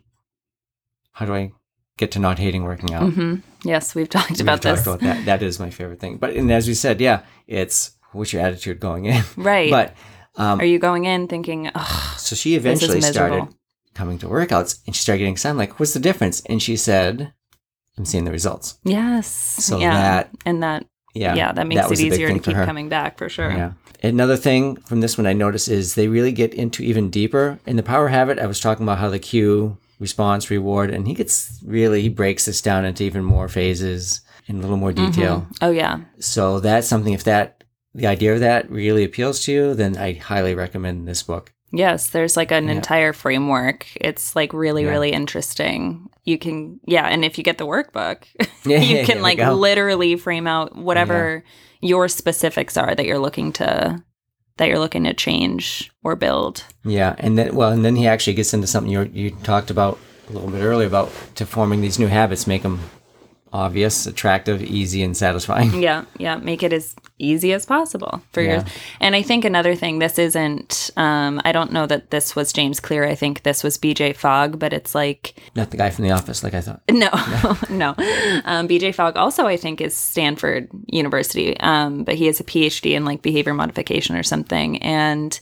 How 1.12 1.26
do 1.26 1.34
I 1.34 1.52
get 1.96 2.10
to 2.12 2.18
not 2.18 2.38
hating 2.38 2.64
working 2.64 2.92
out? 2.92 3.12
hmm 3.12 3.36
Yes, 3.64 3.94
we've 3.94 4.08
talked 4.16 4.30
We've 4.30 4.40
about 4.40 4.62
talked 4.62 4.76
this. 4.78 4.86
about 4.86 5.00
that. 5.00 5.24
That 5.24 5.42
is 5.42 5.58
my 5.60 5.70
favorite 5.70 6.00
thing. 6.00 6.16
But 6.18 6.34
and 6.34 6.50
as 6.52 6.66
we 6.68 6.74
said, 6.74 7.00
yeah, 7.00 7.22
it's 7.46 7.92
what's 8.12 8.32
your 8.32 8.42
attitude 8.42 8.80
going 8.80 9.06
in. 9.06 9.22
Right. 9.36 9.70
But 9.76 9.94
um, 10.38 10.60
Are 10.60 10.64
you 10.64 10.78
going 10.78 11.04
in 11.04 11.28
thinking, 11.28 11.70
oh, 11.74 12.14
so 12.16 12.34
she 12.34 12.54
eventually 12.54 13.00
started 13.00 13.48
coming 13.94 14.18
to 14.18 14.26
workouts, 14.26 14.80
and 14.86 14.94
she 14.94 15.02
started 15.02 15.18
getting 15.18 15.32
excited. 15.32 15.58
Like, 15.58 15.78
what's 15.80 15.92
the 15.92 16.00
difference? 16.00 16.40
And 16.46 16.62
she 16.62 16.76
said, 16.76 17.32
I'm 17.98 18.04
seeing 18.04 18.24
the 18.24 18.30
results. 18.30 18.78
yes. 18.84 19.26
So 19.26 19.78
yeah. 19.78 19.94
that 19.94 20.30
and 20.46 20.62
that, 20.62 20.86
yeah, 21.14 21.34
yeah, 21.34 21.52
that 21.52 21.66
makes 21.66 21.90
was 21.90 22.00
it 22.00 22.06
easier 22.06 22.28
to 22.28 22.38
keep 22.38 22.54
coming 22.54 22.88
back 22.88 23.18
for 23.18 23.28
sure. 23.28 23.50
Yeah. 23.50 23.72
Another 24.00 24.36
thing 24.36 24.76
from 24.76 25.00
this 25.00 25.18
one 25.18 25.26
I 25.26 25.32
noticed 25.32 25.68
is 25.68 25.96
they 25.96 26.06
really 26.06 26.30
get 26.30 26.54
into 26.54 26.84
even 26.84 27.10
deeper. 27.10 27.58
In 27.66 27.74
the 27.74 27.82
power 27.82 28.06
habit, 28.06 28.38
I 28.38 28.46
was 28.46 28.60
talking 28.60 28.84
about 28.84 28.98
how 28.98 29.10
the 29.10 29.18
cue, 29.18 29.76
response, 29.98 30.48
reward, 30.48 30.90
and 30.90 31.08
he 31.08 31.14
gets 31.14 31.60
really 31.66 32.02
he 32.02 32.08
breaks 32.08 32.44
this 32.44 32.62
down 32.62 32.84
into 32.84 33.02
even 33.02 33.24
more 33.24 33.48
phases 33.48 34.20
in 34.46 34.58
a 34.58 34.60
little 34.60 34.76
more 34.76 34.92
detail. 34.92 35.46
Oh, 35.60 35.70
yeah. 35.70 36.00
So 36.20 36.60
that's 36.60 36.86
something 36.86 37.12
if 37.12 37.24
that 37.24 37.57
the 37.98 38.06
idea 38.06 38.34
of 38.34 38.40
that 38.40 38.70
really 38.70 39.04
appeals 39.04 39.40
to 39.44 39.52
you, 39.52 39.74
then 39.74 39.96
I 39.96 40.14
highly 40.14 40.54
recommend 40.54 41.06
this 41.06 41.22
book. 41.22 41.52
Yes, 41.70 42.10
there's 42.10 42.36
like 42.36 42.50
an 42.50 42.66
Yeah. 42.66 42.72
entire 42.76 43.12
framework. 43.12 43.86
It's 44.00 44.34
like 44.34 44.52
really, 44.54 44.84
Yeah. 44.84 44.90
really 44.90 45.12
interesting. 45.12 46.08
You 46.24 46.38
can, 46.38 46.80
yeah, 46.86 47.06
and 47.06 47.24
if 47.24 47.36
you 47.38 47.44
get 47.44 47.58
the 47.58 47.66
workbook, 47.66 48.24
Yeah, 48.64 48.80
you 48.80 49.04
can 49.04 49.20
like 49.22 49.38
literally 49.38 50.16
frame 50.16 50.46
out 50.46 50.76
whatever 50.76 51.44
your 51.80 52.08
specifics 52.08 52.76
are 52.76 52.94
that 52.94 53.06
you're 53.06 53.18
looking 53.18 53.52
to 53.54 54.02
that 54.56 54.66
you're 54.68 54.80
looking 54.80 55.04
to 55.04 55.14
change 55.14 55.88
or 56.02 56.16
build. 56.16 56.64
Yeah, 56.84 57.14
and 57.18 57.38
then 57.38 57.54
well, 57.54 57.70
and 57.70 57.84
then 57.84 57.94
he 57.96 58.08
actually 58.08 58.34
gets 58.34 58.52
into 58.54 58.66
something 58.66 58.90
you 58.92 59.02
you 59.12 59.30
talked 59.42 59.70
about 59.70 59.98
a 60.28 60.32
little 60.32 60.50
bit 60.50 60.62
earlier 60.62 60.86
about 60.88 61.10
to 61.36 61.46
forming 61.46 61.80
these 61.80 61.98
new 61.98 62.08
habits, 62.08 62.46
make 62.46 62.62
them 62.62 62.80
obvious, 63.52 64.06
attractive, 64.06 64.62
easy, 64.62 65.02
and 65.02 65.16
satisfying. 65.16 65.82
Yeah, 65.88 66.04
yeah, 66.18 66.36
make 66.36 66.62
it 66.62 66.72
as 66.72 66.94
easy 67.18 67.52
as 67.52 67.64
possible 67.66 68.22
for 68.32 68.40
Yeah. 68.42 68.54
your. 68.56 68.64
And 69.00 69.14
I 69.16 69.22
think 69.22 69.44
another 69.44 69.74
thing, 69.74 69.98
this 69.98 70.18
isn't. 70.18 70.90
Um, 70.96 71.40
I 71.44 71.52
don't 71.52 71.72
know 71.72 71.86
that 71.86 72.10
this 72.10 72.34
was 72.36 72.52
James 72.52 72.80
Clear. 72.80 73.04
I 73.04 73.14
think 73.14 73.42
this 73.42 73.62
was 73.64 73.76
B.J. 73.78 74.12
Fogg, 74.14 74.58
but 74.58 74.72
it's 74.72 74.94
like 74.94 75.34
Not 75.54 75.70
the 75.70 75.76
guy 75.76 75.90
from 75.90 76.04
the 76.04 76.10
office, 76.12 76.42
like 76.44 76.54
I 76.54 76.60
thought. 76.60 76.82
No, 76.90 77.08
no. 77.70 77.90
Um, 78.44 78.66
BJ 78.68 78.94
Fogg 78.94 79.16
also, 79.16 79.46
I 79.46 79.56
think, 79.56 79.80
is 79.80 79.96
Stanford 79.96 80.68
University, 80.86 81.58
um, 81.60 82.04
but 82.04 82.14
he 82.16 82.26
has 82.26 82.40
a 82.40 82.44
PhD 82.44 82.92
in 82.96 83.04
like 83.04 83.22
behavior 83.22 83.54
modification 83.54 84.16
or 84.16 84.22
something. 84.22 84.82
And 84.82 85.38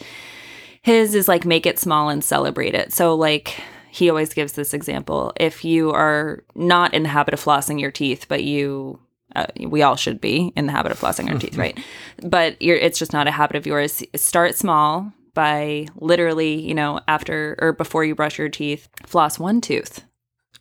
his 0.83 1.14
is 1.14 1.29
like 1.29 1.45
make 1.45 1.66
it 1.66 1.79
small 1.79 2.09
and 2.11 2.23
celebrate 2.23 2.75
it. 2.75 2.92
So, 2.92 3.14
like, 3.14 3.61
he 3.97 4.11
always 4.11 4.35
gives 4.35 4.53
this 4.53 4.75
example. 4.75 5.33
If 5.41 5.65
you 5.65 5.91
are 5.91 6.45
not 6.55 6.93
in 6.93 7.03
the 7.03 7.09
habit 7.09 7.33
of 7.33 7.43
flossing 7.43 7.81
your 7.81 7.91
teeth, 7.91 8.27
but 8.29 8.45
you 8.45 8.99
uh, 9.35 9.47
we 9.59 9.83
all 9.83 9.97
should 9.97 10.21
be 10.21 10.53
in 10.55 10.67
the 10.67 10.73
habit 10.73 10.93
of 10.93 11.01
flossing 11.01 11.31
our 11.31 11.39
teeth, 11.39 11.57
right? 11.65 11.79
But 12.23 12.61
you're, 12.61 12.77
it's 12.77 12.99
just 12.99 13.15
not 13.15 13.27
a 13.27 13.31
habit 13.31 13.57
of 13.57 13.67
yours. 13.67 14.03
Start 14.15 14.55
small 14.55 15.13
by 15.33 15.89
literally, 15.97 16.61
you 16.61 16.75
know, 16.75 17.01
after 17.09 17.57
or 17.59 17.73
before 17.73 18.05
you 18.05 18.15
brush 18.15 18.39
your 18.39 18.51
teeth, 18.51 18.87
floss 19.07 19.39
one 19.39 19.63
tooth 19.63 20.05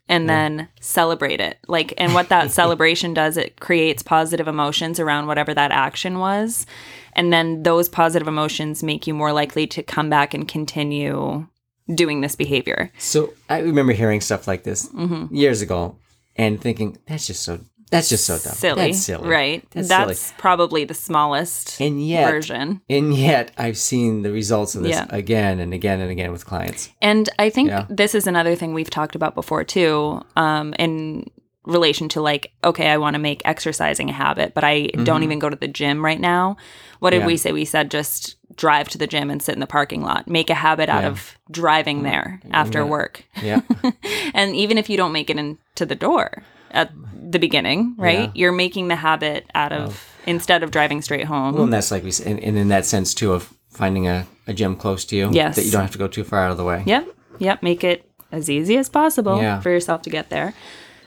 and 0.08 0.30
then 0.30 0.70
celebrate 0.80 1.42
it. 1.42 1.58
Like, 1.68 1.94
and 1.98 2.14
what 2.14 2.30
that 2.30 2.52
celebration 2.62 3.14
does, 3.14 3.36
it 3.38 3.60
creates 3.60 4.04
positive 4.04 4.48
emotions 4.48 5.00
around 5.00 5.28
whatever 5.28 5.54
that 5.54 5.72
action 5.72 6.20
was. 6.20 6.66
And 7.14 7.34
then 7.34 7.64
those 7.64 7.90
positive 7.90 8.28
emotions 8.28 8.84
make 8.84 9.08
you 9.08 9.14
more 9.14 9.34
likely 9.34 9.68
to 9.68 9.84
come 9.84 10.10
back 10.10 10.34
and 10.34 10.48
continue 10.48 11.48
doing 11.94 12.22
this 12.22 12.36
behavior. 12.36 12.92
So 12.98 13.34
I 13.50 13.60
remember 13.60 13.94
hearing 13.94 14.22
stuff 14.22 14.48
like 14.48 14.64
this 14.64 14.88
Mm-hmm. 14.90 15.34
years 15.36 15.62
ago 15.62 15.98
and 16.36 16.60
thinking 16.60 16.98
that's 17.08 17.28
just 17.28 17.44
so 17.44 17.60
that's 17.92 18.10
just 18.10 18.26
so 18.26 18.34
dumb. 18.40 18.54
Silly, 18.56 18.88
That's 18.88 19.04
silly. 19.04 19.30
right? 19.30 19.64
That's 19.70 19.88
That's, 19.88 20.20
silly. 20.20 20.36
probably 20.40 20.86
the 20.86 20.96
smallest 20.96 21.80
And 21.80 22.06
yet, 22.06 22.30
version. 22.32 22.82
and 22.90 23.14
yet, 23.14 23.52
I've 23.60 23.78
seen 23.78 24.24
the 24.24 24.32
results 24.32 24.74
of 24.74 24.82
this 24.82 24.96
Yeah. 24.96 25.06
again 25.12 25.60
and 25.60 25.72
again 25.72 26.02
and 26.02 26.10
again 26.10 26.32
with 26.32 26.48
clients. 26.48 26.90
And 27.00 27.30
I 27.38 27.52
think 27.52 27.70
Yeah. 27.70 27.86
this 27.88 28.16
is 28.16 28.26
another 28.26 28.56
thing 28.56 28.74
we've 28.74 28.90
talked 28.90 29.14
about 29.16 29.36
before 29.36 29.64
too, 29.64 30.20
um, 30.36 30.74
in 30.80 31.30
relation 31.64 32.10
to 32.10 32.22
like, 32.22 32.52
okay, 32.64 32.90
I 32.90 32.98
want 32.98 33.14
to 33.14 33.20
make 33.20 33.44
exercising 33.46 34.10
a 34.10 34.14
habit, 34.14 34.56
but 34.56 34.64
I 34.64 34.88
don't 35.04 35.24
even 35.24 35.38
go 35.40 35.50
to 35.50 35.56
the 35.56 35.68
gym 35.68 36.04
right 36.04 36.20
now. 36.20 36.58
What 37.00 37.12
did 37.12 37.18
Mm-hmm. 37.18 37.24
Yeah. 37.30 37.34
we 37.34 37.38
say? 37.38 37.52
We 37.52 37.66
said 37.66 37.92
just 37.92 38.36
drive 38.58 38.88
to 38.90 38.98
the 38.98 39.08
gym 39.08 39.30
and 39.30 39.42
sit 39.42 39.54
in 39.54 39.60
the 39.60 39.68
parking 39.68 40.02
lot. 40.02 40.28
Make 40.28 40.50
a 40.50 40.54
habit 40.56 40.90
out 40.90 41.04
Yeah. 41.04 41.10
of 41.10 41.38
driving 41.52 41.98
mm-hmm. 41.98 42.06
there 42.06 42.42
after 42.52 42.80
Yeah. 42.80 42.86
work. 42.86 43.24
Yeah, 43.42 43.62
and 44.34 44.56
even 44.56 44.78
if 44.78 44.90
you 44.90 44.98
don't 44.98 45.12
make 45.12 45.30
it 45.30 45.38
into 45.38 45.86
the 45.86 45.96
door 45.96 46.44
at 46.72 46.92
the 47.32 47.40
beginning, 47.40 47.96
right? 47.98 48.20
Yeah. 48.20 48.32
You're 48.34 48.52
making 48.52 48.88
the 48.88 48.96
habit 48.96 49.50
out 49.56 49.72
of 49.72 50.12
instead 50.26 50.64
of 50.64 50.72
driving 50.72 51.02
straight 51.02 51.26
home. 51.26 51.54
well, 51.54 51.64
and 51.64 51.74
that's 51.74 51.92
like 51.92 52.04
we 52.04 52.12
said, 52.12 52.28
and, 52.28 52.40
and 52.40 52.58
in 52.58 52.68
that 52.70 52.86
sense 52.86 53.14
too 53.14 53.32
of 53.34 53.54
finding 53.70 54.08
a, 54.08 54.26
a 54.48 54.54
gym 54.54 54.76
close 54.76 55.06
to 55.06 55.16
you 55.16 55.30
Yes. 55.32 55.56
that 55.56 55.66
you 55.66 55.72
don't 55.72 55.82
have 55.82 55.92
to 55.92 55.98
go 55.98 56.08
too 56.08 56.24
far 56.24 56.46
out 56.46 56.52
of 56.52 56.58
the 56.58 56.64
way. 56.64 56.82
Yep. 56.86 57.08
Yep. 57.40 57.62
Make 57.64 57.84
it 57.84 58.10
as 58.32 58.50
easy 58.50 58.78
as 58.78 58.90
possible 58.90 59.38
Yeah. 59.42 59.60
for 59.60 59.70
yourself 59.70 60.02
to 60.04 60.10
get 60.10 60.30
there. 60.30 60.54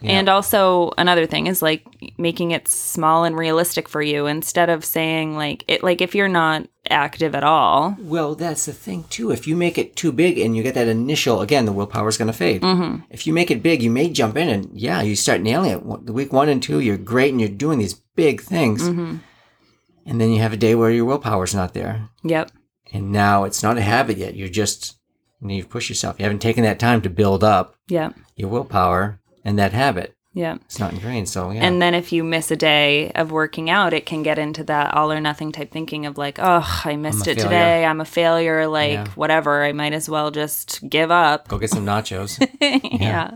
And 0.01 0.29
also 0.29 0.93
another 0.97 1.27
thing 1.27 1.49
is 1.49 1.61
like 1.61 1.85
making 2.19 2.53
it 2.53 2.69
small 2.69 3.25
and 3.25 3.37
realistic 3.37 3.89
for 3.89 4.01
you 4.01 4.27
instead 4.27 4.71
of 4.71 4.85
saying 4.85 5.35
like 5.35 5.65
it 5.67 5.83
like 5.83 6.01
if 6.01 6.15
you're 6.15 6.29
not 6.29 6.69
active 6.91 7.35
at 7.35 7.45
all. 7.45 7.97
Well, 8.01 8.35
that's 8.35 8.67
the 8.67 8.73
thing 8.73 9.05
too. 9.11 9.31
If 9.31 9.47
you 9.47 9.57
make 9.57 9.79
it 9.79 9.97
too 9.97 10.13
big 10.13 10.39
and 10.39 10.57
you 10.57 10.63
get 10.63 10.75
that 10.75 10.89
initial, 10.89 11.41
again, 11.41 11.65
the 11.65 11.73
willpower 11.73 12.09
is 12.09 12.17
going 12.19 12.27
to 12.27 12.33
fade. 12.37 12.63
Mm-hmm. 12.63 13.03
If 13.11 13.27
you 13.27 13.33
make 13.33 13.51
it 13.51 13.63
big, 13.63 13.83
you 13.83 13.91
may 13.91 14.11
jump 14.11 14.37
in 14.37 14.49
and 14.49 14.71
yeah, 14.79 15.03
you 15.03 15.15
start 15.17 15.41
nailing 15.41 15.71
it. 15.73 16.07
The 16.07 16.13
week 16.13 16.33
one 16.33 16.49
and 16.49 16.63
two, 16.63 16.81
you're 16.81 16.97
great 16.99 17.31
and 17.33 17.41
you're 17.41 17.51
doing 17.51 17.79
these 17.79 17.95
big 18.17 18.41
things, 18.41 18.83
Mm-hmm. 18.83 19.17
and 20.07 20.21
then 20.21 20.31
you 20.31 20.41
have 20.41 20.53
a 20.53 20.57
day 20.57 20.75
where 20.75 20.91
your 20.91 21.05
willpower's 21.05 21.55
not 21.55 21.75
there, 21.75 22.09
Yep. 22.25 22.51
and 22.93 23.13
now 23.13 23.45
it's 23.45 23.63
not 23.63 23.79
a 23.79 23.83
habit 23.83 24.17
yet. 24.19 24.35
You're 24.35 24.49
just 24.49 24.97
you 25.41 25.49
know, 25.49 25.55
you've 25.55 25.71
pushed 25.71 25.89
yourself. 25.89 26.19
You 26.19 26.25
haven't 26.25 26.41
taken 26.43 26.65
that 26.65 26.81
time 26.81 27.01
to 27.03 27.11
build 27.11 27.45
up 27.45 27.77
Yep. 27.89 28.15
your 28.37 28.49
willpower 28.49 29.21
and 29.45 29.57
that 29.59 29.73
habit. 29.73 30.15
Yep. 30.35 30.61
It's 30.67 30.79
not 30.79 30.93
ingrained. 30.93 31.29
So 31.29 31.51
yeah, 31.51 31.65
And 31.65 31.81
then 31.83 31.95
if 31.95 32.13
you 32.13 32.23
miss 32.23 32.51
a 32.51 32.57
day 32.57 33.11
of 33.13 33.33
working 33.33 33.71
out, 33.71 33.93
it 33.93 34.07
can 34.07 34.23
get 34.23 34.39
into 34.39 34.63
that 34.65 34.95
all 34.95 35.11
or 35.11 35.21
nothing 35.21 35.51
type 35.53 35.73
thinking 35.73 36.07
of 36.07 36.17
like, 36.19 36.39
oh, 36.39 36.83
I 36.85 36.95
missed 36.97 37.27
it 37.27 37.37
failure. 37.37 37.43
today. 37.45 37.85
I'm 37.85 38.01
a 38.01 38.05
failure. 38.05 38.69
Like, 38.69 38.93
Yeah. 38.93 39.07
whatever. 39.17 39.65
I 39.65 39.73
might 39.73 39.95
as 39.95 40.09
well 40.09 40.31
just 40.31 40.87
give 40.89 41.11
up. 41.11 41.49
go 41.49 41.59
get 41.59 41.71
some 41.71 41.85
nachos. 41.87 42.39
yeah. 43.01 43.33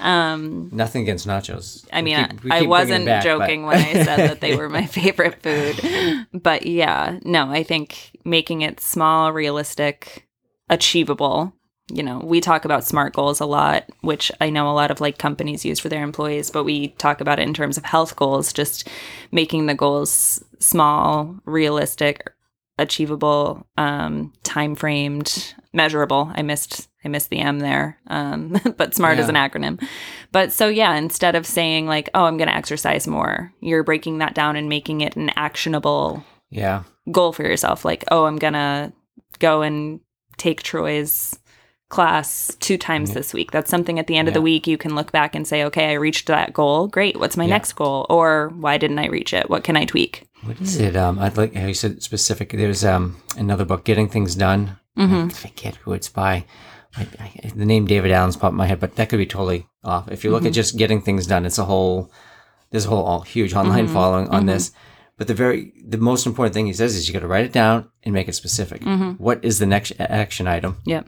um 0.00 0.68
Nothing 0.72 1.02
against 1.02 1.26
nachos. 1.26 1.86
I 1.92 2.02
mean, 2.02 2.16
keep- 2.16 2.24
I, 2.24 2.28
keep 2.28 2.44
I 2.44 2.48
bringing 2.48 2.68
wasn't 2.68 3.04
back, 3.06 3.22
but- 3.24 3.28
joking 3.38 3.62
when 3.66 3.76
I 3.78 3.92
said 4.04 4.16
that 4.28 4.40
they 4.40 4.56
were 4.56 4.68
my 4.68 4.84
favorite 4.98 5.42
food. 5.42 6.26
But 6.34 6.66
yeah, 6.66 7.18
no, 7.24 7.50
I 7.50 7.62
think 7.62 8.10
making 8.24 8.60
it 8.62 8.80
small, 8.80 9.32
realistic, 9.32 10.26
achievable. 10.68 11.54
You 11.92 12.02
know, 12.02 12.20
we 12.24 12.40
talk 12.40 12.64
about 12.64 12.84
SMART 12.84 13.12
goals 13.12 13.40
a 13.40 13.46
lot, 13.46 13.84
which 14.00 14.32
I 14.40 14.50
know 14.50 14.70
a 14.70 14.72
lot 14.72 14.90
of 14.90 15.00
like 15.00 15.18
companies 15.18 15.64
use 15.64 15.78
for 15.78 15.88
their 15.88 16.02
employees, 16.02 16.50
but 16.50 16.64
we 16.64 16.88
talk 16.88 17.20
about 17.20 17.38
it 17.38 17.46
in 17.46 17.54
terms 17.54 17.76
of 17.76 17.84
health 17.84 18.16
goals, 18.16 18.52
just 18.52 18.88
making 19.30 19.66
the 19.66 19.74
goals 19.74 20.42
small, 20.58 21.36
realistic, 21.44 22.32
achievable, 22.78 23.66
um, 23.76 24.32
time 24.42 24.74
framed, 24.74 25.54
measurable. 25.72 26.30
I 26.34 26.42
missed 26.42 26.88
I 27.04 27.08
missed 27.08 27.30
the 27.30 27.40
M 27.40 27.58
there. 27.58 27.98
Um, 28.06 28.56
but 28.76 28.94
SMART 28.94 29.18
is 29.18 29.28
an 29.28 29.34
acronym. 29.34 29.82
But 30.30 30.52
so 30.52 30.68
yeah, 30.68 30.94
instead 30.94 31.34
of 31.34 31.46
saying 31.46 31.86
like, 31.86 32.08
"Oh, 32.14 32.24
I'm 32.24 32.36
going 32.36 32.48
to 32.48 32.56
exercise 32.56 33.06
more," 33.06 33.52
you're 33.60 33.84
breaking 33.84 34.18
that 34.18 34.34
down 34.34 34.56
and 34.56 34.68
making 34.68 35.00
it 35.00 35.16
an 35.16 35.30
actionable 35.36 36.24
yeah, 36.50 36.84
goal 37.10 37.32
for 37.32 37.42
yourself. 37.42 37.84
Like, 37.84 38.04
"Oh, 38.10 38.24
I'm 38.24 38.36
going 38.36 38.52
to 38.54 38.92
go 39.38 39.62
and 39.62 40.00
take 40.36 40.62
Troy's 40.62 41.38
class 41.92 42.56
two 42.58 42.76
times 42.76 43.12
this 43.14 43.32
week." 43.32 43.50
That's 43.52 43.70
something 43.70 43.98
at 44.00 44.06
the 44.08 44.16
end 44.16 44.26
of 44.28 44.34
the 44.34 44.42
week 44.42 44.66
you 44.66 44.76
can 44.76 44.94
look 44.96 45.12
back 45.12 45.34
and 45.36 45.46
say, 45.46 45.62
"Okay, 45.64 45.90
I 45.90 45.94
reached 45.94 46.26
that 46.26 46.52
goal. 46.52 46.88
Great. 46.88 47.20
What's 47.20 47.36
my 47.36 47.44
Yeah. 47.44 47.50
next 47.56 47.74
goal?" 47.74 48.06
Or, 48.10 48.52
"Why 48.64 48.78
didn't 48.78 48.98
I 48.98 49.06
reach 49.06 49.32
it? 49.32 49.48
What 49.48 49.62
can 49.62 49.76
I 49.76 49.84
tweak?" 49.84 50.24
what 50.44 50.60
is 50.60 50.76
it? 50.80 50.96
Um, 50.96 51.20
I'd 51.20 51.36
like 51.36 51.54
how 51.54 51.66
you 51.68 51.74
said 51.74 52.02
specific. 52.02 52.50
There's 52.50 52.84
um 52.84 53.16
another 53.38 53.64
book, 53.64 53.84
Getting 53.84 54.08
Things 54.08 54.34
Done. 54.34 54.76
Mm-hmm. 54.98 55.26
I 55.26 55.28
forget 55.30 55.76
who 55.76 55.92
it's 55.92 56.08
by. 56.08 56.44
I, 56.96 57.06
I, 57.20 57.48
the 57.54 57.64
name 57.64 57.86
David 57.86 58.10
Allen's 58.12 58.36
popped 58.36 58.52
in 58.52 58.58
my 58.58 58.66
head, 58.66 58.80
but 58.80 58.96
that 58.96 59.08
could 59.08 59.16
be 59.18 59.24
totally 59.24 59.66
off. 59.84 60.10
If 60.10 60.24
you 60.24 60.30
look 60.30 60.40
Mm-hmm. 60.42 60.48
at 60.48 60.52
just 60.62 60.76
getting 60.76 61.00
things 61.00 61.26
done, 61.26 61.46
it's 61.46 61.58
a 61.58 61.64
whole 61.64 62.10
there's 62.70 62.84
a 62.86 62.88
whole 62.88 63.04
all, 63.04 63.20
huge 63.22 63.54
online 63.54 63.84
Mm-hmm. 63.84 63.94
following 63.94 64.28
on 64.28 64.46
this. 64.46 64.72
But 65.18 65.26
the 65.28 65.34
very 65.34 65.72
the 65.94 65.98
most 66.10 66.26
important 66.26 66.54
thing 66.54 66.66
he 66.66 66.72
says 66.72 66.96
is 66.96 67.06
you 67.06 67.14
got 67.14 67.20
to 67.20 67.28
write 67.28 67.44
it 67.46 67.52
down 67.52 67.88
and 68.02 68.12
make 68.12 68.28
it 68.28 68.34
specific. 68.34 68.82
What 69.18 69.44
is 69.44 69.58
the 69.60 69.66
next 69.66 69.92
action 69.98 70.46
item? 70.48 70.78
Yep. 70.86 71.06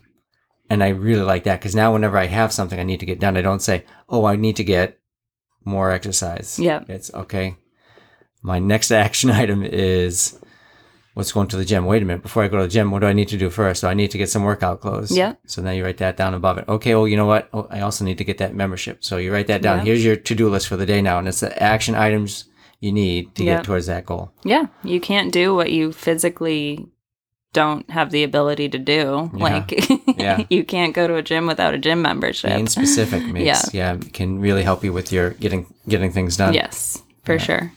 And 0.70 0.82
I 0.82 0.88
really 0.88 1.22
like 1.22 1.44
that 1.44 1.60
because 1.60 1.74
now 1.74 1.92
whenever 1.92 2.16
I 2.16 2.26
have 2.26 2.52
something 2.52 2.80
I 2.80 2.84
need 2.84 3.00
to 3.00 3.06
get 3.06 3.20
done, 3.20 3.36
I 3.36 3.42
don't 3.42 3.60
say, 3.62 3.84
"Oh, 4.08 4.24
I 4.24 4.36
need 4.36 4.56
to 4.56 4.64
get 4.64 4.98
more 5.64 5.90
exercise." 5.90 6.58
Yeah. 6.58 6.84
It's 6.88 7.12
okay. 7.12 7.56
My 8.42 8.58
next 8.58 8.90
action 9.04 9.30
item 9.30 9.62
is 9.62 10.38
what's 11.14 11.32
going 11.32 11.48
to 11.48 11.56
the 11.56 11.64
gym. 11.64 11.84
Wait 11.86 12.02
a 12.02 12.06
minute, 12.06 12.22
before 12.22 12.42
I 12.42 12.48
go 12.48 12.56
to 12.56 12.62
the 12.64 12.68
gym, 12.68 12.90
what 12.90 13.00
do 13.00 13.06
I 13.06 13.12
need 13.12 13.28
to 13.28 13.36
do 13.36 13.48
first? 13.50 13.80
So 13.82 13.88
I 13.88 13.94
need 13.94 14.10
to 14.10 14.18
get 14.18 14.30
some 14.30 14.42
workout 14.42 14.80
clothes. 14.80 15.16
Yeah. 15.16 15.34
So 15.46 15.62
now 15.62 15.70
you 15.70 15.84
write 15.84 15.98
that 15.98 16.16
down 16.16 16.34
above 16.34 16.58
it. 16.58 16.64
Okay, 16.68 16.94
well, 16.94 17.06
you 17.06 17.16
know 17.16 17.26
what? 17.26 17.48
Oh, 17.52 17.68
I 17.70 17.80
also 17.80 18.04
need 18.04 18.18
to 18.18 18.24
get 18.24 18.38
that 18.38 18.54
membership. 18.54 19.04
So 19.04 19.18
you 19.18 19.32
write 19.32 19.46
that 19.48 19.62
down. 19.62 19.78
Yeah. 19.78 19.84
Here's 19.84 20.04
your 20.04 20.16
to 20.16 20.34
do 20.34 20.48
list 20.48 20.66
for 20.68 20.76
the 20.76 20.86
day 20.86 21.00
now. 21.02 21.18
And 21.18 21.28
it's 21.28 21.40
the 21.40 21.62
action 21.62 21.94
items 21.94 22.46
you 22.80 22.90
need 22.90 23.34
to 23.36 23.44
Yeah. 23.44 23.56
get 23.56 23.64
towards 23.64 23.86
that 23.86 24.04
goal. 24.06 24.32
Yeah, 24.44 24.66
you 24.82 24.98
can't 25.00 25.32
do 25.32 25.54
what 25.54 25.70
you 25.72 25.92
physically 25.92 26.86
don't 27.54 27.88
have 27.90 28.10
the 28.10 28.22
ability 28.24 28.68
to 28.68 28.78
do. 28.78 29.30
Yeah. 29.34 29.42
Like, 29.42 29.88
Yeah. 30.18 30.44
you 30.50 30.62
can't 30.64 30.94
go 30.94 31.06
to 31.06 31.14
a 31.16 31.22
gym 31.22 31.46
without 31.46 31.72
a 31.72 31.78
gym 31.78 32.02
membership. 32.02 32.50
Being 32.50 32.66
specific 32.68 33.24
makes, 33.32 33.72
yeah. 33.72 33.96
can 34.12 34.38
really 34.40 34.62
help 34.62 34.84
you 34.84 34.92
with 34.92 35.10
your 35.10 35.30
getting 35.30 35.72
getting 35.88 36.12
things 36.12 36.36
done. 36.36 36.52
Yes, 36.52 37.02
for 37.24 37.38
sure. 37.38 37.72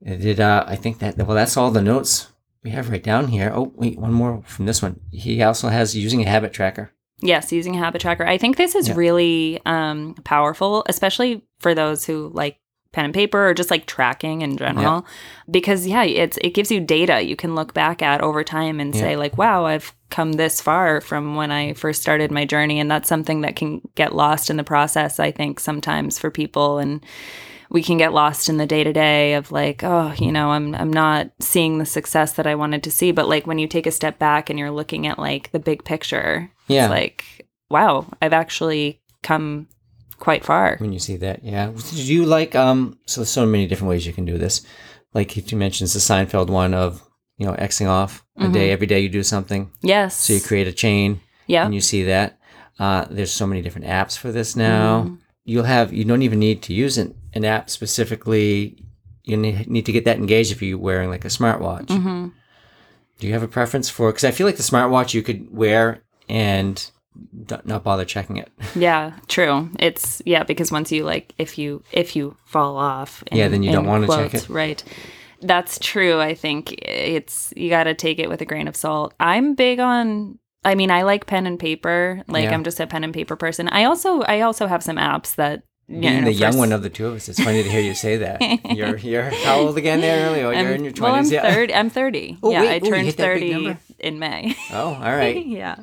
It 0.00 0.20
did, 0.20 0.40
uh, 0.40 0.64
I 0.66 0.76
think 0.76 1.00
that, 1.00 1.16
well, 1.18 1.34
that's 1.36 1.56
all 1.56 1.70
the 1.70 1.82
notes 1.82 2.28
we 2.62 2.70
have 2.70 2.88
right 2.88 3.02
down 3.02 3.28
here. 3.28 3.52
Oh, 3.54 3.72
wait, 3.74 3.98
one 3.98 4.12
more 4.12 4.42
from 4.46 4.66
this 4.66 4.80
one. 4.80 5.00
He 5.10 5.42
also 5.42 5.68
has 5.68 5.96
using 5.96 6.22
a 6.22 6.28
habit 6.28 6.52
tracker. 6.52 6.92
Yes, 7.20 7.50
using 7.52 7.74
a 7.74 7.78
habit 7.80 8.00
tracker. 8.00 8.24
I 8.24 8.38
think 8.38 8.56
this 8.56 8.74
is 8.76 8.88
Yeah. 8.88 8.94
really 8.94 9.60
um, 9.66 10.14
powerful, 10.24 10.84
especially 10.88 11.42
for 11.58 11.74
those 11.74 12.04
who 12.04 12.30
like 12.32 12.58
pen 12.92 13.04
and 13.04 13.14
paper 13.14 13.48
or 13.48 13.54
just 13.54 13.70
like 13.70 13.86
tracking 13.86 14.40
in 14.42 14.56
general. 14.56 15.06
Because 15.50 15.86
yeah, 15.86 16.04
it's 16.04 16.38
it 16.38 16.54
gives 16.54 16.70
you 16.70 16.80
data 16.80 17.22
you 17.22 17.36
can 17.36 17.54
look 17.54 17.74
back 17.74 18.00
at 18.02 18.22
over 18.22 18.42
time 18.42 18.80
and 18.80 18.94
say 18.94 19.16
like, 19.16 19.36
wow, 19.36 19.66
I've 19.66 19.94
come 20.10 20.32
this 20.32 20.60
far 20.60 21.00
from 21.00 21.36
when 21.36 21.50
I 21.50 21.74
first 21.74 22.00
started 22.00 22.30
my 22.30 22.44
journey, 22.46 22.80
and 22.80 22.90
that's 22.90 23.08
something 23.08 23.42
that 23.42 23.56
can 23.56 23.82
get 23.94 24.14
lost 24.14 24.48
in 24.50 24.56
the 24.56 24.64
process. 24.64 25.20
I 25.20 25.30
think 25.30 25.60
sometimes 25.60 26.18
for 26.18 26.30
people 26.30 26.78
and. 26.78 27.04
We 27.70 27.82
can 27.82 27.98
get 27.98 28.14
lost 28.14 28.48
in 28.48 28.56
the 28.56 28.64
day 28.64 28.82
to 28.82 28.94
day 28.94 29.34
of 29.34 29.52
like, 29.52 29.84
oh, 29.84 30.14
you 30.18 30.32
know, 30.32 30.52
I'm 30.52 30.74
I'm 30.74 30.90
not 30.90 31.32
seeing 31.38 31.76
the 31.76 31.84
success 31.84 32.32
that 32.32 32.46
I 32.46 32.54
wanted 32.54 32.82
to 32.84 32.90
see. 32.90 33.12
But 33.12 33.28
like 33.28 33.46
when 33.46 33.58
you 33.58 33.68
take 33.68 33.86
a 33.86 33.90
step 33.90 34.18
back 34.18 34.48
and 34.48 34.58
you're 34.58 34.70
looking 34.70 35.06
at 35.06 35.18
like 35.18 35.52
the 35.52 35.58
big 35.58 35.84
picture, 35.84 36.50
Yeah. 36.68 36.84
it's 36.86 36.90
like, 36.90 37.46
wow, 37.68 38.06
I've 38.22 38.32
actually 38.32 39.02
come 39.22 39.68
quite 40.18 40.44
far. 40.44 40.76
when 40.78 40.92
you 40.92 40.98
see 40.98 41.16
that. 41.16 41.44
Yeah. 41.44 41.70
Did 41.70 42.08
you 42.08 42.24
like 42.24 42.54
um 42.54 42.98
so 43.06 43.20
there's 43.20 43.30
so 43.30 43.46
many 43.46 43.66
different 43.66 43.90
ways 43.90 44.06
you 44.06 44.12
can 44.12 44.24
do 44.24 44.38
this. 44.38 44.62
Like 45.14 45.36
if 45.36 45.50
you 45.52 45.58
mentioned 45.58 45.90
the 45.90 45.98
Seinfeld 46.00 46.48
one 46.50 46.74
of, 46.74 47.02
you 47.38 47.46
know, 47.46 47.54
Xing 47.54 47.88
off 47.88 48.24
a 48.36 48.48
day, 48.48 48.70
every 48.70 48.86
day 48.86 49.00
you 49.00 49.08
do 49.08 49.22
something. 49.22 49.70
Yes. 49.80 50.14
So 50.16 50.32
you 50.34 50.40
create 50.40 50.68
a 50.68 50.72
chain 50.72 51.20
yeah. 51.46 51.64
and 51.64 51.74
you 51.74 51.80
see 51.80 52.04
that. 52.04 52.38
Uh, 52.78 53.06
there's 53.10 53.32
so 53.32 53.46
many 53.46 53.62
different 53.62 53.86
apps 53.88 54.16
for 54.16 54.30
this 54.30 54.54
now. 54.54 55.02
Mm-hmm. 55.02 55.14
You'll 55.44 55.64
have 55.64 55.92
you 55.92 56.04
don't 56.04 56.22
even 56.22 56.38
need 56.38 56.62
to 56.62 56.74
use 56.74 56.98
an, 56.98 57.14
an 57.32 57.44
app 57.44 57.70
specifically. 57.70 58.84
You 59.24 59.36
need, 59.36 59.68
need 59.68 59.86
to 59.86 59.92
get 59.92 60.04
that 60.04 60.16
engaged 60.18 60.52
if 60.52 60.62
you're 60.62 60.78
wearing 60.78 61.10
like 61.10 61.24
a 61.24 61.28
smartwatch. 61.28 61.90
hmm 61.90 62.28
Do 63.18 63.26
you 63.26 63.32
have 63.32 63.42
a 63.42 63.48
preference 63.48 63.88
for? 63.90 64.10
Because 64.10 64.24
I 64.24 64.30
feel 64.30 64.46
like 64.46 64.56
the 64.56 64.62
smartwatch 64.62 65.14
you 65.14 65.22
could 65.22 65.52
wear 65.54 66.02
and 66.28 66.90
d- 67.46 67.56
not 67.64 67.84
bother 67.84 68.04
checking 68.04 68.36
it. 68.36 68.50
Yeah, 68.74 69.12
true. 69.28 69.70
It's 69.78 70.22
yeah 70.26 70.44
because 70.44 70.70
once 70.70 70.92
you 70.92 71.04
like 71.04 71.34
if 71.38 71.58
you 71.58 71.82
if 71.92 72.14
you 72.14 72.36
fall 72.44 72.76
off, 72.76 73.24
Yeah, 73.32 73.48
then 73.48 73.62
you 73.62 73.72
don't 73.72 73.86
wanna 73.86 74.06
check 74.06 74.34
it. 74.34 74.48
Right. 74.48 74.82
That's 75.40 75.78
true. 75.78 76.20
I 76.20 76.34
think 76.34 76.72
it's 76.82 77.52
you 77.56 77.70
got 77.70 77.84
to 77.84 77.94
take 77.94 78.18
it 78.18 78.28
with 78.28 78.40
a 78.40 78.44
grain 78.44 78.66
of 78.66 78.74
salt. 78.74 79.14
I'm 79.20 79.54
big 79.54 79.78
on. 79.78 80.38
I 80.64 80.74
mean, 80.74 80.90
I 80.90 81.02
like 81.02 81.26
pen 81.26 81.46
and 81.46 81.58
paper. 81.60 82.22
Like 82.26 82.44
Yeah. 82.44 82.54
I'm 82.54 82.64
just 82.64 82.80
a 82.80 82.86
pen 82.88 83.04
and 83.04 83.14
paper 83.14 83.36
person. 83.36 83.68
I 83.68 83.84
also 83.84 84.22
I 84.22 84.40
also 84.40 84.66
have 84.66 84.82
some 84.82 84.96
apps 84.96 85.36
that 85.36 85.62
you 85.90 86.00
know, 86.10 86.24
the 86.24 86.32
young 86.32 86.58
one 86.58 86.72
of 86.72 86.82
the 86.82 86.90
two 86.90 87.06
of 87.06 87.14
us, 87.14 87.30
it's 87.30 87.42
funny 87.42 87.62
to 87.62 87.70
hear 87.70 87.80
you 87.80 87.94
say 87.94 88.18
that. 88.18 88.42
You're 88.76 88.98
you're 88.98 89.30
how 89.30 89.60
old 89.60 89.78
again 89.78 90.02
there, 90.02 90.28
Early? 90.28 90.42
Oh, 90.42 90.50
you're 90.50 90.72
in 90.72 90.84
your 90.84 90.92
well, 90.98 91.14
I'm 91.14 91.24
twenties, 91.24 91.32
yeah. 91.32 91.50
thirty. 91.50 91.72
I'm 91.72 91.88
thirty. 91.88 92.36
Oh, 92.42 92.50
yeah, 92.50 92.60
wait, 92.60 92.70
I 92.70 92.86
ooh, 92.86 92.90
turned 92.90 93.06
hit 93.06 93.16
that 93.16 93.40
big 93.40 93.52
thirty 93.52 93.76
in 93.98 94.18
May. 94.18 94.54
Oh, 94.70 94.88
all 94.94 95.00
right. 95.00 95.46
yeah. 95.46 95.76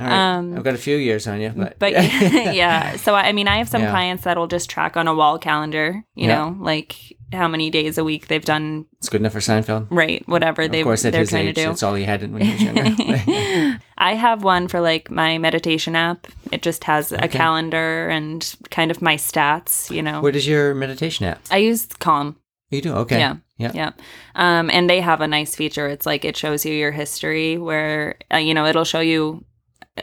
Right. 0.00 0.36
Um, 0.36 0.56
I've 0.56 0.64
got 0.64 0.74
a 0.74 0.78
few 0.78 0.96
years 0.96 1.26
on 1.26 1.40
you, 1.40 1.52
but 1.56 1.78
But 1.78 1.92
yeah, 1.92 2.96
so 3.04 3.14
I 3.14 3.32
mean, 3.32 3.48
I 3.48 3.58
have 3.58 3.68
some 3.68 3.82
Yeah. 3.82 3.90
clients 3.90 4.24
that'll 4.24 4.46
just 4.46 4.68
track 4.70 4.96
on 4.96 5.06
a 5.08 5.14
wall 5.14 5.38
calendar, 5.38 6.04
you 6.14 6.26
Yeah. 6.28 6.36
know, 6.50 6.56
like 6.60 6.94
how 7.32 7.46
many 7.46 7.68
days 7.68 7.98
a 7.98 8.04
week 8.04 8.28
they've 8.28 8.44
done 8.44 8.86
it's 8.96 9.10
good 9.10 9.20
enough 9.20 9.32
for 9.34 9.40
Seinfeld. 9.40 9.86
right, 9.90 10.26
whatever 10.26 10.62
Of 10.62 10.70
they 10.72 10.82
course, 10.82 11.04
at 11.04 11.12
they're 11.12 11.20
his 11.20 11.28
trying 11.30 11.48
age, 11.48 11.54
to 11.56 11.60
do. 11.62 11.66
that's 11.68 11.82
all 11.82 11.94
he 11.94 12.04
had 12.04 12.22
when 12.32 12.40
he 12.40 12.52
was 12.52 12.62
younger. 12.62 13.80
I 13.98 14.14
have 14.14 14.42
one 14.44 14.66
for 14.68 14.80
like 14.80 15.10
my 15.10 15.36
meditation 15.38 15.94
app. 15.94 16.26
It 16.52 16.62
just 16.62 16.84
has 16.84 17.12
a 17.12 17.28
calendar 17.28 18.08
and 18.08 18.54
kind 18.70 18.90
of 18.90 19.02
my 19.02 19.16
stats, 19.16 19.90
you 19.94 20.02
know. 20.02 20.20
what 20.22 20.36
is 20.36 20.46
your 20.48 20.74
meditation 20.74 21.26
app? 21.26 21.40
I 21.50 21.58
use 21.58 21.86
Calm. 21.98 22.36
You 22.70 22.80
do 22.82 22.92
okay. 22.94 23.18
Yeah. 23.18 23.36
yeah. 23.56 23.72
Yeah. 23.74 23.90
Um, 24.34 24.68
and 24.70 24.88
they 24.90 25.00
have 25.00 25.20
a 25.22 25.26
nice 25.26 25.54
feature. 25.56 25.86
It's 25.88 26.04
like 26.06 26.24
it 26.24 26.36
shows 26.36 26.66
you 26.66 26.74
your 26.74 26.92
history 26.92 27.56
where, 27.58 28.16
uh, 28.32 28.36
you 28.36 28.52
know, 28.54 28.66
it'll 28.66 28.84
show 28.84 29.00
you 29.00 29.44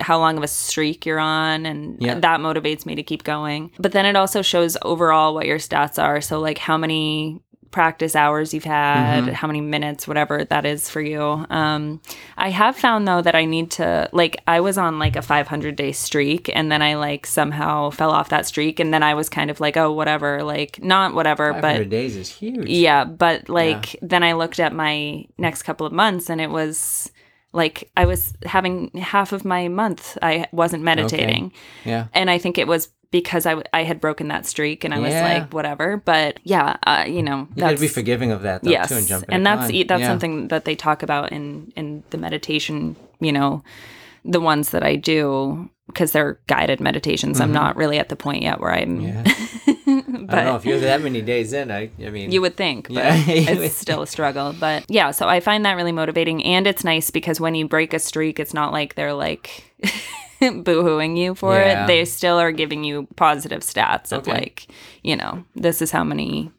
how 0.01 0.17
long 0.19 0.37
of 0.37 0.43
a 0.43 0.47
streak 0.47 1.05
you're 1.05 1.19
on. 1.19 1.65
And 1.65 1.97
Yeah. 2.01 2.15
that 2.19 2.39
motivates 2.39 2.85
me 2.85 2.95
to 2.95 3.03
keep 3.03 3.23
going. 3.23 3.71
But 3.79 3.91
then 3.91 4.05
it 4.05 4.15
also 4.15 4.41
shows 4.41 4.77
overall 4.81 5.33
what 5.33 5.45
your 5.45 5.57
stats 5.59 6.01
are. 6.01 6.21
So, 6.21 6.39
like, 6.39 6.57
how 6.57 6.77
many 6.77 7.41
practice 7.71 8.15
hours 8.15 8.53
you've 8.53 8.63
had, 8.63 9.25
Mhm. 9.25 9.33
how 9.33 9.47
many 9.47 9.59
minutes, 9.59 10.07
whatever 10.07 10.45
that 10.45 10.65
is 10.65 10.89
for 10.89 11.01
you. 11.01 11.45
Um, 11.49 11.99
I 12.37 12.49
have 12.49 12.77
found 12.77 13.05
though 13.05 13.21
that 13.21 13.35
I 13.35 13.43
need 13.43 13.69
to, 13.71 14.07
like, 14.13 14.37
I 14.47 14.61
was 14.61 14.77
on 14.77 14.97
like 14.97 15.17
a 15.17 15.21
500 15.21 15.75
day 15.75 15.91
streak 15.91 16.49
and 16.55 16.71
then 16.71 16.81
I 16.81 16.95
like 16.95 17.25
somehow 17.27 17.89
fell 17.89 18.11
off 18.11 18.29
that 18.29 18.45
streak. 18.45 18.79
And 18.79 18.93
then 18.93 19.03
I 19.03 19.13
was 19.13 19.27
kind 19.27 19.51
of 19.51 19.59
like, 19.59 19.75
oh, 19.75 19.91
whatever, 19.91 20.41
like, 20.41 20.81
not 20.81 21.13
whatever, 21.13 21.51
but 21.51 21.89
days 21.89 22.15
is 22.15 22.29
huge. 22.29 22.69
yeah, 22.69 23.03
but 23.03 23.49
like 23.49 23.97
then 24.01 24.23
I 24.23 24.33
looked 24.33 24.61
at 24.61 24.71
my 24.71 25.25
next 25.37 25.63
couple 25.63 25.85
of 25.85 25.91
months 25.91 26.29
and 26.29 26.39
it 26.39 26.51
was 26.51 27.11
like 27.55 27.89
I 27.97 28.05
was 28.05 28.33
having 28.45 28.91
half 28.97 29.31
of 29.31 29.45
my 29.45 29.67
month 29.69 30.17
I 30.21 30.45
wasn't 30.51 30.83
meditating. 30.83 31.53
Yeah. 31.85 32.07
And 32.13 32.29
I 32.29 32.37
think 32.37 32.57
it 32.57 32.67
was 32.67 32.89
because 33.11 33.45
I, 33.45 33.61
I 33.73 33.83
had 33.83 34.01
broken 34.01 34.27
that 34.27 34.45
streak 34.45 34.83
and 34.83 34.93
I 34.93 34.99
was 34.99 35.11
Yeah. 35.13 35.23
like 35.39 35.53
whatever. 35.53 35.97
But 36.03 36.39
yeah, 36.43 36.75
uh, 36.85 37.05
you 37.07 37.23
know, 37.23 37.47
You 37.55 37.61
got 37.61 37.71
to 37.71 37.77
be 37.77 37.87
forgiving 37.87 38.31
of 38.31 38.41
that 38.41 38.61
though 38.63 38.71
yes, 38.71 38.89
too, 38.89 38.95
and 38.95 39.07
jump 39.07 39.25
and 39.29 39.45
that's 39.45 39.71
e- 39.71 39.83
that's 39.83 40.01
Yeah. 40.01 40.07
something 40.07 40.49
that 40.49 40.65
they 40.65 40.75
talk 40.75 41.01
about 41.01 41.31
in 41.31 41.71
in 41.75 42.03
the 42.09 42.17
meditation. 42.17 42.95
You 43.21 43.31
know, 43.31 43.63
the 44.25 44.41
ones 44.41 44.71
that 44.71 44.83
I 44.83 44.97
do 44.97 45.69
because 45.87 46.11
they're 46.11 46.39
guided 46.47 46.79
meditations. 46.81 47.39
I'm 47.39 47.53
not 47.53 47.77
really 47.77 47.99
at 47.99 48.09
the 48.09 48.15
point 48.15 48.41
yet 48.43 48.59
where 48.59 48.73
I'm. 48.73 48.99
Mm-hmm. 49.01 49.69
Yeah. 49.69 49.74
but 49.85 49.93
I 50.29 50.35
don't 50.35 50.45
know 50.45 50.55
if 50.55 50.65
you're 50.65 50.79
that 50.79 51.01
many 51.01 51.21
days 51.21 51.53
in. 51.53 51.71
I, 51.71 51.89
I 52.03 52.09
mean, 52.09 52.31
you 52.31 52.41
would 52.41 52.55
think, 52.57 52.87
but 52.87 52.95
Yeah. 52.95 53.15
it's 53.27 53.77
still 53.77 54.01
a 54.01 54.07
struggle. 54.07 54.53
But 54.59 54.85
yeah, 54.89 55.11
so 55.11 55.27
I 55.27 55.39
find 55.39 55.65
that 55.65 55.73
really 55.73 55.91
motivating. 55.91 56.43
And 56.43 56.67
it's 56.67 56.83
nice 56.83 57.09
because 57.11 57.39
when 57.39 57.55
you 57.55 57.67
break 57.67 57.93
a 57.93 57.99
streak, 57.99 58.39
it's 58.39 58.53
not 58.53 58.71
like 58.71 58.95
they're 58.95 59.13
like 59.13 59.63
boo 60.41 60.83
hooing 60.83 61.17
you 61.17 61.35
for 61.35 61.55
Yeah. 61.55 61.83
it. 61.83 61.87
They 61.87 62.05
still 62.05 62.37
are 62.39 62.51
giving 62.51 62.83
you 62.83 63.07
positive 63.15 63.61
stats 63.61 64.11
of 64.11 64.19
Okay. 64.27 64.31
like, 64.33 64.67
you 65.03 65.15
know, 65.15 65.43
this 65.55 65.81
is 65.81 65.91
how 65.91 66.03
many 66.03 66.51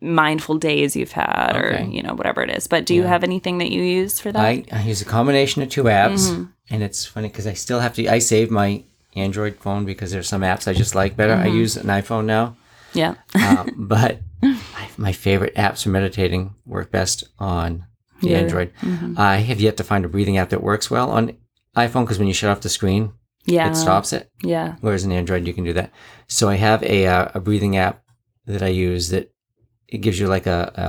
mindful 0.00 0.56
days 0.58 0.94
you've 0.94 1.12
had 1.12 1.56
or, 1.56 1.80
you 1.90 2.02
know, 2.02 2.14
whatever 2.14 2.42
it 2.42 2.50
is. 2.50 2.66
But 2.66 2.84
do 2.84 2.94
you 2.94 3.04
have 3.04 3.24
anything 3.24 3.58
that 3.58 3.70
you 3.70 3.82
use 3.82 4.20
for 4.20 4.30
that? 4.32 4.40
I, 4.40 4.64
I 4.70 4.82
use 4.82 5.00
a 5.00 5.04
combination 5.06 5.62
of 5.62 5.70
two 5.70 5.84
apps, 5.84 6.28
Mm-hmm. 6.30 6.44
and 6.70 6.82
it's 6.82 7.06
funny 7.06 7.28
because 7.28 7.46
I 7.46 7.54
still 7.54 7.80
have 7.80 7.94
to. 7.94 8.06
I 8.08 8.18
save 8.18 8.50
my 8.50 8.82
Android 9.16 9.56
phone 9.56 9.84
because 9.86 10.10
there's 10.10 10.28
some 10.28 10.42
apps 10.42 10.68
I 10.68 10.74
just 10.74 10.94
like 10.94 11.16
better. 11.16 11.32
Mm-hmm. 11.34 11.44
I 11.44 11.54
use 11.62 11.76
an 11.78 11.86
iPhone 11.86 12.24
now, 12.26 12.56
yeah. 12.94 13.14
um, 13.34 13.70
but 13.76 14.20
my, 14.42 14.88
my 14.96 15.12
favorite 15.12 15.54
apps 15.56 15.82
for 15.82 15.90
meditating 15.90 16.54
work 16.66 16.90
best 16.90 17.24
on 17.38 17.84
the 18.22 18.28
Yeah. 18.30 18.38
Android. 18.38 18.72
I 19.16 19.36
have 19.36 19.60
yet 19.60 19.76
to 19.78 19.84
find 19.84 20.04
a 20.04 20.08
breathing 20.08 20.38
app 20.38 20.50
that 20.50 20.62
works 20.62 20.90
well 20.90 21.10
on 21.10 21.36
iPhone 21.76 22.04
because 22.04 22.18
when 22.18 22.28
you 22.28 22.34
shut 22.34 22.50
off 22.50 22.60
the 22.62 22.68
screen, 22.68 23.12
Yeah. 23.44 23.68
it 23.70 23.74
stops 23.76 24.12
it. 24.12 24.30
Yeah. 24.42 24.76
Whereas 24.80 25.04
in 25.04 25.12
Android, 25.12 25.46
you 25.46 25.52
can 25.54 25.64
do 25.64 25.72
that. 25.74 25.90
So 26.28 26.48
I 26.48 26.56
have 26.56 26.82
a 26.82 27.06
uh, 27.06 27.28
a 27.34 27.40
breathing 27.40 27.76
app 27.76 28.02
that 28.46 28.62
I 28.62 28.68
use 28.68 29.08
that 29.10 29.30
it 29.88 29.98
gives 29.98 30.18
you 30.18 30.26
like 30.28 30.46
a, 30.46 30.60
a 30.76 30.88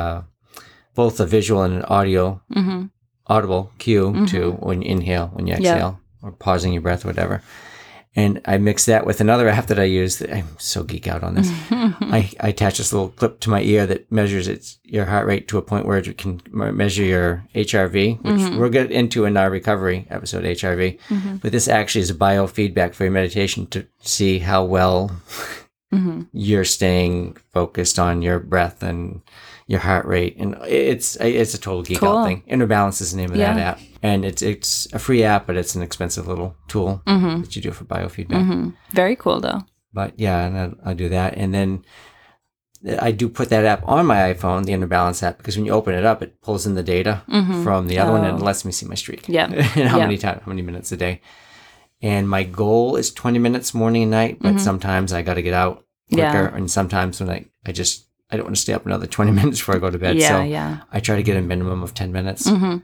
both 0.95 1.19
a 1.19 1.25
visual 1.25 1.63
and 1.63 1.75
an 1.77 1.83
audio 1.83 2.41
Mm-hmm. 2.53 2.85
audible 3.27 3.71
cue 3.79 4.25
to 4.27 4.51
when 4.61 4.81
you 4.81 4.89
inhale, 4.91 5.27
when 5.33 5.47
you 5.47 5.53
exhale, 5.55 5.99
or 6.21 6.31
pausing 6.31 6.71
your 6.73 6.81
breath, 6.81 7.03
or 7.03 7.09
whatever. 7.09 7.41
And 8.17 8.41
I 8.45 8.57
mix 8.57 8.85
that 8.85 9.05
with 9.05 9.19
another 9.19 9.49
app 9.49 9.67
that 9.67 9.79
I 9.79 9.83
use. 9.83 10.19
That 10.19 10.33
I'm 10.33 10.47
so 10.57 10.83
geek 10.83 11.07
out 11.07 11.21
on 11.21 11.35
this. 11.35 11.49
I, 11.71 12.31
I 12.39 12.49
attach 12.49 12.77
this 12.77 12.93
little 12.93 13.09
clip 13.09 13.41
to 13.41 13.49
my 13.49 13.61
ear 13.61 13.85
that 13.87 14.09
measures 14.09 14.47
its 14.47 14.79
your 14.83 15.05
heart 15.05 15.27
rate 15.27 15.49
to 15.49 15.57
a 15.57 15.61
point 15.61 15.85
where 15.85 15.97
it 15.97 16.17
can 16.17 16.41
measure 16.51 17.03
your 17.03 17.45
HRV, 17.53 18.21
which 18.21 18.35
mm-hmm. 18.35 18.57
we'll 18.57 18.69
get 18.69 18.91
into 18.91 19.25
in 19.25 19.35
our 19.35 19.49
recovery 19.49 20.07
episode 20.09 20.45
HRV. 20.45 20.99
Mm-hmm. 21.09 21.35
But 21.37 21.51
this 21.51 21.67
actually 21.67 22.01
is 22.01 22.09
a 22.09 22.15
biofeedback 22.15 22.93
for 22.93 23.03
your 23.03 23.11
meditation 23.11 23.67
to 23.67 23.85
see 23.99 24.39
how 24.39 24.63
well 24.63 25.11
mm-hmm. 25.93 26.23
you're 26.31 26.65
staying 26.65 27.37
focused 27.51 27.99
on 27.99 28.21
your 28.21 28.39
breath 28.39 28.81
and 28.81 29.21
your 29.67 29.79
heart 29.79 30.05
rate, 30.05 30.35
and 30.37 30.55
it's 30.65 31.15
it's 31.17 31.53
a 31.53 31.57
total 31.59 31.81
geek 31.83 31.99
Cool. 31.99 32.17
out 32.17 32.25
thing. 32.27 32.43
Inner 32.47 32.67
Balance 32.67 33.01
is 33.01 33.11
the 33.11 33.17
name 33.17 33.31
of 33.31 33.37
that 33.37 33.57
app, 33.57 33.79
and 34.03 34.23
it's 34.23 34.41
it's 34.41 34.87
a 34.93 34.99
free 34.99 35.23
app, 35.23 35.47
but 35.47 35.55
it's 35.57 35.75
an 35.75 35.81
expensive 35.81 36.27
little 36.27 36.55
tool 36.67 37.01
mm-hmm. 37.07 37.41
that 37.41 37.55
you 37.55 37.61
do 37.61 37.71
for 37.71 37.85
biofeedback. 37.85 38.73
Very 38.91 39.15
cool 39.15 39.39
though. 39.39 39.61
But 39.93 40.13
yeah, 40.19 40.45
and 40.45 40.57
I, 40.85 40.91
I 40.91 40.93
do 40.93 41.09
that, 41.09 41.35
and 41.35 41.53
then 41.53 41.83
I 43.01 43.11
do 43.11 43.27
put 43.29 43.49
that 43.49 43.65
app 43.65 43.87
on 43.87 44.05
my 44.05 44.33
iPhone, 44.33 44.65
the 44.65 44.73
Inner 44.73 44.85
Balance 44.85 45.23
app, 45.23 45.37
because 45.37 45.57
when 45.57 45.65
you 45.65 45.71
open 45.71 45.95
it 45.95 46.05
up, 46.05 46.21
it 46.21 46.39
pulls 46.41 46.67
in 46.67 46.75
the 46.75 46.83
data 46.83 47.23
from 47.63 47.87
the 47.87 47.97
other 47.97 48.11
one 48.11 48.23
and 48.25 48.37
it 48.37 48.43
lets 48.43 48.63
me 48.63 48.71
see 48.71 48.85
my 48.85 48.93
streak. 48.95 49.23
Mm-hmm. 49.23 49.33
Yeah. 49.33 49.45
and 49.75 49.89
how 49.89 49.97
Yeah. 49.97 50.05
many 50.05 50.17
times, 50.19 50.41
how 50.43 50.49
many 50.49 50.61
minutes 50.61 50.91
a 50.91 50.97
day. 50.97 51.21
And 52.03 52.29
my 52.29 52.43
goal 52.43 52.95
is 52.97 53.11
20 53.11 53.39
minutes 53.39 53.73
morning 53.73 54.03
and 54.03 54.11
night, 54.11 54.37
but 54.39 54.59
sometimes 54.59 55.13
I 55.13 55.23
got 55.23 55.35
to 55.35 55.41
get 55.41 55.53
out 55.55 55.83
quicker. 56.09 56.21
Mm-hmm. 56.27 56.53
Yeah. 56.53 56.57
And 56.57 56.69
sometimes 56.69 57.19
when 57.19 57.29
I, 57.31 57.45
I 57.65 57.71
just, 57.71 58.04
I 58.31 58.37
don't 58.37 58.45
want 58.45 58.55
to 58.55 58.61
stay 58.61 58.73
up 58.73 58.85
another 58.85 59.07
20 59.07 59.31
minutes 59.39 59.59
before 59.59 59.75
I 59.75 59.79
go 59.79 59.89
to 59.89 59.97
bed. 59.99 60.17
Yeah, 60.17 60.27
so 60.29 60.41
yeah. 60.43 60.81
I 60.91 60.99
try 60.99 61.15
to 61.15 61.23
get 61.23 61.37
a 61.37 61.41
minimum 61.41 61.83
of 61.83 61.93
10 61.93 62.11
minutes. 62.11 62.47
Mm-hmm. 62.49 62.77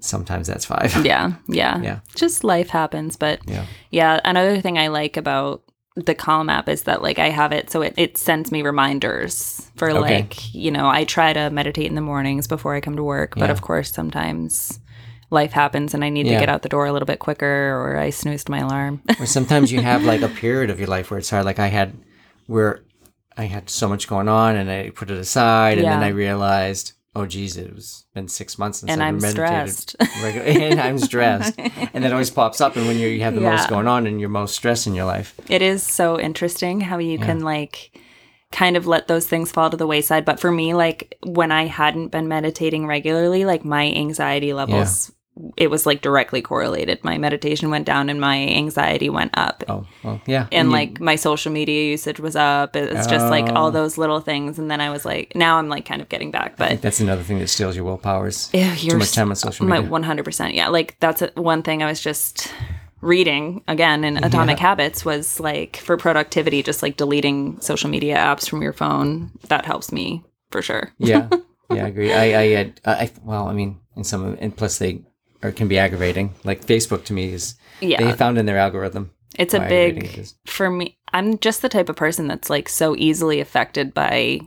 Sometimes 0.00 0.46
that's 0.46 0.64
five. 0.64 0.94
Yeah, 1.04 1.32
yeah. 1.48 1.80
Yeah. 1.82 2.00
Just 2.14 2.44
life 2.44 2.68
happens, 2.70 3.16
but 3.16 3.40
Yeah. 3.46 3.66
yeah, 3.90 4.20
another 4.24 4.60
thing 4.60 4.78
I 4.78 4.88
like 4.88 5.16
about 5.16 5.62
the 5.96 6.14
Calm 6.14 6.48
app 6.48 6.68
is 6.68 6.84
that 6.84 7.02
like 7.02 7.18
I 7.18 7.30
have 7.30 7.50
it 7.50 7.70
so 7.70 7.82
it, 7.82 7.94
it 7.96 8.16
sends 8.16 8.52
me 8.52 8.62
reminders 8.62 9.68
for 9.74 9.90
Okay. 9.90 9.98
like, 10.00 10.54
you 10.54 10.70
know, 10.70 10.88
I 10.88 11.02
try 11.02 11.32
to 11.32 11.50
meditate 11.50 11.86
in 11.86 11.96
the 11.96 12.00
mornings 12.00 12.46
before 12.46 12.76
I 12.76 12.80
come 12.80 12.94
to 12.94 13.02
work, 13.02 13.34
but 13.34 13.46
Yeah. 13.46 13.50
of 13.50 13.62
course 13.62 13.90
sometimes 13.92 14.78
life 15.30 15.50
happens 15.50 15.94
and 15.94 16.04
I 16.04 16.08
need 16.10 16.26
Yeah. 16.26 16.34
to 16.34 16.38
get 16.40 16.48
out 16.48 16.62
the 16.62 16.68
door 16.68 16.86
a 16.86 16.92
little 16.92 17.06
bit 17.06 17.18
quicker 17.18 17.74
or 17.74 17.96
I 17.96 18.10
snoozed 18.10 18.48
my 18.48 18.60
alarm. 18.60 19.02
or 19.18 19.26
sometimes 19.26 19.72
you 19.72 19.80
have 19.82 20.04
like 20.04 20.22
a 20.22 20.28
period 20.42 20.70
of 20.70 20.78
your 20.78 20.88
life 20.88 21.10
where 21.10 21.18
it's 21.18 21.30
hard. 21.30 21.44
Like 21.44 21.58
I 21.58 21.66
had, 21.66 21.94
where 22.46 22.84
I 23.38 23.44
had 23.44 23.70
so 23.70 23.88
much 23.88 24.08
going 24.08 24.28
on 24.28 24.56
and 24.56 24.70
I 24.70 24.90
put 24.90 25.10
it 25.10 25.16
aside, 25.18 25.78
and 25.78 25.86
then 25.86 26.02
I 26.02 26.08
realized, 26.08 26.92
oh 27.14 27.24
geez, 27.24 27.56
it 27.56 27.72
was 27.74 28.04
been 28.14 28.28
six 28.28 28.58
months 28.58 28.80
since 28.80 28.90
And 28.90 29.02
I've 29.02 29.14
I'm 29.14 29.20
meditated 29.20 29.70
stressed. 29.74 29.96
regularly, 30.22 30.62
and 30.72 30.80
I'm 30.80 30.98
stressed, 30.98 31.54
and 31.58 32.04
that 32.04 32.12
always 32.12 32.30
pops 32.30 32.60
up. 32.60 32.76
And 32.76 32.86
when 32.86 32.98
you're, 32.98 33.16
have 33.20 33.34
the 33.34 33.40
most 33.40 33.68
going 33.68 33.86
on 33.86 34.06
and 34.06 34.20
you're 34.20 34.28
most 34.28 34.54
stressed 34.56 34.86
in 34.86 34.94
your 34.94 35.06
life, 35.06 35.34
It 35.48 35.62
is 35.62 35.82
so 35.82 36.18
interesting 36.18 36.80
how 36.80 36.98
you 36.98 37.18
can 37.18 37.40
like 37.40 37.98
kind 38.50 38.76
of 38.76 38.86
let 38.86 39.08
those 39.08 39.26
things 39.26 39.52
fall 39.52 39.70
to 39.70 39.76
the 39.76 39.86
wayside. 39.86 40.24
But 40.24 40.40
for 40.40 40.50
me, 40.50 40.74
like 40.74 41.16
when 41.24 41.52
I 41.52 41.66
hadn't 41.66 42.08
been 42.08 42.28
meditating 42.28 42.86
regularly, 42.86 43.44
like 43.44 43.64
my 43.64 43.84
anxiety 43.92 44.52
levels, 44.52 45.12
it 45.56 45.68
was 45.70 45.86
like 45.86 46.02
directly 46.02 46.42
correlated. 46.42 47.02
My 47.04 47.18
meditation 47.18 47.70
went 47.70 47.86
down 47.86 48.08
and 48.10 48.20
my 48.20 48.36
anxiety 48.48 49.08
went 49.08 49.30
up. 49.38 49.62
oh 49.68 49.86
well, 50.02 50.20
yeah, 50.26 50.46
And 50.52 50.68
you- 50.68 50.72
like 50.74 51.00
my 51.00 51.16
social 51.16 51.52
media 51.52 51.90
usage 51.90 52.18
was 52.20 52.34
up. 52.36 52.74
It's 52.76 53.06
just 53.06 53.26
like 53.26 53.46
Oh. 53.50 53.54
all 53.54 53.70
those 53.70 53.96
little 53.98 54.20
things. 54.20 54.58
And 54.58 54.70
then 54.70 54.80
I 54.80 54.90
was 54.90 55.04
like, 55.04 55.34
now 55.34 55.58
I'm 55.58 55.68
like 55.68 55.84
kind 55.84 56.02
of 56.02 56.08
getting 56.08 56.30
back. 56.30 56.52
I 56.52 56.56
But 56.56 56.68
think 56.68 56.80
that's 56.80 57.00
another 57.00 57.22
thing 57.22 57.38
that 57.38 57.48
steals 57.48 57.76
your 57.76 57.84
willpower. 57.84 58.26
Is 58.28 58.50
Ew, 58.52 58.74
too 58.90 58.98
much 58.98 59.12
time 59.12 59.30
on 59.30 59.36
social 59.36 59.66
media. 59.66 59.82
my 59.82 59.88
100%. 60.00 60.54
Yeah. 60.54 60.68
Like 60.68 60.96
that's 61.00 61.22
a, 61.22 61.30
one 61.34 61.62
thing 61.62 61.82
I 61.82 61.86
was 61.86 62.00
just 62.00 62.52
reading 63.00 63.62
again 63.68 64.02
in 64.04 64.22
Atomic 64.24 64.58
Habits 64.58 65.04
was 65.04 65.38
like 65.38 65.76
for 65.76 65.96
productivity, 65.96 66.62
just 66.62 66.82
like 66.82 66.96
deleting 66.96 67.60
social 67.60 67.88
media 67.88 68.16
apps 68.16 68.48
from 68.48 68.60
your 68.62 68.72
phone. 68.72 69.30
That 69.48 69.64
helps 69.66 69.92
me 69.92 70.24
for 70.50 70.62
sure. 70.62 70.92
yeah, 70.98 71.28
yeah, 71.70 71.84
I 71.84 71.88
agree. 71.88 72.12
I, 72.12 72.40
I, 72.40 72.46
had, 72.56 72.80
I, 72.84 73.10
well, 73.22 73.46
I 73.46 73.52
mean, 73.52 73.78
in 73.96 74.02
some, 74.04 74.24
of- 74.24 74.38
and 74.40 74.56
plus 74.56 74.78
they 74.78 75.02
are, 75.42 75.52
can 75.52 75.68
be 75.68 75.78
aggravating. 75.78 76.34
Like 76.44 76.64
Facebook 76.64 77.04
to 77.06 77.12
me 77.12 77.32
is, 77.32 77.54
Yeah. 77.80 78.02
they 78.02 78.12
found 78.16 78.38
in 78.38 78.46
their 78.46 78.58
algorithm. 78.58 79.10
It's 79.38 79.54
a 79.54 79.60
big 79.60 80.04
it 80.18 80.34
for 80.46 80.68
me. 80.70 80.98
I'm 81.12 81.38
just 81.38 81.62
the 81.62 81.68
type 81.68 81.88
of 81.88 81.96
person 81.96 82.26
that's 82.26 82.50
like 82.50 82.68
so 82.68 82.96
easily 82.96 83.40
affected 83.40 83.94
by 83.94 84.40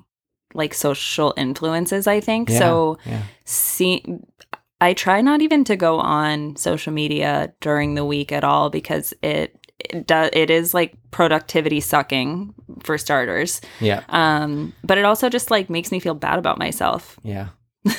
like 0.54 0.74
social 0.74 1.34
influences, 1.38 2.08
I 2.08 2.20
think. 2.20 2.50
Yeah, 2.50 2.60
So 2.60 2.98
yeah. 3.06 3.22
see 3.46 4.04
I 4.82 4.94
try 4.94 5.22
not 5.22 5.42
even 5.42 5.64
to 5.66 5.76
go 5.78 6.00
on 6.00 6.56
social 6.58 6.92
media 6.92 7.54
during 7.62 7.94
the 7.96 8.04
week 8.04 8.32
at 8.32 8.44
all 8.44 8.70
because 8.70 9.14
it 9.22 9.56
it, 9.80 10.06
do, 10.08 10.30
it 10.34 10.50
is 10.52 10.74
like 10.74 10.94
productivity 11.12 11.80
sucking 11.80 12.54
for 12.84 12.98
starters. 12.98 13.62
Yeah, 13.80 14.04
Um, 14.10 14.74
but 14.84 14.98
it 14.98 15.06
also 15.06 15.30
just 15.30 15.50
like 15.50 15.70
makes 15.70 15.92
me 15.92 16.00
feel 16.00 16.14
bad 16.16 16.38
about 16.38 16.60
myself. 16.60 17.18
yeah. 17.24 17.48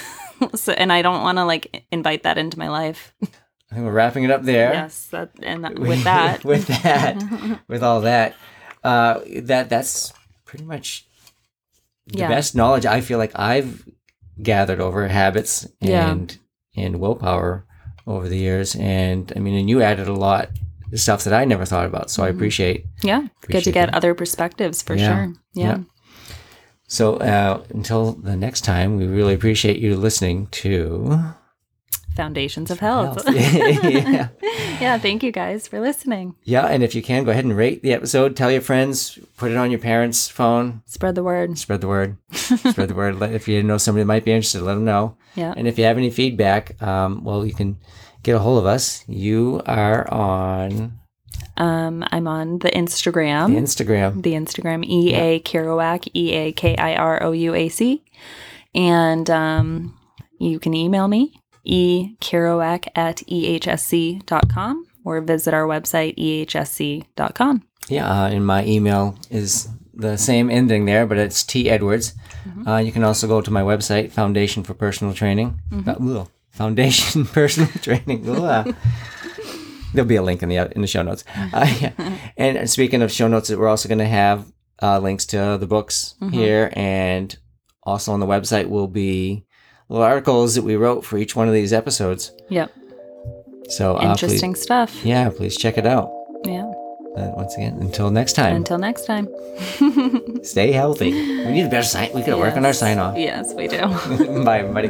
so, 0.54 0.72
and 0.72 0.92
I 0.92 1.02
don't 1.02 1.22
want 1.22 1.38
to 1.38 1.44
like 1.44 1.84
invite 1.90 2.22
that 2.24 2.38
into 2.38 2.58
my 2.58 2.68
life. 2.68 3.12
I 3.22 3.74
think 3.74 3.86
we're 3.86 3.92
wrapping 3.92 4.24
it 4.24 4.30
up 4.30 4.42
there. 4.42 4.72
Yes, 4.72 5.06
that 5.08 5.30
and 5.42 5.64
that, 5.64 5.78
with 5.78 6.04
that, 6.04 6.44
with 6.44 6.66
that, 6.82 7.60
with 7.68 7.82
all 7.82 8.02
that, 8.02 8.34
uh, 8.84 9.20
that 9.42 9.68
that's 9.70 10.12
pretty 10.44 10.64
much 10.64 11.06
the 12.06 12.18
Yeah. 12.18 12.28
best 12.28 12.54
knowledge 12.54 12.84
I 12.86 13.00
feel 13.00 13.18
like 13.18 13.32
I've 13.38 13.88
gathered 14.42 14.80
over 14.80 15.06
habits 15.08 15.66
Yeah. 15.80 16.10
and 16.10 16.38
and 16.76 17.00
willpower 17.00 17.64
over 18.06 18.28
the 18.28 18.36
years. 18.38 18.74
And 18.74 19.32
I 19.36 19.38
mean, 19.40 19.54
and 19.54 19.68
you 19.70 19.82
added 19.82 20.08
a 20.08 20.12
lot 20.14 20.50
of 20.92 21.00
stuff 21.00 21.24
that 21.24 21.32
I 21.32 21.44
never 21.44 21.64
thought 21.64 21.86
about. 21.86 22.10
So 22.10 22.22
I 22.24 22.28
appreciate. 22.28 22.84
yeah, 23.02 23.28
good 23.42 23.64
to 23.64 23.72
get 23.72 23.86
that. 23.86 23.94
other 23.94 24.14
perspectives 24.14 24.82
for 24.82 24.94
Yeah. 24.94 25.06
sure. 25.26 25.34
Yeah. 25.54 25.78
So 26.92 27.16
uh, 27.16 27.64
until 27.70 28.12
the 28.12 28.36
next 28.36 28.64
time, 28.64 28.98
we 28.98 29.06
really 29.06 29.32
appreciate 29.32 29.78
you 29.78 29.96
listening 29.96 30.48
to 30.48 31.32
Foundations 32.14 32.70
of 32.70 32.80
Health. 32.80 33.24
yeah. 33.32 34.28
yeah, 34.78 34.98
thank 34.98 35.22
you 35.22 35.32
guys 35.32 35.66
for 35.66 35.80
listening. 35.80 36.34
Yeah, 36.44 36.66
and 36.66 36.82
if 36.82 36.94
you 36.94 37.00
can, 37.00 37.24
go 37.24 37.30
ahead 37.30 37.46
and 37.46 37.56
rate 37.56 37.82
the 37.82 37.94
episode. 37.94 38.36
Tell 38.36 38.52
your 38.52 38.60
friends. 38.60 39.18
Put 39.38 39.50
it 39.50 39.56
on 39.56 39.70
your 39.70 39.80
parents' 39.80 40.28
phone. 40.28 40.82
Spread 40.84 41.14
the 41.14 41.22
word. 41.22 41.56
Spread 41.56 41.80
the 41.80 41.88
word. 41.88 42.18
Spread 42.32 42.90
the 42.90 42.94
word. 42.94 43.22
If 43.22 43.48
you 43.48 43.62
know 43.62 43.78
somebody 43.78 44.02
that 44.02 44.08
might 44.08 44.26
be 44.26 44.32
interested, 44.32 44.60
let 44.60 44.74
them 44.74 44.84
know. 44.84 45.16
Yeah. 45.34 45.54
And 45.56 45.66
if 45.66 45.78
you 45.78 45.84
have 45.84 45.96
any 45.96 46.10
feedback, 46.10 46.82
um, 46.82 47.24
well, 47.24 47.46
you 47.46 47.54
can 47.54 47.78
get 48.22 48.36
a 48.36 48.38
hold 48.38 48.58
of 48.58 48.66
us. 48.66 49.02
You 49.08 49.62
are 49.64 50.12
on 50.12 50.98
Um, 51.56 52.04
I'm 52.10 52.26
on 52.26 52.58
the 52.58 52.68
the 52.68 52.70
Instagram. 52.70 53.54
Instagram. 53.56 54.22
the 54.22 54.32
Instagram 54.32 54.84
E 54.84 55.14
A 55.14 55.40
Kirouac 55.40 56.08
E 56.14 56.32
A 56.32 56.52
K 56.52 56.76
I 56.76 56.94
R 56.94 57.22
O 57.22 57.32
U 57.32 57.54
A 57.54 57.68
C, 57.68 58.04
and 58.74 59.28
um, 59.30 59.98
you 60.38 60.58
can 60.58 60.74
email 60.74 61.08
me 61.08 61.40
e 61.64 62.16
Kirouac 62.20 62.88
at 62.94 63.18
ehsc.com 63.18 64.86
or 65.04 65.20
visit 65.20 65.54
our 65.54 65.66
website 65.66 66.16
ehsc.com. 66.16 67.62
Yeah, 67.88 68.08
uh, 68.08 68.28
and 68.28 68.46
my 68.46 68.64
email 68.64 69.18
is 69.30 69.68
the 69.94 70.16
same 70.16 70.50
ending 70.50 70.86
there, 70.86 71.06
but 71.06 71.18
it's 71.18 71.42
T 71.42 71.68
Edwards. 71.68 72.14
Uh, 72.66 72.76
you 72.76 72.92
can 72.92 73.04
also 73.04 73.26
go 73.26 73.40
to 73.40 73.50
my 73.50 73.62
website, 73.62 74.10
Foundation 74.10 74.62
for 74.62 74.74
Personal 74.74 75.14
Training. 75.14 75.60
Uh, 75.86 75.94
ugh, 76.00 76.28
Foundation 76.50 77.24
Personal 77.38 77.70
Training. 77.80 78.24
There'll 79.94 80.08
be 80.08 80.16
a 80.16 80.22
link 80.22 80.42
in 80.42 80.48
the 80.48 80.56
in 80.74 80.80
the 80.82 80.86
show 80.86 81.02
notes. 81.02 81.24
Uh, 81.52 81.66
yeah. 81.80 82.18
And 82.36 82.68
speaking 82.70 83.02
of 83.02 83.12
show 83.12 83.28
notes, 83.28 83.50
we're 83.50 83.68
also 83.68 83.88
going 83.88 83.98
to 83.98 84.06
have 84.06 84.50
uh, 84.82 84.98
links 84.98 85.26
to 85.26 85.56
the 85.60 85.66
books 85.66 86.14
here, 86.30 86.70
and 86.74 87.36
also 87.82 88.12
on 88.12 88.20
the 88.20 88.26
website 88.26 88.68
will 88.68 88.88
be 88.88 89.44
little 89.88 90.04
articles 90.04 90.54
that 90.54 90.62
we 90.62 90.76
wrote 90.76 91.04
for 91.04 91.18
each 91.18 91.36
one 91.36 91.46
of 91.48 91.54
these 91.54 91.72
episodes. 91.72 92.32
Yep, 92.48 92.72
So 93.68 93.96
uh, 93.98 94.10
interesting 94.12 94.54
please, 94.54 94.62
stuff. 94.62 95.04
yeah, 95.04 95.28
please 95.30 95.56
check 95.56 95.76
it 95.78 95.86
out. 95.86 96.10
Yeah. 96.44 96.70
Uh, 97.16 97.30
once 97.36 97.54
again, 97.56 97.76
until 97.82 98.10
next 98.10 98.32
time. 98.32 98.56
Until 98.56 98.78
next 98.78 99.04
time. 99.04 99.28
Stay 100.42 100.72
healthy. 100.72 101.12
We 101.42 101.50
need 101.52 101.66
a 101.66 101.68
better 101.68 101.82
sign. 101.86 102.10
We 102.14 102.20
gotta 102.22 102.38
work 102.38 102.56
on 102.56 102.64
our 102.64 102.72
sign 102.72 102.98
off. 102.98 103.18
Yes, 103.18 103.52
we 103.52 103.68
do. 103.68 103.80
Bye, 104.44 104.60
everybody. 104.60 104.88